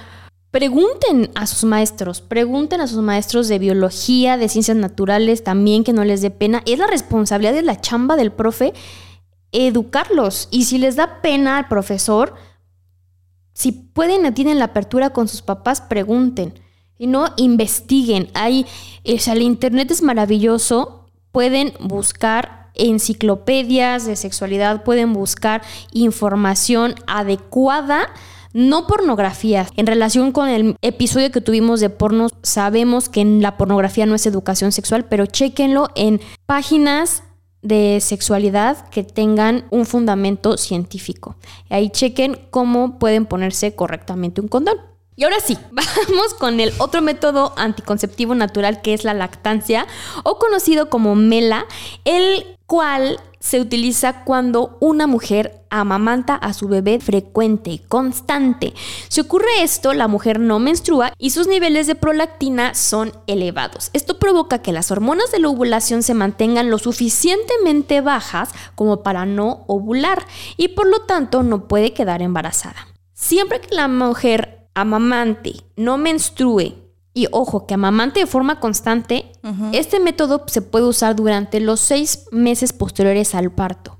pregunten 0.50 1.30
a 1.34 1.46
sus 1.46 1.64
maestros, 1.64 2.20
pregunten 2.20 2.82
a 2.82 2.86
sus 2.86 2.98
maestros 2.98 3.48
de 3.48 3.58
biología, 3.58 4.36
de 4.36 4.50
ciencias 4.50 4.76
naturales, 4.76 5.44
también 5.44 5.82
que 5.82 5.94
no 5.94 6.04
les 6.04 6.20
dé 6.20 6.30
pena. 6.30 6.62
Es 6.66 6.78
la 6.78 6.88
responsabilidad 6.88 7.54
de 7.54 7.62
la 7.62 7.80
chamba 7.80 8.16
del 8.16 8.32
profe 8.32 8.74
educarlos. 9.50 10.48
Y 10.50 10.66
si 10.66 10.76
les 10.76 10.96
da 10.96 11.22
pena 11.22 11.56
al 11.56 11.68
profesor, 11.68 12.34
si 13.54 13.72
pueden, 13.72 14.34
tienen 14.34 14.58
la 14.58 14.66
apertura 14.66 15.10
con 15.10 15.28
sus 15.28 15.40
papás, 15.40 15.80
pregunten. 15.80 16.60
Y 16.98 17.06
no 17.06 17.26
investiguen. 17.36 18.28
Hay, 18.34 18.66
o 19.04 19.18
sea, 19.18 19.32
el 19.32 19.42
internet 19.42 19.90
es 19.90 20.02
maravilloso. 20.02 21.06
Pueden 21.32 21.72
buscar 21.80 22.70
enciclopedias 22.74 24.04
de 24.06 24.16
sexualidad, 24.16 24.82
pueden 24.82 25.12
buscar 25.12 25.62
información 25.92 26.94
adecuada. 27.06 28.08
No 28.52 28.86
pornografía. 28.86 29.66
En 29.76 29.86
relación 29.86 30.30
con 30.30 30.48
el 30.48 30.76
episodio 30.82 31.32
que 31.32 31.40
tuvimos 31.40 31.80
de 31.80 31.90
porno, 31.90 32.28
sabemos 32.42 33.08
que 33.08 33.24
la 33.24 33.56
pornografía 33.56 34.06
no 34.06 34.14
es 34.14 34.26
educación 34.26 34.70
sexual, 34.70 35.06
pero 35.06 35.26
chéquenlo 35.26 35.88
en 35.96 36.20
páginas 36.46 37.24
de 37.64 37.98
sexualidad 38.00 38.88
que 38.90 39.02
tengan 39.02 39.64
un 39.70 39.86
fundamento 39.86 40.56
científico. 40.56 41.34
Ahí 41.70 41.88
chequen 41.88 42.38
cómo 42.50 42.98
pueden 42.98 43.26
ponerse 43.26 43.74
correctamente 43.74 44.40
un 44.40 44.48
condón. 44.48 44.93
Y 45.16 45.24
ahora 45.24 45.40
sí, 45.40 45.56
vamos 45.70 46.34
con 46.38 46.60
el 46.60 46.72
otro 46.78 47.02
método 47.02 47.52
anticonceptivo 47.56 48.34
natural 48.34 48.82
que 48.82 48.94
es 48.94 49.04
la 49.04 49.14
lactancia 49.14 49.86
o 50.22 50.38
conocido 50.38 50.88
como 50.88 51.14
MELA, 51.14 51.66
el 52.04 52.46
cual 52.66 53.20
se 53.44 53.60
utiliza 53.60 54.24
cuando 54.24 54.78
una 54.80 55.06
mujer 55.06 55.66
amamanta 55.68 56.34
a 56.34 56.54
su 56.54 56.66
bebé 56.66 56.98
frecuente 56.98 57.70
y 57.70 57.78
constante. 57.78 58.72
Si 59.08 59.20
ocurre 59.20 59.62
esto, 59.62 59.92
la 59.92 60.08
mujer 60.08 60.40
no 60.40 60.58
menstrua 60.58 61.12
y 61.18 61.28
sus 61.28 61.46
niveles 61.46 61.86
de 61.86 61.94
prolactina 61.94 62.74
son 62.74 63.12
elevados. 63.26 63.90
Esto 63.92 64.18
provoca 64.18 64.62
que 64.62 64.72
las 64.72 64.90
hormonas 64.90 65.30
de 65.30 65.40
la 65.40 65.50
ovulación 65.50 66.02
se 66.02 66.14
mantengan 66.14 66.70
lo 66.70 66.78
suficientemente 66.78 68.00
bajas 68.00 68.48
como 68.76 69.02
para 69.02 69.26
no 69.26 69.64
ovular 69.66 70.24
y 70.56 70.68
por 70.68 70.86
lo 70.86 71.00
tanto 71.00 71.42
no 71.42 71.68
puede 71.68 71.92
quedar 71.92 72.22
embarazada. 72.22 72.88
Siempre 73.12 73.60
que 73.60 73.74
la 73.74 73.88
mujer 73.88 74.63
amamante 74.74 75.54
no 75.76 75.98
menstrue 75.98 76.84
y 77.16 77.28
ojo, 77.30 77.66
que 77.66 77.74
amamante 77.74 78.20
de 78.20 78.26
forma 78.26 78.58
constante, 78.58 79.30
este 79.72 80.00
método 80.00 80.44
se 80.48 80.62
puede 80.62 80.86
usar 80.86 81.14
durante 81.14 81.60
los 81.60 81.78
seis 81.78 82.26
meses 82.32 82.72
posteriores 82.72 83.36
al 83.36 83.52
parto. 83.52 83.98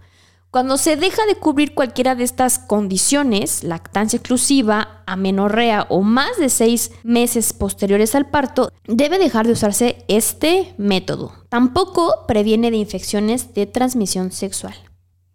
Cuando 0.51 0.77
se 0.77 0.97
deja 0.97 1.25
de 1.27 1.37
cubrir 1.37 1.75
cualquiera 1.75 2.17
de 2.17 2.25
estas 2.25 2.59
condiciones, 2.59 3.63
lactancia 3.63 4.17
exclusiva, 4.17 5.03
amenorrea 5.07 5.87
o 5.91 6.03
más 6.03 6.37
de 6.39 6.49
seis 6.49 6.91
meses 7.05 7.53
posteriores 7.53 8.15
al 8.17 8.31
parto, 8.31 8.73
debe 8.87 9.19
dejar 9.19 9.47
de 9.47 9.53
usarse 9.53 10.05
este 10.09 10.75
método. 10.77 11.33
Tampoco 11.49 12.25
previene 12.27 12.73
de 12.73 12.77
infecciones 12.77 13.55
de 13.55 13.67
transmisión 13.67 14.33
sexual. 14.33 14.75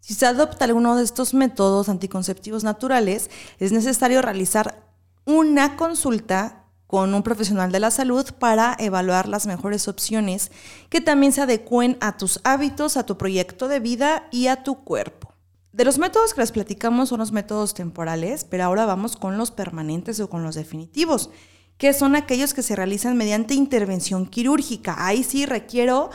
Si 0.00 0.14
se 0.14 0.26
adopta 0.26 0.64
alguno 0.64 0.96
de 0.96 1.04
estos 1.04 1.34
métodos 1.34 1.88
anticonceptivos 1.88 2.64
naturales, 2.64 3.30
es 3.58 3.72
necesario 3.72 4.22
realizar 4.22 4.89
una 5.30 5.76
consulta 5.76 6.64
con 6.86 7.14
un 7.14 7.22
profesional 7.22 7.70
de 7.70 7.78
la 7.78 7.92
salud 7.92 8.26
para 8.40 8.76
evaluar 8.80 9.28
las 9.28 9.46
mejores 9.46 9.86
opciones 9.86 10.50
que 10.88 11.00
también 11.00 11.32
se 11.32 11.40
adecúen 11.40 11.96
a 12.00 12.16
tus 12.16 12.40
hábitos, 12.42 12.96
a 12.96 13.06
tu 13.06 13.16
proyecto 13.16 13.68
de 13.68 13.78
vida 13.78 14.26
y 14.32 14.48
a 14.48 14.64
tu 14.64 14.82
cuerpo. 14.82 15.32
De 15.72 15.84
los 15.84 15.98
métodos 15.98 16.34
que 16.34 16.40
les 16.40 16.50
platicamos 16.50 17.10
son 17.10 17.20
los 17.20 17.30
métodos 17.30 17.74
temporales, 17.74 18.42
pero 18.42 18.64
ahora 18.64 18.86
vamos 18.86 19.16
con 19.16 19.38
los 19.38 19.52
permanentes 19.52 20.18
o 20.18 20.28
con 20.28 20.42
los 20.42 20.56
definitivos, 20.56 21.30
que 21.78 21.92
son 21.92 22.16
aquellos 22.16 22.54
que 22.54 22.62
se 22.62 22.74
realizan 22.74 23.16
mediante 23.16 23.54
intervención 23.54 24.26
quirúrgica. 24.26 24.96
Ahí 24.98 25.22
sí 25.22 25.46
requiero 25.46 26.10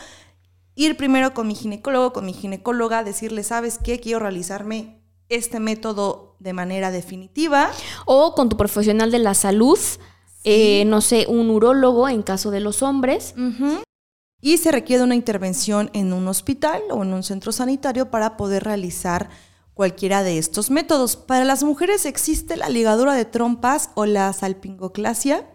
ir 0.76 0.98
primero 0.98 1.34
con 1.34 1.48
mi 1.48 1.56
ginecólogo, 1.56 2.12
con 2.12 2.26
mi 2.26 2.34
ginecóloga, 2.34 3.06
decirle, 3.06 3.44
¿sabes 3.44 3.80
qué? 3.82 4.02
Quiero 4.02 4.20
realizarme 4.20 5.05
este 5.30 5.60
método 5.60 6.36
de 6.40 6.54
manera 6.54 6.92
definitiva. 6.92 7.72
O 8.06 8.36
con 8.36 8.50
tu 8.50 8.58
profesional 8.58 9.12
de 9.12 9.20
la 9.20 9.34
salud, 9.34 9.80
eh, 10.44 10.84
no 10.86 11.02
sé, 11.02 11.26
un 11.28 11.50
urólogo 11.50 12.08
en 12.08 12.24
caso 12.24 12.52
de 12.52 12.60
los 12.60 12.84
hombres. 12.84 13.34
Y 14.42 14.58
se 14.58 14.72
requiere 14.72 15.04
una 15.04 15.16
intervención 15.16 15.90
en 15.94 16.14
un 16.14 16.28
hospital 16.28 16.84
o 16.92 17.04
en 17.04 17.14
un 17.14 17.24
centro 17.24 17.52
sanitario 17.52 18.12
para 18.12 18.38
poder 18.38 18.64
realizar 18.64 19.30
cualquiera 19.74 20.24
de 20.24 20.38
estos 20.38 20.70
métodos. 20.70 21.16
Para 21.16 21.46
las 21.46 21.64
mujeres 21.64 22.06
existe 22.06 22.56
la 22.56 22.70
ligadura 22.70 23.14
de 23.14 23.26
trompas 23.26 23.90
o 23.96 24.06
la 24.06 24.32
salpingoclasia. 24.34 25.50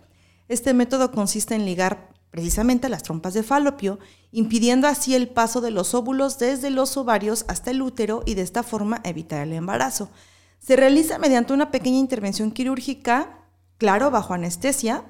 Este 0.49 0.75
método 0.75 1.13
consiste 1.13 1.55
en 1.55 1.65
ligar 1.65 2.10
precisamente 2.31 2.89
las 2.89 3.03
trompas 3.03 3.35
de 3.35 3.43
falopio, 3.43 3.99
impidiendo 4.33 4.87
así 4.87 5.15
el 5.15 5.29
paso 5.29 5.61
de 5.61 5.71
los 5.71 5.95
óvulos 5.95 6.39
desde 6.39 6.71
los 6.71 6.97
ovarios 6.97 7.45
hasta 7.49 7.71
el 7.71 7.83
útero 7.83 8.23
y 8.25 8.35
de 8.35 8.43
esta 8.43 8.63
forma 8.63 9.01
evitar 9.05 9.47
el 9.47 9.53
embarazo. 9.53 10.11
Se 10.59 10.77
realiza 10.77 11.19
mediante 11.19 11.53
una 11.53 11.71
pequeña 11.71 11.99
intervención 11.99 12.51
quirúrgica, 12.53 13.47
claro, 13.79 14.11
bajo 14.11 14.35
anestesia, 14.35 15.05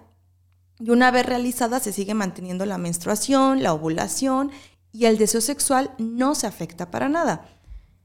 y 0.79 0.91
una 0.91 1.11
vez 1.11 1.27
realizada 1.27 1.79
se 1.79 1.93
sigue 1.93 2.15
manteniendo 2.15 2.65
la 2.65 2.79
menstruación, 2.79 3.63
la 3.63 3.75
ovulación 3.75 4.51
y 4.93 5.05
el 5.05 5.19
deseo 5.19 5.43
sexual 5.43 5.93
no 5.99 6.35
se 6.35 6.47
afecta 6.47 6.91
para 6.91 7.09
nada. 7.11 7.47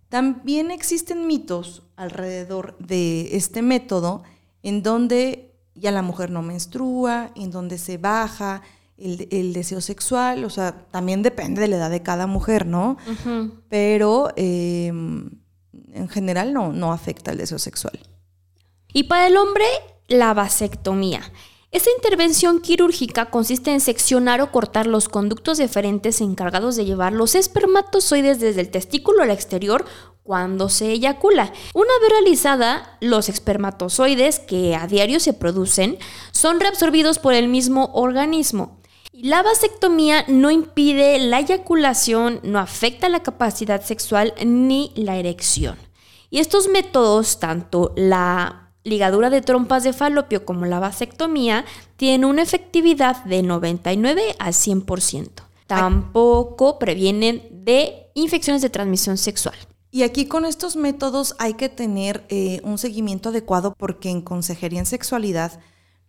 También 0.10 0.72
existen 0.72 1.26
mitos 1.26 1.84
alrededor 1.96 2.78
de 2.80 3.38
este 3.38 3.62
método 3.62 4.24
en 4.62 4.84
donde 4.84 5.56
ya 5.74 5.92
la 5.92 6.02
mujer 6.02 6.32
no 6.32 6.42
menstrua, 6.42 7.32
en 7.36 7.52
donde 7.52 7.78
se 7.78 7.98
baja 7.98 8.62
el, 8.98 9.54
deseo 9.54 9.82
sexual, 9.82 10.46
o 10.46 10.50
sea, 10.50 10.88
también 10.92 11.22
depende 11.22 11.62
de 11.62 11.68
la 11.68 11.76
edad 11.78 11.90
de 11.90 12.02
cada 12.02 12.28
mujer, 12.28 12.66
¿no? 12.66 12.98
Pero 13.70 14.30
em, 14.36 15.32
en 15.94 16.10
general 16.10 16.54
no, 16.54 16.72
no 16.72 16.94
afecta 16.94 17.32
el 17.32 17.38
deseo 17.38 17.60
sexual. 17.60 18.00
Y 18.94 19.04
para 19.04 19.28
el 19.28 19.38
hombre, 19.38 19.66
la 20.08 20.34
vasectomía. 20.34 21.22
Esta 21.72 21.90
intervención 21.98 22.62
quirúrgica 22.62 23.30
consiste 23.30 23.74
en 23.74 23.82
seccionar 23.82 24.40
o 24.40 24.50
cortar 24.50 24.88
los 24.88 25.10
conductos 25.10 25.58
deferentes 25.58 26.22
encargados 26.22 26.78
de 26.78 26.86
llevar 26.86 27.12
los 27.12 27.36
espermatozoides 27.36 28.40
desde 28.40 28.62
el 28.62 28.72
testículo 28.72 29.24
al 29.24 29.32
exterior 29.32 29.84
cuando 30.24 30.70
se 30.70 30.92
eyacula. 30.92 31.52
Una 31.74 31.92
vez 32.02 32.10
realizada, 32.10 32.98
los 33.02 33.28
espermatozoides 33.28 34.40
que 34.40 34.74
a 34.74 34.88
diario 34.88 35.20
se 35.20 35.34
producen 35.34 35.98
son 36.32 36.62
reabsorbidos 36.62 37.20
por 37.20 37.34
el 37.34 37.50
mismo 37.50 37.92
organismo. 37.94 38.80
La 39.22 39.44
vasectomía 39.44 40.26
no 40.28 40.52
impide 40.52 41.20
la 41.20 41.40
eyaculación, 41.40 42.42
no 42.44 42.60
afecta 42.60 43.08
la 43.08 43.22
capacidad 43.22 43.82
sexual 43.82 44.34
ni 44.46 44.92
la 44.96 45.16
erección. 45.16 45.78
Y 46.30 46.40
estos 46.40 46.68
métodos, 46.68 47.40
tanto 47.40 47.94
la 47.96 48.74
ligadura 48.84 49.30
de 49.30 49.42
trompas 49.42 49.86
de 49.86 49.94
falopio 49.94 50.44
como 50.44 50.66
la 50.66 50.80
vasectomía 50.80 51.64
tienen 51.96 52.26
una 52.26 52.42
efectividad 52.42 53.24
de 53.24 53.42
99 53.42 54.36
al 54.38 54.54
100%. 54.54 55.30
Tampoco 55.66 56.78
previenen 56.78 57.48
de 57.52 58.12
infecciones 58.16 58.62
de 58.62 58.70
transmisión 58.70 59.18
sexual. 59.18 59.56
Y 59.92 60.04
aquí 60.04 60.26
con 60.26 60.44
estos 60.44 60.76
métodos 60.76 61.36
hay 61.40 61.54
que 61.54 61.70
tener 61.70 62.26
eh, 62.28 62.60
un 62.66 62.78
seguimiento 62.78 63.30
adecuado 63.30 63.74
porque 63.78 64.10
en 64.10 64.22
consejería 64.22 64.80
en 64.80 64.86
sexualidad 64.86 65.58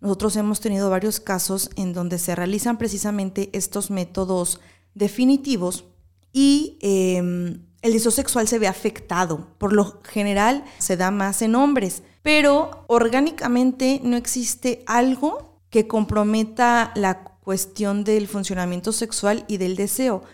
nosotros 0.00 0.36
hemos 0.36 0.60
tenido 0.60 0.90
varios 0.90 1.20
casos 1.20 1.70
en 1.76 1.92
donde 1.92 2.18
se 2.18 2.34
realizan 2.34 2.78
precisamente 2.78 3.50
estos 3.52 3.90
métodos 3.90 4.60
definitivos 4.94 5.84
y 6.32 6.78
em, 6.80 7.62
el 7.82 7.92
deseo 7.92 8.10
sexual 8.10 8.48
se 8.48 8.58
ve 8.58 8.68
afectado. 8.68 9.48
Por 9.58 9.72
lo 9.72 10.00
general 10.02 10.64
se 10.78 10.96
da 10.96 11.10
más 11.10 11.42
en 11.42 11.54
hombres 11.54 12.02
pero 12.26 12.82
orgánicamente 12.88 14.00
no 14.02 14.16
existe 14.16 14.82
algo 14.86 15.60
que 15.70 15.86
comprometa 15.86 16.90
la 16.96 17.22
cuestión 17.22 18.02
del 18.02 18.26
funcionamiento 18.26 18.90
sexual 18.90 19.44
y 19.46 19.58
del 19.58 19.76
deseo. 19.76 20.24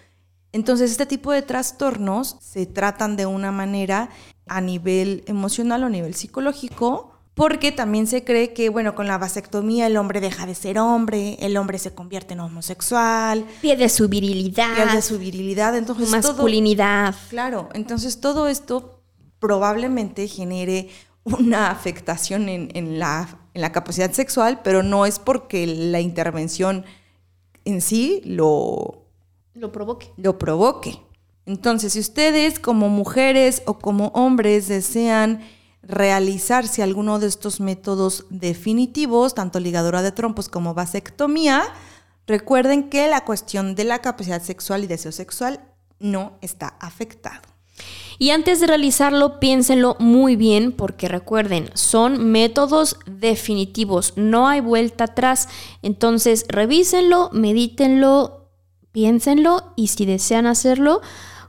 Entonces, 0.53 0.91
este 0.91 1.05
tipo 1.05 1.33
de 1.33 1.43
trastornos 1.43 2.39
se 2.41 2.65
tratan 2.65 3.17
de 3.17 3.27
una 3.27 3.53
manera 3.53 4.09
a 4.47 4.63
nivel 4.63 5.23
emocional 5.27 5.83
o 5.83 5.89
a 5.89 5.91
nivel 5.91 6.15
psicológico, 6.15 7.12
porque 7.35 7.73
también 7.73 8.07
se 8.07 8.25
cree 8.25 8.53
que, 8.53 8.69
bueno, 8.69 8.95
con 8.95 9.07
la 9.07 9.17
vasectomía 9.17 9.87
el 9.87 9.97
hombre 9.97 10.21
deja 10.21 10.45
de 10.47 10.55
ser 10.55 10.79
hombre, 10.79 11.39
el 11.41 11.57
hombre 11.57 11.79
se 11.79 11.95
convierte 11.95 12.35
en 12.35 12.41
homosexual. 12.41 13.47
Pierde 13.63 13.89
su 13.89 14.09
virilidad. 14.09 14.75
Pierde 14.75 15.03
su 15.03 15.19
virilidad, 15.19 15.77
entonces... 15.77 16.11
Masculinidad. 16.11 17.15
claro, 17.31 17.71
entonces 17.73 18.21
todo 18.21 18.49
esto 18.49 19.03
probablemente 19.39 20.29
genere 20.29 20.91
una 21.25 21.71
afectación 21.71 22.49
en, 22.49 22.99
la, 22.99 23.39
capacidad 23.73 24.13
sexual, 24.13 24.61
pero 24.63 24.83
no 24.83 25.07
es 25.07 25.19
porque 25.19 25.67
la 25.67 26.01
intervención 26.01 26.85
en 27.65 27.81
sí 27.81 28.21
lo, 28.25 29.07
lo 29.55 29.73
provoque. 29.73 30.13
Lo 30.17 30.39
provoque. 30.39 31.01
Entonces, 31.47 31.95
si 31.95 32.01
ustedes 32.01 32.61
como 32.61 32.89
mujeres 32.89 33.63
o 33.67 33.79
como 33.79 34.09
hombres 34.09 34.69
desean 34.69 35.41
realizarse 35.83 36.83
alguno 36.83 37.19
de 37.19 37.27
estos 37.27 37.61
métodos 37.61 38.27
definitivos, 38.31 39.35
tanto 39.35 39.61
ligadura 39.61 40.03
de 40.03 40.13
trompos 40.13 40.49
como 40.49 40.75
vasectomía, 40.75 41.63
recuerden 42.27 42.89
que 42.89 43.09
la 43.09 43.25
cuestión 43.25 43.75
de 43.75 43.85
la 43.85 44.01
capacidad 44.01 44.43
sexual 44.43 44.85
y 44.85 44.87
deseo 44.87 45.13
sexual 45.13 45.61
no 45.99 46.39
está 46.41 46.77
afectado. 46.81 47.43
Y 48.19 48.31
antes 48.31 48.61
de 48.61 48.69
realizarlo, 48.69 49.41
piénsenlo 49.41 49.97
muy 49.99 50.37
bien 50.37 50.73
porque 50.73 51.09
recuerden, 51.09 51.71
son 51.75 52.31
métodos 52.31 52.99
definitivos, 53.07 54.13
no 54.17 54.47
hay 54.47 54.61
vuelta 54.61 55.05
atrás. 55.05 55.49
Entonces, 55.81 56.45
revísenlo, 56.49 57.31
medítenlo, 57.33 58.51
piénsenlo 58.93 59.73
y 59.75 59.89
si 59.89 60.07
desean 60.07 60.47
hacerlo, 60.47 61.01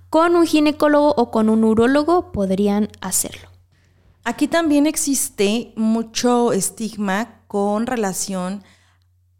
con 0.09 0.35
un 0.35 0.47
ginecólogo 0.47 1.13
o 1.15 1.29
con 1.29 1.49
un 1.49 1.63
urólogo 1.63 2.31
podrían 2.31 2.89
hacerlo. 3.01 3.52
Aquí 4.23 4.47
también 4.47 4.87
existe 4.87 5.73
mucho 5.75 6.53
estigma 6.53 7.41
con 7.47 7.87
relación 7.87 8.63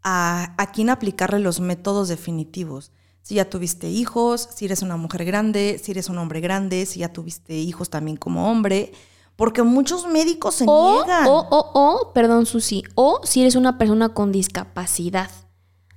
a, 0.02 0.54
a 0.58 0.72
quién 0.72 0.90
aplicarle 0.90 1.38
los 1.38 1.60
métodos 1.60 2.08
definitivos 2.08 2.92
si 3.24 3.36
ya 3.36 3.48
tuviste 3.48 3.88
hijos, 3.88 4.50
si 4.54 4.66
eres 4.66 4.82
una 4.82 4.98
mujer 4.98 5.24
grande, 5.24 5.80
si 5.82 5.92
eres 5.92 6.10
un 6.10 6.18
hombre 6.18 6.40
grande, 6.40 6.84
si 6.84 7.00
ya 7.00 7.10
tuviste 7.10 7.54
hijos 7.54 7.88
también 7.88 8.18
como 8.18 8.50
hombre. 8.50 8.92
Porque 9.34 9.62
muchos 9.62 10.06
médicos 10.06 10.56
se 10.56 10.66
niegan. 10.66 11.26
O, 11.26 11.38
o, 11.38 11.70
o, 11.72 12.12
perdón, 12.12 12.44
Susi, 12.44 12.84
o 12.94 13.22
si 13.24 13.40
eres 13.40 13.54
una 13.56 13.78
persona 13.78 14.10
con 14.10 14.30
discapacidad. 14.30 15.30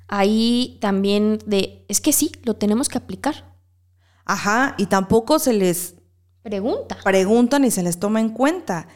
Ahí 0.08 0.78
también 0.80 1.40
de, 1.46 1.86
es 1.90 2.00
que 2.00 2.14
sí, 2.14 2.32
lo 2.44 2.56
tenemos 2.56 2.88
que 2.88 2.98
aplicar. 2.98 3.54
Ajá, 4.24 4.76
y 4.78 4.86
tampoco 4.86 5.38
se 5.38 5.52
les 5.52 5.96
pregunta. 6.48 6.98
Preguntan 7.04 7.66
y 7.66 7.72
se 7.72 7.84
les 7.84 8.00
toma 8.00 8.22
en 8.22 8.30
cuenta. 8.30 8.88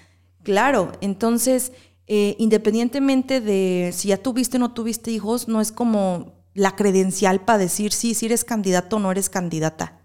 Claro, 0.43 0.93
entonces, 1.02 1.74
eh, 2.08 2.36
independientemente 2.39 3.41
de 3.41 3.91
si 3.93 4.08
ya 4.08 4.18
tuviste 4.18 4.56
o 4.56 4.60
no 4.60 4.74
tuviste 4.74 5.12
hijos, 5.12 5.49
no 5.49 5.60
es 5.60 5.74
como 5.74 6.34
la 6.54 6.76
credencial 6.76 7.41
para 7.41 7.60
decir 7.60 7.91
sí, 7.91 8.14
si 8.14 8.28
eres 8.28 8.45
candidato 8.45 8.95
o 8.95 8.99
no 8.99 9.12
eres 9.12 9.30
candidata. 9.30 9.99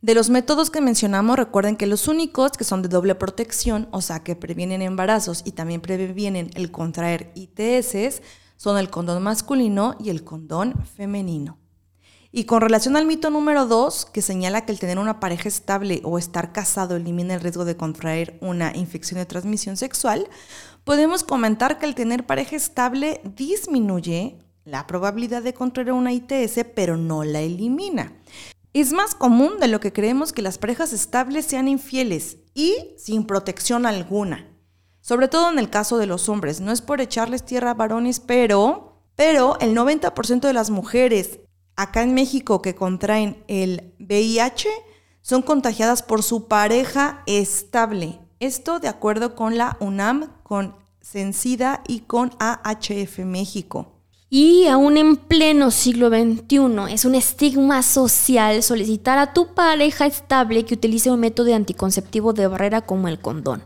De 0.00 0.14
los 0.14 0.30
métodos 0.30 0.70
que 0.70 0.80
mencionamos, 0.80 1.36
recuerden 1.36 1.76
que 1.76 1.86
los 1.86 2.08
únicos 2.08 2.52
que 2.52 2.64
son 2.64 2.82
de 2.82 2.88
doble 2.88 3.14
protección, 3.14 3.88
o 3.92 4.00
sea, 4.00 4.22
que 4.24 4.34
previenen 4.34 4.82
embarazos 4.82 5.42
y 5.44 5.52
también 5.52 5.80
previenen 5.80 6.50
el 6.54 6.70
contraer 6.70 7.32
ITS, 7.34 8.22
son 8.56 8.78
el 8.78 8.90
condón 8.90 9.22
masculino 9.22 9.96
y 10.00 10.10
el 10.10 10.24
condón 10.24 10.74
femenino. 10.96 11.61
Y 12.34 12.44
con 12.44 12.62
relación 12.62 12.96
al 12.96 13.04
mito 13.04 13.28
número 13.28 13.66
dos, 13.66 14.06
que 14.06 14.22
señala 14.22 14.64
que 14.64 14.72
el 14.72 14.78
tener 14.78 14.98
una 14.98 15.20
pareja 15.20 15.48
estable 15.48 16.00
o 16.02 16.18
estar 16.18 16.50
casado 16.50 16.96
elimina 16.96 17.34
el 17.34 17.42
riesgo 17.42 17.66
de 17.66 17.76
contraer 17.76 18.38
una 18.40 18.74
infección 18.74 19.18
de 19.18 19.26
transmisión 19.26 19.76
sexual, 19.76 20.26
podemos 20.84 21.24
comentar 21.24 21.78
que 21.78 21.84
el 21.84 21.94
tener 21.94 22.24
pareja 22.24 22.56
estable 22.56 23.20
disminuye 23.36 24.38
la 24.64 24.86
probabilidad 24.86 25.42
de 25.42 25.52
contraer 25.52 25.92
una 25.92 26.14
ITS, 26.14 26.64
pero 26.74 26.96
no 26.96 27.22
la 27.22 27.42
elimina. 27.42 28.14
Es 28.72 28.94
más 28.94 29.14
común 29.14 29.60
de 29.60 29.68
lo 29.68 29.80
que 29.80 29.92
creemos 29.92 30.32
que 30.32 30.40
las 30.40 30.56
parejas 30.56 30.94
estables 30.94 31.44
sean 31.44 31.68
infieles 31.68 32.38
y 32.54 32.94
sin 32.96 33.26
protección 33.26 33.84
alguna. 33.84 34.48
Sobre 35.02 35.28
todo 35.28 35.50
en 35.50 35.58
el 35.58 35.68
caso 35.68 35.98
de 35.98 36.06
los 36.06 36.30
hombres. 36.30 36.62
No 36.62 36.72
es 36.72 36.80
por 36.80 37.02
echarles 37.02 37.44
tierra 37.44 37.72
a 37.72 37.74
varones, 37.74 38.20
pero, 38.20 39.02
pero 39.16 39.58
el 39.60 39.76
90% 39.76 40.40
de 40.40 40.52
las 40.54 40.70
mujeres 40.70 41.40
acá 41.76 42.02
en 42.02 42.14
México 42.14 42.62
que 42.62 42.74
contraen 42.74 43.42
el 43.48 43.94
VIH 43.98 44.68
son 45.20 45.42
contagiadas 45.42 46.02
por 46.02 46.22
su 46.22 46.48
pareja 46.48 47.22
estable. 47.26 48.18
Esto 48.40 48.80
de 48.80 48.88
acuerdo 48.88 49.34
con 49.34 49.56
la 49.56 49.76
UNAM, 49.80 50.32
con 50.42 50.74
Censida 51.00 51.82
y 51.86 52.00
con 52.00 52.30
AHF 52.38 53.18
México. 53.20 53.92
Y 54.30 54.66
aún 54.66 54.96
en 54.96 55.16
pleno 55.16 55.70
siglo 55.70 56.08
XXI 56.08 56.90
es 56.90 57.04
un 57.04 57.14
estigma 57.14 57.82
social 57.82 58.62
solicitar 58.62 59.18
a 59.18 59.34
tu 59.34 59.52
pareja 59.54 60.06
estable 60.06 60.64
que 60.64 60.74
utilice 60.74 61.10
un 61.10 61.20
método 61.20 61.54
anticonceptivo 61.54 62.32
de 62.32 62.46
barrera 62.46 62.80
como 62.80 63.08
el 63.08 63.20
condón. 63.20 63.62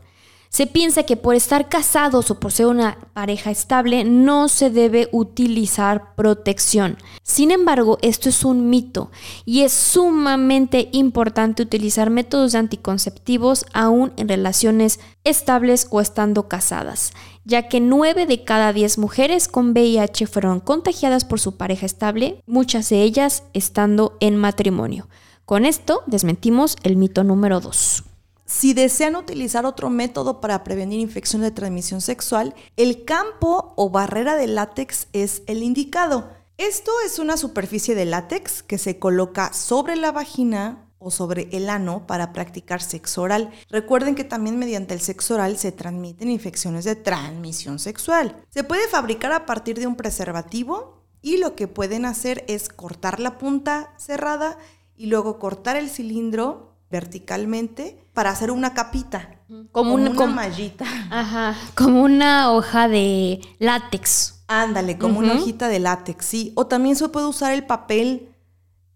Se 0.57 0.67
piensa 0.67 1.03
que 1.03 1.19
por 1.19 1.35
estar 1.35 1.69
casados 1.69 2.31
o 2.31 2.41
por 2.41 2.51
ser 2.51 2.65
una 2.65 2.97
pareja 3.13 3.51
estable 3.51 4.05
no 4.05 4.49
se 4.49 4.71
debe 4.71 5.11
utilizar 5.13 6.15
protección. 6.15 6.97
Sin 7.23 7.51
embargo, 7.51 7.99
esto 8.01 8.31
es 8.31 8.43
un 8.43 8.71
mito 8.71 9.11
y 9.45 9.65
es 9.65 9.73
sumamente 9.75 10.89
importante 10.93 11.63
utilizar 11.63 12.09
métodos 12.09 12.55
anticonceptivos 12.55 13.67
aún 13.75 14.15
en 14.17 14.31
relaciones 14.31 14.99
estables 15.25 15.89
o 15.91 16.01
estando 16.01 16.49
casadas, 16.49 17.13
ya 17.45 17.69
que 17.69 17.81
9 17.81 18.25
de 18.25 18.43
cada 18.43 18.73
10 18.73 18.97
mujeres 18.97 19.49
con 19.49 19.73
VIH 19.73 20.27
fueron 20.27 20.61
contagiadas 20.61 21.27
por 21.27 21.39
su 21.39 21.59
pareja 21.59 21.85
estable, 21.85 22.43
muchas 22.47 22.89
de 22.89 23.03
ellas 23.03 23.43
estando 23.53 24.17
en 24.21 24.37
matrimonio. 24.37 25.07
Con 25.45 25.67
esto 25.67 26.03
desmentimos 26.07 26.77
el 26.83 26.97
mito 26.97 27.25
número 27.25 27.61
2. 27.61 28.06
Si 28.47 28.75
desean 28.75 29.17
utilizar 29.17 29.67
otro 29.67 29.91
método 29.91 30.41
para 30.41 30.63
prevenir 30.63 31.01
infecciones 31.01 31.51
de 31.51 31.55
transmisión 31.55 32.01
sexual, 32.01 32.55
el 32.77 33.05
campo 33.05 33.75
o 33.77 33.91
barrera 33.91 34.37
de 34.37 34.47
látex 34.47 35.09
es 35.13 35.43
el 35.49 35.65
indicado. 35.65 36.31
Esto 36.57 36.93
es 37.05 37.19
una 37.19 37.37
superficie 37.37 37.97
de 37.97 38.05
látex 38.05 38.63
que 38.63 38.79
se 38.79 39.01
coloca 39.01 39.53
sobre 39.53 39.97
la 39.97 40.13
vagina 40.13 40.89
o 40.99 41.11
sobre 41.11 41.49
el 41.51 41.69
ano 41.69 42.07
para 42.07 42.33
practicar 42.33 42.81
sexo 42.81 43.23
oral. 43.23 43.51
Recuerden 43.69 44.15
que 44.15 44.23
también 44.23 44.61
mediante 44.61 44.95
el 44.95 45.01
sexo 45.01 45.35
oral 45.35 45.59
se 45.59 45.73
transmiten 45.73 46.31
infecciones 46.31 46.85
de 46.85 46.95
transmisión 46.95 47.81
sexual. 47.81 48.45
Se 48.49 48.63
puede 48.63 48.87
fabricar 48.87 49.33
a 49.33 49.45
partir 49.45 49.79
de 49.79 49.89
un 49.89 49.97
preservativo 49.97 51.03
y 51.21 51.39
lo 51.39 51.57
que 51.57 51.67
pueden 51.67 52.05
hacer 52.05 52.45
es 52.47 52.69
cortar 52.69 53.19
la 53.19 53.39
punta 53.39 53.93
cerrada 53.99 54.57
y 54.97 55.07
luego 55.07 55.41
cortar 55.41 55.77
el 55.77 55.91
cilindro 55.91 56.77
verticalmente 56.91 58.06
para 58.17 58.31
hacer 58.31 58.51
una 58.51 58.73
capita. 58.73 59.31
Como, 59.73 59.93
una, 59.95 60.15
como- 60.15 60.33
mallita. 60.35 60.87
Ajá, 61.11 61.55
como 61.77 62.03
una 62.03 62.51
hoja 62.51 62.89
de 62.89 63.41
látex. 63.61 64.43
Ándale, 64.49 64.97
como 64.97 65.19
una 65.19 65.35
hojita 65.35 65.69
de 65.69 65.79
látex, 65.81 66.25
sí. 66.25 66.53
O 66.57 66.67
también 66.67 66.97
se 66.97 67.09
puede 67.11 67.27
usar 67.27 67.53
el 67.53 67.65
papel, 67.65 68.31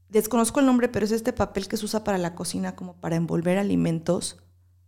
desconozco 0.08 0.58
el 0.60 0.66
nombre, 0.66 0.88
pero 0.88 1.04
es 1.04 1.12
este 1.12 1.32
papel 1.34 1.68
que 1.68 1.76
se 1.76 1.84
usa 1.84 2.02
para 2.02 2.16
la 2.18 2.34
cocina, 2.34 2.74
como 2.74 2.94
para 2.94 3.16
envolver 3.16 3.58
alimentos. 3.58 4.38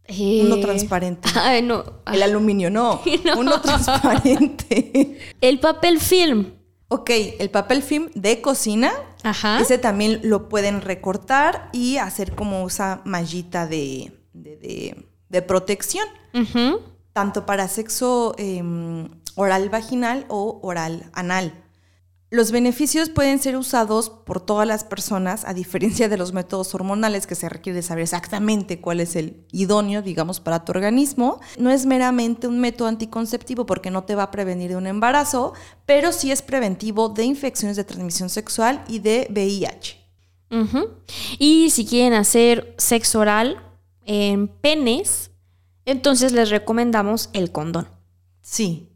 Uno 0.08 0.56
Eh, 0.56 0.60
transparente. 0.62 1.28
Ay, 1.36 1.62
no. 1.62 1.84
El 2.10 2.22
aluminio, 2.22 2.70
no. 2.70 3.00
No. 3.24 3.38
Uno 3.38 3.60
transparente. 3.60 5.18
El 5.40 5.60
papel 5.60 6.00
film. 6.00 6.52
ok, 6.88 7.10
el 7.38 7.50
papel 7.50 7.82
film 7.82 8.08
de 8.14 8.40
cocina. 8.40 8.92
Ajá. 9.22 9.60
Ese 9.60 9.78
también 9.78 10.20
lo 10.24 10.48
pueden 10.48 10.80
recortar 10.80 11.68
y 11.72 11.98
hacer 11.98 12.34
como 12.34 12.66
esa 12.66 13.00
mallita 13.04 13.66
de, 13.66 14.12
de, 14.42 15.06
de- 15.28 15.42
protección, 15.42 16.06
tanto 17.12 17.46
para 17.46 17.68
sexo 17.68 18.34
em, 18.38 19.08
oral 19.34 19.68
vaginal 19.70 20.26
o 20.28 20.60
oral 20.62 21.10
anal. 21.14 21.52
Los 22.30 22.50
beneficios 22.50 23.10
pueden 23.10 23.38
ser 23.38 23.56
usados 23.58 24.08
por 24.08 24.40
todas 24.40 24.66
las 24.66 24.84
personas, 24.84 25.44
a 25.46 25.52
diferencia 25.52 26.08
de 26.08 26.16
los 26.16 26.32
métodos 26.32 26.74
hormonales 26.74 27.26
que 27.26 27.34
se 27.34 27.50
requiere 27.50 27.82
saber 27.82 28.04
exactamente 28.04 28.80
cuál 28.80 29.00
es 29.00 29.16
el 29.16 29.46
idóneo, 29.52 30.00
digamos, 30.00 30.40
para 30.40 30.64
tu 30.64 30.72
organismo. 30.72 31.40
No 31.58 31.70
es 31.70 31.84
meramente 31.84 32.46
un 32.46 32.58
método 32.58 32.88
anticonceptivo 32.88 33.66
porque 33.66 33.90
no 33.90 34.04
te 34.04 34.14
va 34.14 34.22
a 34.24 34.30
prevenir 34.30 34.70
de 34.70 34.76
un 34.76 34.86
embarazo, 34.86 35.52
pero 35.84 36.10
sí 36.10 36.32
es 36.32 36.40
preventivo 36.40 37.10
de 37.10 37.24
infecciones 37.24 37.76
de 37.76 37.84
transmisión 37.84 38.30
sexual 38.30 38.82
y 38.88 39.00
de 39.00 39.26
VIH. 39.30 39.98
Y 41.38 41.68
si 41.70 41.84
quieren 41.86 42.14
hacer 42.14 42.74
sexo 42.78 43.20
oral 43.20 43.62
en 44.06 44.48
penes, 44.48 45.30
entonces 45.84 46.32
les 46.32 46.50
recomendamos 46.50 47.30
el 47.32 47.52
condón. 47.52 47.88
Sí, 48.40 48.88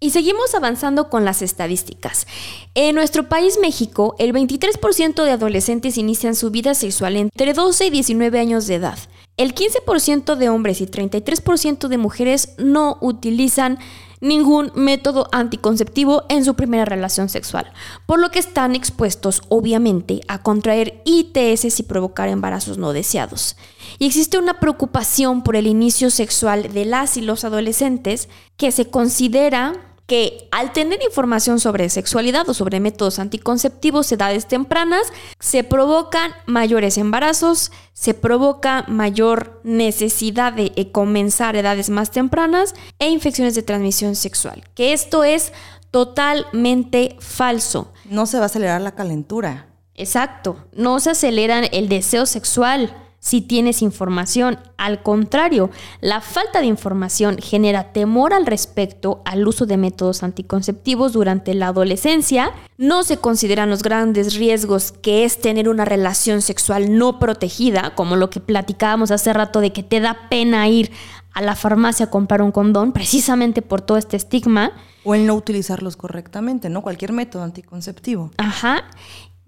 Y 0.00 0.10
seguimos 0.10 0.54
avanzando 0.54 1.08
con 1.08 1.24
las 1.24 1.40
estadísticas. 1.40 2.26
En 2.74 2.94
nuestro 2.94 3.28
país, 3.30 3.58
México, 3.62 4.14
el 4.18 4.34
23% 4.34 5.24
de 5.24 5.30
adolescentes 5.30 5.96
inician 5.96 6.34
su 6.34 6.50
vida 6.50 6.74
sexual 6.74 7.16
entre 7.16 7.54
12 7.54 7.86
y 7.86 7.90
19 7.90 8.38
años 8.38 8.66
de 8.66 8.74
edad. 8.74 8.98
El 9.38 9.54
15% 9.54 10.36
de 10.36 10.48
hombres 10.50 10.82
y 10.82 10.86
33% 10.86 11.88
de 11.88 11.96
mujeres 11.96 12.54
no 12.58 12.98
utilizan 13.00 13.78
ningún 14.24 14.72
método 14.74 15.28
anticonceptivo 15.32 16.24
en 16.28 16.44
su 16.44 16.54
primera 16.54 16.84
relación 16.84 17.28
sexual, 17.28 17.72
por 18.06 18.18
lo 18.18 18.30
que 18.30 18.38
están 18.38 18.74
expuestos 18.74 19.42
obviamente 19.48 20.22
a 20.26 20.42
contraer 20.42 21.02
ITS 21.04 21.78
y 21.78 21.82
provocar 21.84 22.28
embarazos 22.28 22.78
no 22.78 22.92
deseados. 22.92 23.56
Y 23.98 24.06
existe 24.06 24.38
una 24.38 24.58
preocupación 24.60 25.42
por 25.42 25.56
el 25.56 25.66
inicio 25.66 26.10
sexual 26.10 26.72
de 26.72 26.84
las 26.84 27.16
y 27.16 27.20
los 27.20 27.44
adolescentes 27.44 28.28
que 28.56 28.72
se 28.72 28.90
considera 28.90 29.93
que 30.06 30.48
al 30.50 30.72
tener 30.72 31.02
información 31.02 31.60
sobre 31.60 31.88
sexualidad 31.88 32.48
o 32.48 32.54
sobre 32.54 32.80
métodos 32.80 33.18
anticonceptivos 33.18 34.10
a 34.10 34.14
edades 34.16 34.46
tempranas, 34.46 35.12
se 35.40 35.64
provocan 35.64 36.32
mayores 36.46 36.98
embarazos, 36.98 37.72
se 37.92 38.12
provoca 38.12 38.84
mayor 38.88 39.60
necesidad 39.64 40.52
de 40.52 40.72
eh, 40.76 40.92
comenzar 40.92 41.56
edades 41.56 41.90
más 41.90 42.10
tempranas 42.10 42.74
e 42.98 43.08
infecciones 43.08 43.54
de 43.54 43.62
transmisión 43.62 44.14
sexual. 44.14 44.64
Que 44.74 44.92
esto 44.92 45.24
es 45.24 45.52
totalmente 45.90 47.16
falso. 47.20 47.92
no 48.04 48.26
se 48.26 48.38
va 48.38 48.44
a 48.44 48.46
acelerar 48.46 48.80
la 48.80 48.94
calentura. 48.94 49.68
Exacto, 49.94 50.56
no 50.72 50.98
se 50.98 51.10
aceleran 51.10 51.66
el 51.70 51.88
deseo 51.88 52.26
sexual 52.26 53.03
si 53.24 53.40
tienes 53.40 53.80
información. 53.80 54.58
Al 54.76 55.02
contrario, 55.02 55.70
la 56.02 56.20
falta 56.20 56.60
de 56.60 56.66
información 56.66 57.38
genera 57.38 57.90
temor 57.90 58.34
al 58.34 58.44
respecto 58.44 59.22
al 59.24 59.48
uso 59.48 59.64
de 59.64 59.78
métodos 59.78 60.22
anticonceptivos 60.22 61.14
durante 61.14 61.54
la 61.54 61.68
adolescencia. 61.68 62.52
No 62.76 63.02
se 63.02 63.16
consideran 63.16 63.70
los 63.70 63.82
grandes 63.82 64.34
riesgos 64.34 64.92
que 64.92 65.24
es 65.24 65.40
tener 65.40 65.70
una 65.70 65.86
relación 65.86 66.42
sexual 66.42 66.98
no 66.98 67.18
protegida, 67.18 67.94
como 67.94 68.16
lo 68.16 68.28
que 68.28 68.40
platicábamos 68.40 69.10
hace 69.10 69.32
rato 69.32 69.60
de 69.60 69.72
que 69.72 69.82
te 69.82 70.00
da 70.00 70.28
pena 70.28 70.68
ir 70.68 70.92
a 71.32 71.40
la 71.40 71.56
farmacia 71.56 72.06
a 72.06 72.10
comprar 72.10 72.42
un 72.42 72.52
condón, 72.52 72.92
precisamente 72.92 73.62
por 73.62 73.80
todo 73.80 73.96
este 73.96 74.18
estigma. 74.18 74.72
O 75.02 75.14
el 75.14 75.26
no 75.26 75.34
utilizarlos 75.34 75.96
correctamente, 75.96 76.68
¿no? 76.68 76.82
Cualquier 76.82 77.14
método 77.14 77.42
anticonceptivo. 77.42 78.32
Ajá. 78.36 78.84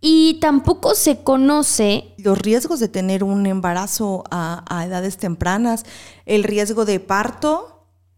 Y 0.09 0.34
tampoco 0.34 0.94
se 0.94 1.24
conoce 1.24 2.14
Los 2.16 2.38
riesgos 2.38 2.78
de 2.78 2.86
tener 2.86 3.24
un 3.24 3.44
embarazo 3.44 4.22
a, 4.30 4.62
a 4.68 4.84
edades 4.84 5.16
tempranas, 5.16 5.84
el 6.26 6.44
riesgo 6.44 6.84
de 6.84 7.00
parto, 7.00 7.72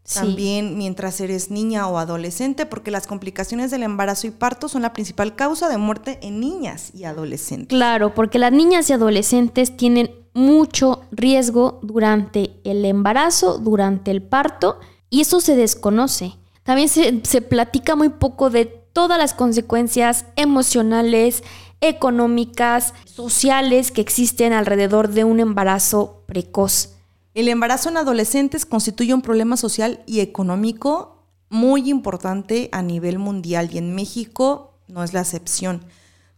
Sí. 0.05 0.20
también 0.20 0.78
mientras 0.78 1.20
eres 1.20 1.51
niña 1.51 1.86
o 1.86 1.99
adolescente, 1.99 2.64
porque 2.64 2.91
las 2.91 3.07
complicaciones 3.07 3.70
del 3.70 3.82
embarazo 3.82 4.26
y 4.26 4.30
parto 4.30 4.68
son 4.68 4.80
la 4.80 4.95
principal 4.95 5.34
causa 5.36 5.68
de 5.68 5.76
muerte 5.76 6.18
en 6.22 6.41
niñas 6.41 6.91
y 6.95 7.05
adolescentes. 7.05 7.68
Claro, 7.68 8.14
porque 8.14 8.39
las 8.39 8.51
niñas 8.53 8.89
y 8.89 8.95
adolescentes 8.95 9.76
tienen 9.76 10.11
mucho 10.32 11.03
riesgo 11.11 11.78
durante 11.82 12.53
el 12.64 12.84
embarazo, 12.86 13.59
durante 13.59 14.11
el 14.11 14.22
parto, 14.22 14.78
y 15.11 15.20
eso 15.20 15.41
se 15.43 15.57
desconoce. 15.57 16.36
También 16.62 16.89
se, 16.89 17.20
se 17.24 17.43
platica 17.43 17.95
muy 17.95 18.09
poco 18.09 18.49
de 18.49 18.64
todas 18.95 19.18
las 19.18 19.34
consecuencias 19.34 20.24
emocionales, 20.36 21.45
económicas, 21.81 22.95
sociales 23.05 23.91
que 23.91 24.01
existen 24.01 24.53
alrededor 24.53 25.09
de 25.11 25.24
un 25.24 25.41
embarazo 25.41 26.24
precoz. 26.26 26.95
El 27.35 27.49
embarazo 27.49 27.89
en 27.89 27.99
adolescentes 27.99 28.66
constituye 28.66 29.14
un 29.14 29.22
problema 29.22 29.57
social 29.57 30.03
y 30.07 30.20
económico 30.20 31.24
muy 31.51 31.89
importante 31.89 32.68
a 32.72 32.83
nivel 32.83 33.18
mundial 33.18 33.70
y 33.72 33.79
en 33.79 33.95
México 33.95 34.74
no 34.89 35.05
es 35.05 35.12
la 35.12 35.20
excepción. 35.20 35.85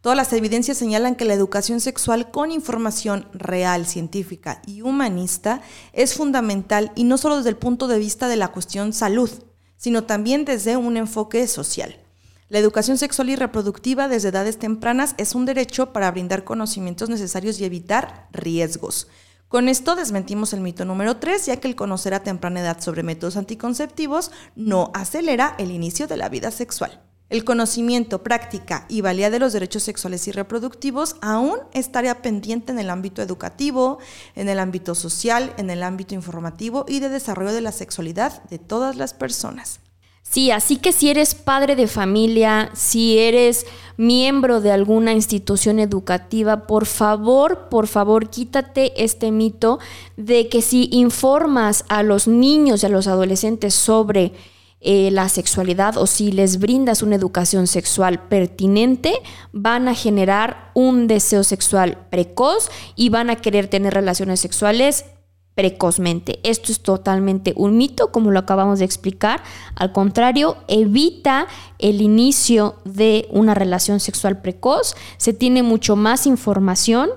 Todas 0.01 0.17
las 0.17 0.33
evidencias 0.33 0.79
señalan 0.79 1.15
que 1.15 1.27
la 1.27 1.35
educación 1.35 1.81
sexual 1.81 2.31
con 2.31 2.53
información 2.53 3.27
real, 3.33 3.87
científica 3.87 4.63
y 4.67 4.81
humanista 4.83 5.61
es 5.93 6.15
fundamental 6.15 6.91
y 6.95 7.05
no 7.05 7.19
solo 7.19 7.37
desde 7.37 7.51
el 7.51 7.57
punto 7.57 7.87
de 7.87 7.99
vista 7.99 8.29
de 8.29 8.37
la 8.37 8.49
cuestión 8.49 8.93
salud, 8.93 9.31
sino 9.77 10.05
también 10.05 10.45
desde 10.45 10.77
un 10.77 10.97
enfoque 10.97 11.47
social. 11.47 11.99
La 12.51 12.59
educación 12.59 12.99
sexual 12.99 13.31
y 13.31 13.37
reproductiva 13.37 14.09
desde 14.09 14.31
edades 14.31 14.59
tempranas 14.59 15.15
es 15.19 15.37
un 15.37 15.47
derecho 15.47 15.93
para 15.93 16.11
brindar 16.11 16.43
conocimientos 16.43 17.09
necesarios 17.09 17.61
y 17.61 17.65
evitar 17.65 18.27
riesgos. 18.33 19.07
Con 19.47 19.69
esto 19.69 19.95
desmentimos 19.95 20.53
el 20.53 20.61
mito 20.61 20.85
número 20.85 21.19
3, 21.19 21.47
ya 21.47 21.59
que 21.59 21.69
el 21.69 21.77
conocer 21.77 22.13
a 22.13 22.25
temprana 22.25 22.59
edad 22.59 22.81
sobre 22.81 23.05
métodos 23.05 23.37
anticonceptivos 23.37 24.33
no 24.57 24.91
acelera 24.95 25.55
el 25.59 25.71
inicio 25.71 26.09
de 26.09 26.17
la 26.17 26.29
vida 26.29 26.51
sexual. 26.51 27.01
El 27.29 27.45
conocimiento, 27.45 28.25
práctica 28.25 28.85
y 28.89 29.01
valía 29.01 29.31
de 29.31 29.39
los 29.39 29.53
derechos 29.53 29.85
sexuales 29.85 30.27
y 30.27 30.33
reproductivos 30.33 31.15
aún 31.21 31.57
estaría 31.73 32.21
pendiente 32.21 32.73
en 32.73 32.81
el 32.81 32.91
ámbito 32.91 33.23
educativo, 33.23 34.01
en 34.35 34.49
el 34.49 34.59
ámbito 34.59 34.97
social, 34.97 35.55
en 35.57 35.71
el 35.71 35.85
ámbito 35.85 36.17
informativo 36.17 36.85
y 36.89 36.99
de 36.99 37.11
desarrollo 37.11 37.53
de 37.53 37.61
la 37.61 37.71
sexualidad 37.71 38.43
de 38.51 38.59
todas 38.59 38.97
las 38.97 39.15
personas. 39.15 39.79
Sí, 40.23 40.53
así 40.53 40.77
que 40.77 40.93
si 40.93 41.11
eres 41.11 41.35
padre 41.35 41.75
de 41.75 41.89
familia, 41.89 42.71
si 42.73 43.19
eres 43.19 43.67
miembro 43.97 44.61
de 44.61 44.71
alguna 44.71 45.13
institución 45.13 45.79
educativa, 45.79 46.69
por 46.69 46.87
favor, 46.87 47.69
por 47.69 47.89
favor, 47.89 48.31
quítate 48.31 48.93
este 49.03 49.33
mito 49.33 49.81
de 50.17 50.49
que 50.49 50.63
si 50.63 50.89
informas 50.93 51.85
a 51.89 52.03
los 52.03 52.29
niños 52.29 52.83
y 52.83 52.87
a 52.87 52.91
los 52.91 53.09
adolescentes 53.09 53.75
sobre 53.75 54.33
eh, 54.83 55.11
la 55.11 55.29
sexualidad 55.29 55.99
o 55.99 56.07
si 56.07 56.33
les 56.33 56.59
brindas 56.59 57.03
una 57.03 57.17
educación 57.17 57.67
sexual 57.67 58.29
pertinente, 58.29 59.13
van 59.53 59.89
a 59.89 59.95
generar 59.95 60.71
un 60.75 61.07
deseo 61.07 61.45
sexual 61.45 62.07
precoz 62.09 62.71
y 62.97 63.11
van 63.11 63.29
a 63.29 63.37
querer 63.37 63.69
tener 63.69 63.93
relaciones 63.93 64.41
sexuales 64.41 65.05
precozmente. 65.55 66.41
Esto 66.43 66.73
es 66.73 66.81
totalmente 66.81 67.53
un 67.57 67.77
mito, 67.77 68.13
como 68.13 68.31
lo 68.31 68.39
acabamos 68.39 68.79
de 68.79 68.85
explicar. 68.85 69.43
Al 69.75 69.93
contrario, 69.93 70.57
evita 70.69 71.47
el 71.79 72.01
inicio 72.01 72.77
de 72.85 73.29
una 73.31 73.55
relación 73.55 74.01
sexual 74.01 74.41
precoz, 74.41 74.95
se 75.17 75.33
tiene 75.33 75.63
mucho 75.63 75.97
más 75.97 76.27
información 76.27 77.11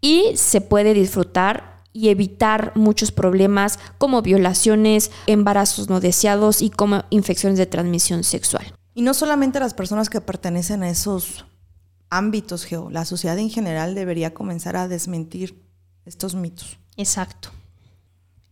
y 0.00 0.32
se 0.36 0.60
puede 0.60 0.94
disfrutar 0.94 1.82
y 1.92 2.08
evitar 2.08 2.72
muchos 2.74 3.12
problemas 3.12 3.78
como 3.98 4.22
violaciones, 4.22 5.10
embarazos 5.26 5.90
no 5.90 6.00
deseados 6.00 6.62
y 6.62 6.70
como 6.70 7.04
infecciones 7.10 7.58
de 7.58 7.66
transmisión 7.66 8.24
sexual. 8.24 8.74
Y 8.94 9.02
no 9.02 9.14
solamente 9.14 9.60
las 9.60 9.74
personas 9.74 10.10
que 10.10 10.20
pertenecen 10.20 10.82
a 10.82 10.90
esos 10.90 11.44
ámbitos, 12.10 12.64
Geo, 12.64 12.90
la 12.90 13.04
sociedad 13.04 13.38
en 13.38 13.50
general 13.50 13.94
debería 13.94 14.34
comenzar 14.34 14.76
a 14.76 14.88
desmentir 14.88 15.62
estos 16.04 16.34
mitos. 16.34 16.78
Exacto. 16.96 17.50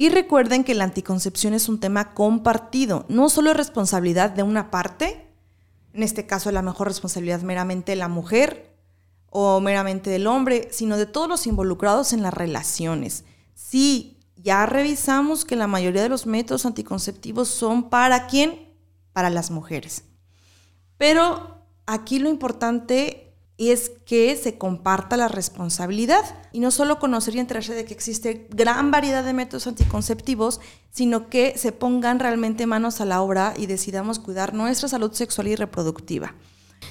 Y 0.01 0.09
recuerden 0.09 0.65
que 0.65 0.75
la 0.75 0.85
anticoncepción 0.85 1.53
es 1.53 1.69
un 1.69 1.79
tema 1.79 2.15
compartido, 2.15 3.05
no 3.11 3.29
solo 3.29 3.51
es 3.51 3.57
responsabilidad 3.59 4.31
de 4.31 4.43
una 4.43 4.71
parte, 4.71 5.29
en 5.93 6.03
este 6.03 6.27
caso 6.27 6.51
la 6.51 6.63
mejor 6.63 6.89
responsabilidad 6.89 7.43
meramente 7.43 7.93
de 7.93 7.97
la 7.97 8.09
mujer 8.09 8.75
o 9.29 9.61
meramente 9.61 10.09
del 10.09 10.27
hombre, 10.27 10.69
sino 10.73 10.97
de 10.97 11.05
todos 11.05 11.29
los 11.29 11.47
involucrados 11.47 12.15
en 12.15 12.23
las 12.23 12.33
relaciones. 12.33 13.25
Sí, 13.53 14.17
ya 14.37 14.65
revisamos 14.65 15.45
que 15.45 15.55
la 15.55 15.67
mayoría 15.67 16.03
de 16.03 16.09
los 16.09 16.25
métodos 16.25 16.65
anticonceptivos 16.65 17.49
son 17.49 17.91
para 17.91 18.27
quién? 18.27 18.73
Para 19.13 19.29
las 19.29 19.51
mujeres. 19.51 20.05
Pero 20.97 21.67
aquí 21.85 22.21
lo 22.21 22.31
importante 22.31 23.30
es 23.69 23.93
que 24.07 24.35
se 24.37 24.57
comparta 24.57 25.19
la 25.19 25.29
responsabilidad 25.29 26.25
y 26.51 26.61
no 26.61 26.71
solo 26.71 26.99
conocer 26.99 27.37
y 27.37 27.41
enterarse 27.41 27.75
de 27.75 27.85
que 27.85 27.93
existe 27.93 28.49
gran 28.49 28.91
variedad 28.91 29.23
de 29.23 29.35
métodos 29.35 29.67
anticonceptivos, 29.67 30.63
sino 30.91 31.29
que 31.29 31.59
se 31.59 31.71
pongan 31.71 32.21
realmente 32.21 32.65
manos 32.65 33.03
a 33.03 33.05
la 33.05 33.21
obra 33.21 33.53
y 33.59 33.67
decidamos 33.67 34.19
cuidar 34.19 34.55
nuestra 34.55 34.89
salud 34.89 35.13
sexual 35.13 35.49
y 35.49 35.57
reproductiva. 35.57 36.35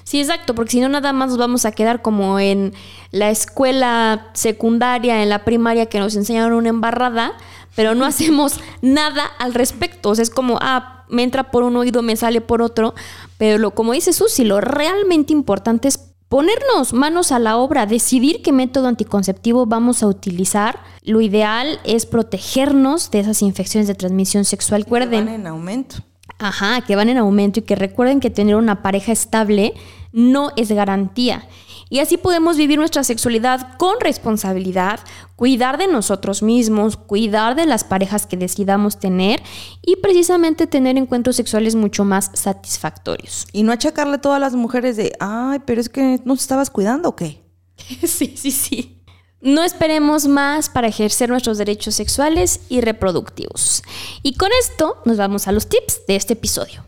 Sí, 0.04 0.20
exacto, 0.20 0.54
porque 0.54 0.74
si 0.74 0.80
no 0.80 0.90
nada 0.90 1.12
más 1.12 1.30
nos 1.30 1.38
vamos 1.40 1.66
a 1.66 1.72
quedar 1.72 2.04
como 2.04 2.40
en 2.40 2.74
la 3.12 3.32
escuela 3.32 4.28
secundaria, 4.34 5.24
en 5.24 5.30
la 5.30 5.44
primaria 5.46 5.88
que 5.88 6.00
nos 6.00 6.16
enseñaron 6.16 6.54
una 6.54 6.70
embarrada, 6.70 7.34
pero 7.76 7.96
no 7.96 8.06
hacemos 8.06 8.60
nada 8.82 9.26
al 9.40 9.54
respecto. 9.54 10.10
O 10.10 10.16
sea, 10.16 10.24
es 10.24 10.30
como, 10.30 10.60
ah, 10.62 11.06
me 11.10 11.24
entra 11.24 11.50
por 11.50 11.64
un 11.64 11.76
oído, 11.76 12.02
me 12.02 12.16
sale 12.16 12.42
por 12.42 12.62
otro, 12.62 12.94
pero 13.38 13.58
lo, 13.58 13.72
como 13.72 13.94
dice 13.94 14.14
Susi, 14.14 14.44
lo 14.44 14.62
realmente 14.62 15.34
importante 15.34 15.88
es 15.88 16.09
ponernos 16.30 16.94
manos 16.94 17.32
a 17.32 17.40
la 17.40 17.58
obra, 17.58 17.86
decidir 17.86 18.42
qué 18.42 18.52
método 18.52 18.88
anticonceptivo 18.88 19.66
vamos 19.66 20.04
a 20.04 20.08
utilizar. 20.08 20.80
Lo 21.04 21.22
ideal 21.22 21.80
es 21.84 22.06
protegernos 22.06 23.12
de 23.12 23.20
esas 23.20 23.42
infecciones 23.42 23.88
de 23.88 23.96
transmisión 23.96 24.46
sexual. 24.46 24.84
Recuerden. 24.84 25.26
Que 25.26 25.32
van 25.32 25.42
en 25.42 25.48
aumento. 25.48 25.96
Ajá, 26.38 26.82
que 26.82 26.96
van 26.96 27.10
en 27.10 27.18
aumento 27.18 27.60
y 27.60 27.64
que 27.64 27.76
recuerden 27.76 28.20
que 28.20 28.30
tener 28.30 28.56
una 28.56 28.82
pareja 28.82 29.12
estable 29.12 29.74
no 30.14 30.52
es 30.56 30.72
garantía. 30.72 31.48
Y 31.90 32.00
así 32.00 32.18
podemos 32.18 32.56
vivir 32.56 32.78
nuestra 32.78 33.04
sexualidad 33.04 33.76
con 33.78 34.00
responsabilidad, 34.00 35.00
cuidar 35.36 35.78
de 35.78 35.88
nosotros 35.88 36.44
mismos, 36.44 36.98
cuidar 36.98 37.56
de 37.56 37.66
las 37.66 37.84
parejas 37.84 38.28
que 38.28 38.38
decidamos 38.38 39.00
tener 39.00 39.42
y 39.82 39.96
precisamente 39.96 40.68
tener 40.68 40.98
encuentros 40.98 41.36
sexuales 41.36 41.76
mucho 41.76 42.06
más 42.06 42.30
satisfactorios. 42.34 43.48
Y 43.52 43.64
no 43.64 43.72
achacarle 43.72 44.16
a 44.16 44.22
todas 44.22 44.40
las 44.40 44.54
mujeres 44.54 44.98
de, 44.98 45.14
ay, 45.20 45.60
pero 45.66 45.82
es 45.82 45.90
que 45.90 46.22
no 46.26 46.36
te 46.36 46.42
estabas 46.42 46.70
cuidando 46.70 47.10
o 47.10 47.16
qué. 47.16 47.42
sí, 48.06 48.36
sí, 48.38 48.52
sí. 48.52 48.96
No 49.42 49.64
esperemos 49.64 50.28
más 50.28 50.70
para 50.70 50.90
ejercer 50.90 51.30
nuestros 51.30 51.58
derechos 51.58 51.96
sexuales 51.96 52.60
y 52.68 52.82
reproductivos. 52.82 53.84
Y 54.22 54.36
con 54.36 54.50
esto 54.62 55.02
nos 55.06 55.18
vamos 55.18 55.48
a 55.48 55.54
los 55.54 55.68
tips 55.68 56.06
de 56.08 56.18
este 56.18 56.34
episodio. 56.34 56.84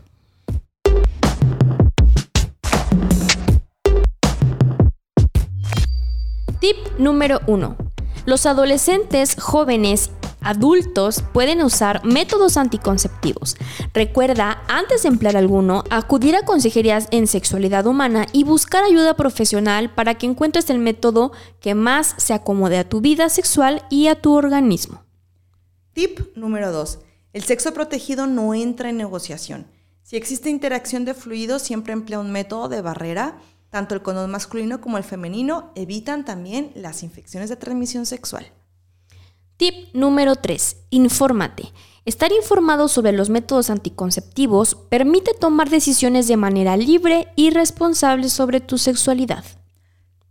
Tip 6.62 6.76
número 6.96 7.40
1. 7.48 7.76
Los 8.24 8.46
adolescentes, 8.46 9.34
jóvenes, 9.34 10.12
adultos 10.40 11.24
pueden 11.32 11.60
usar 11.60 12.04
métodos 12.04 12.56
anticonceptivos. 12.56 13.56
Recuerda, 13.92 14.62
antes 14.68 15.02
de 15.02 15.08
emplear 15.08 15.36
alguno, 15.36 15.82
acudir 15.90 16.36
a 16.36 16.44
consejerías 16.44 17.08
en 17.10 17.26
sexualidad 17.26 17.88
humana 17.88 18.26
y 18.32 18.44
buscar 18.44 18.84
ayuda 18.84 19.16
profesional 19.16 19.92
para 19.92 20.14
que 20.14 20.26
encuentres 20.26 20.70
el 20.70 20.78
método 20.78 21.32
que 21.58 21.74
más 21.74 22.14
se 22.18 22.32
acomode 22.32 22.78
a 22.78 22.88
tu 22.88 23.00
vida 23.00 23.28
sexual 23.28 23.82
y 23.90 24.06
a 24.06 24.14
tu 24.14 24.32
organismo. 24.32 25.02
Tip 25.94 26.20
número 26.36 26.70
2. 26.70 27.00
El 27.32 27.42
sexo 27.42 27.74
protegido 27.74 28.28
no 28.28 28.54
entra 28.54 28.88
en 28.88 28.98
negociación. 28.98 29.66
Si 30.04 30.16
existe 30.16 30.48
interacción 30.48 31.04
de 31.04 31.14
fluidos, 31.14 31.62
siempre 31.62 31.92
emplea 31.92 32.20
un 32.20 32.30
método 32.30 32.68
de 32.68 32.82
barrera 32.82 33.40
tanto 33.72 33.94
el 33.94 34.02
condón 34.02 34.30
masculino 34.30 34.82
como 34.82 34.98
el 34.98 35.02
femenino 35.02 35.72
evitan 35.74 36.26
también 36.26 36.72
las 36.74 37.02
infecciones 37.02 37.48
de 37.48 37.56
transmisión 37.56 38.04
sexual. 38.04 38.52
Tip 39.56 39.94
número 39.94 40.36
3. 40.36 40.76
Infórmate. 40.90 41.72
Estar 42.04 42.32
informado 42.32 42.86
sobre 42.88 43.12
los 43.12 43.30
métodos 43.30 43.70
anticonceptivos 43.70 44.74
permite 44.74 45.32
tomar 45.32 45.70
decisiones 45.70 46.28
de 46.28 46.36
manera 46.36 46.76
libre 46.76 47.28
y 47.34 47.48
responsable 47.48 48.28
sobre 48.28 48.60
tu 48.60 48.76
sexualidad. 48.76 49.42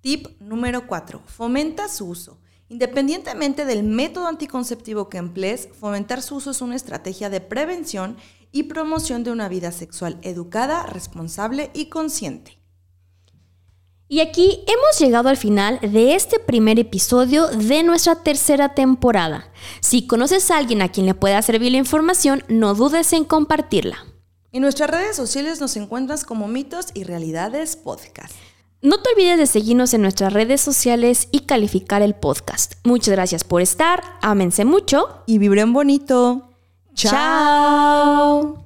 Tip 0.02 0.40
número 0.40 0.86
4. 0.86 1.24
Fomenta 1.26 1.90
su 1.90 2.10
uso. 2.10 2.38
Independientemente 2.70 3.66
del 3.66 3.82
método 3.82 4.28
anticonceptivo 4.28 5.10
que 5.10 5.18
emplees, 5.18 5.68
fomentar 5.80 6.22
su 6.22 6.36
uso 6.36 6.52
es 6.52 6.62
una 6.62 6.76
estrategia 6.76 7.32
de 7.32 7.42
prevención 7.42 8.18
y 8.52 8.64
promoción 8.64 9.24
de 9.24 9.32
una 9.32 9.50
vida 9.50 9.72
sexual 9.72 10.20
educada, 10.22 10.86
responsable 10.86 11.72
y 11.74 11.88
consciente. 11.88 12.61
Y 14.12 14.20
aquí 14.20 14.66
hemos 14.68 15.00
llegado 15.00 15.30
al 15.30 15.38
final 15.38 15.80
de 15.82 16.16
este 16.16 16.38
primer 16.38 16.78
episodio 16.78 17.48
de 17.48 17.82
nuestra 17.82 18.16
tercera 18.16 18.76
temporada. 18.76 19.50
Si 19.80 20.06
conoces 20.06 20.52
a 20.52 20.58
alguien 20.58 20.82
a 20.82 20.90
quien 20.90 21.06
le 21.06 21.14
pueda 21.14 21.42
servir 21.42 21.72
la 21.72 21.78
información, 21.78 22.44
no 22.50 22.74
dudes 22.74 23.14
en 23.14 23.24
compartirla. 23.24 24.06
En 24.52 24.64
nuestras 24.64 24.90
redes 24.90 25.16
sociales 25.16 25.62
nos 25.62 25.78
encuentras 25.78 26.26
como 26.26 26.50
Mitos 26.50 26.88
y 26.94 27.06
Realidades 27.06 27.78
Podcast. 27.78 28.36
No 28.82 29.02
te 29.02 29.12
olvides 29.14 29.38
de 29.38 29.48
seguirnos 29.48 29.94
en 29.94 30.02
nuestras 30.02 30.34
redes 30.34 30.60
sociales 30.60 31.30
y 31.32 31.46
calificar 31.46 32.02
el 32.02 32.14
podcast. 32.14 32.74
Muchas 32.84 33.14
gracias 33.14 33.46
por 33.46 33.62
estar, 33.62 34.04
ámense 34.22 34.66
mucho 34.66 35.24
y 35.26 35.38
vibren 35.38 35.72
bonito. 35.72 36.50
Chao. 36.96 38.66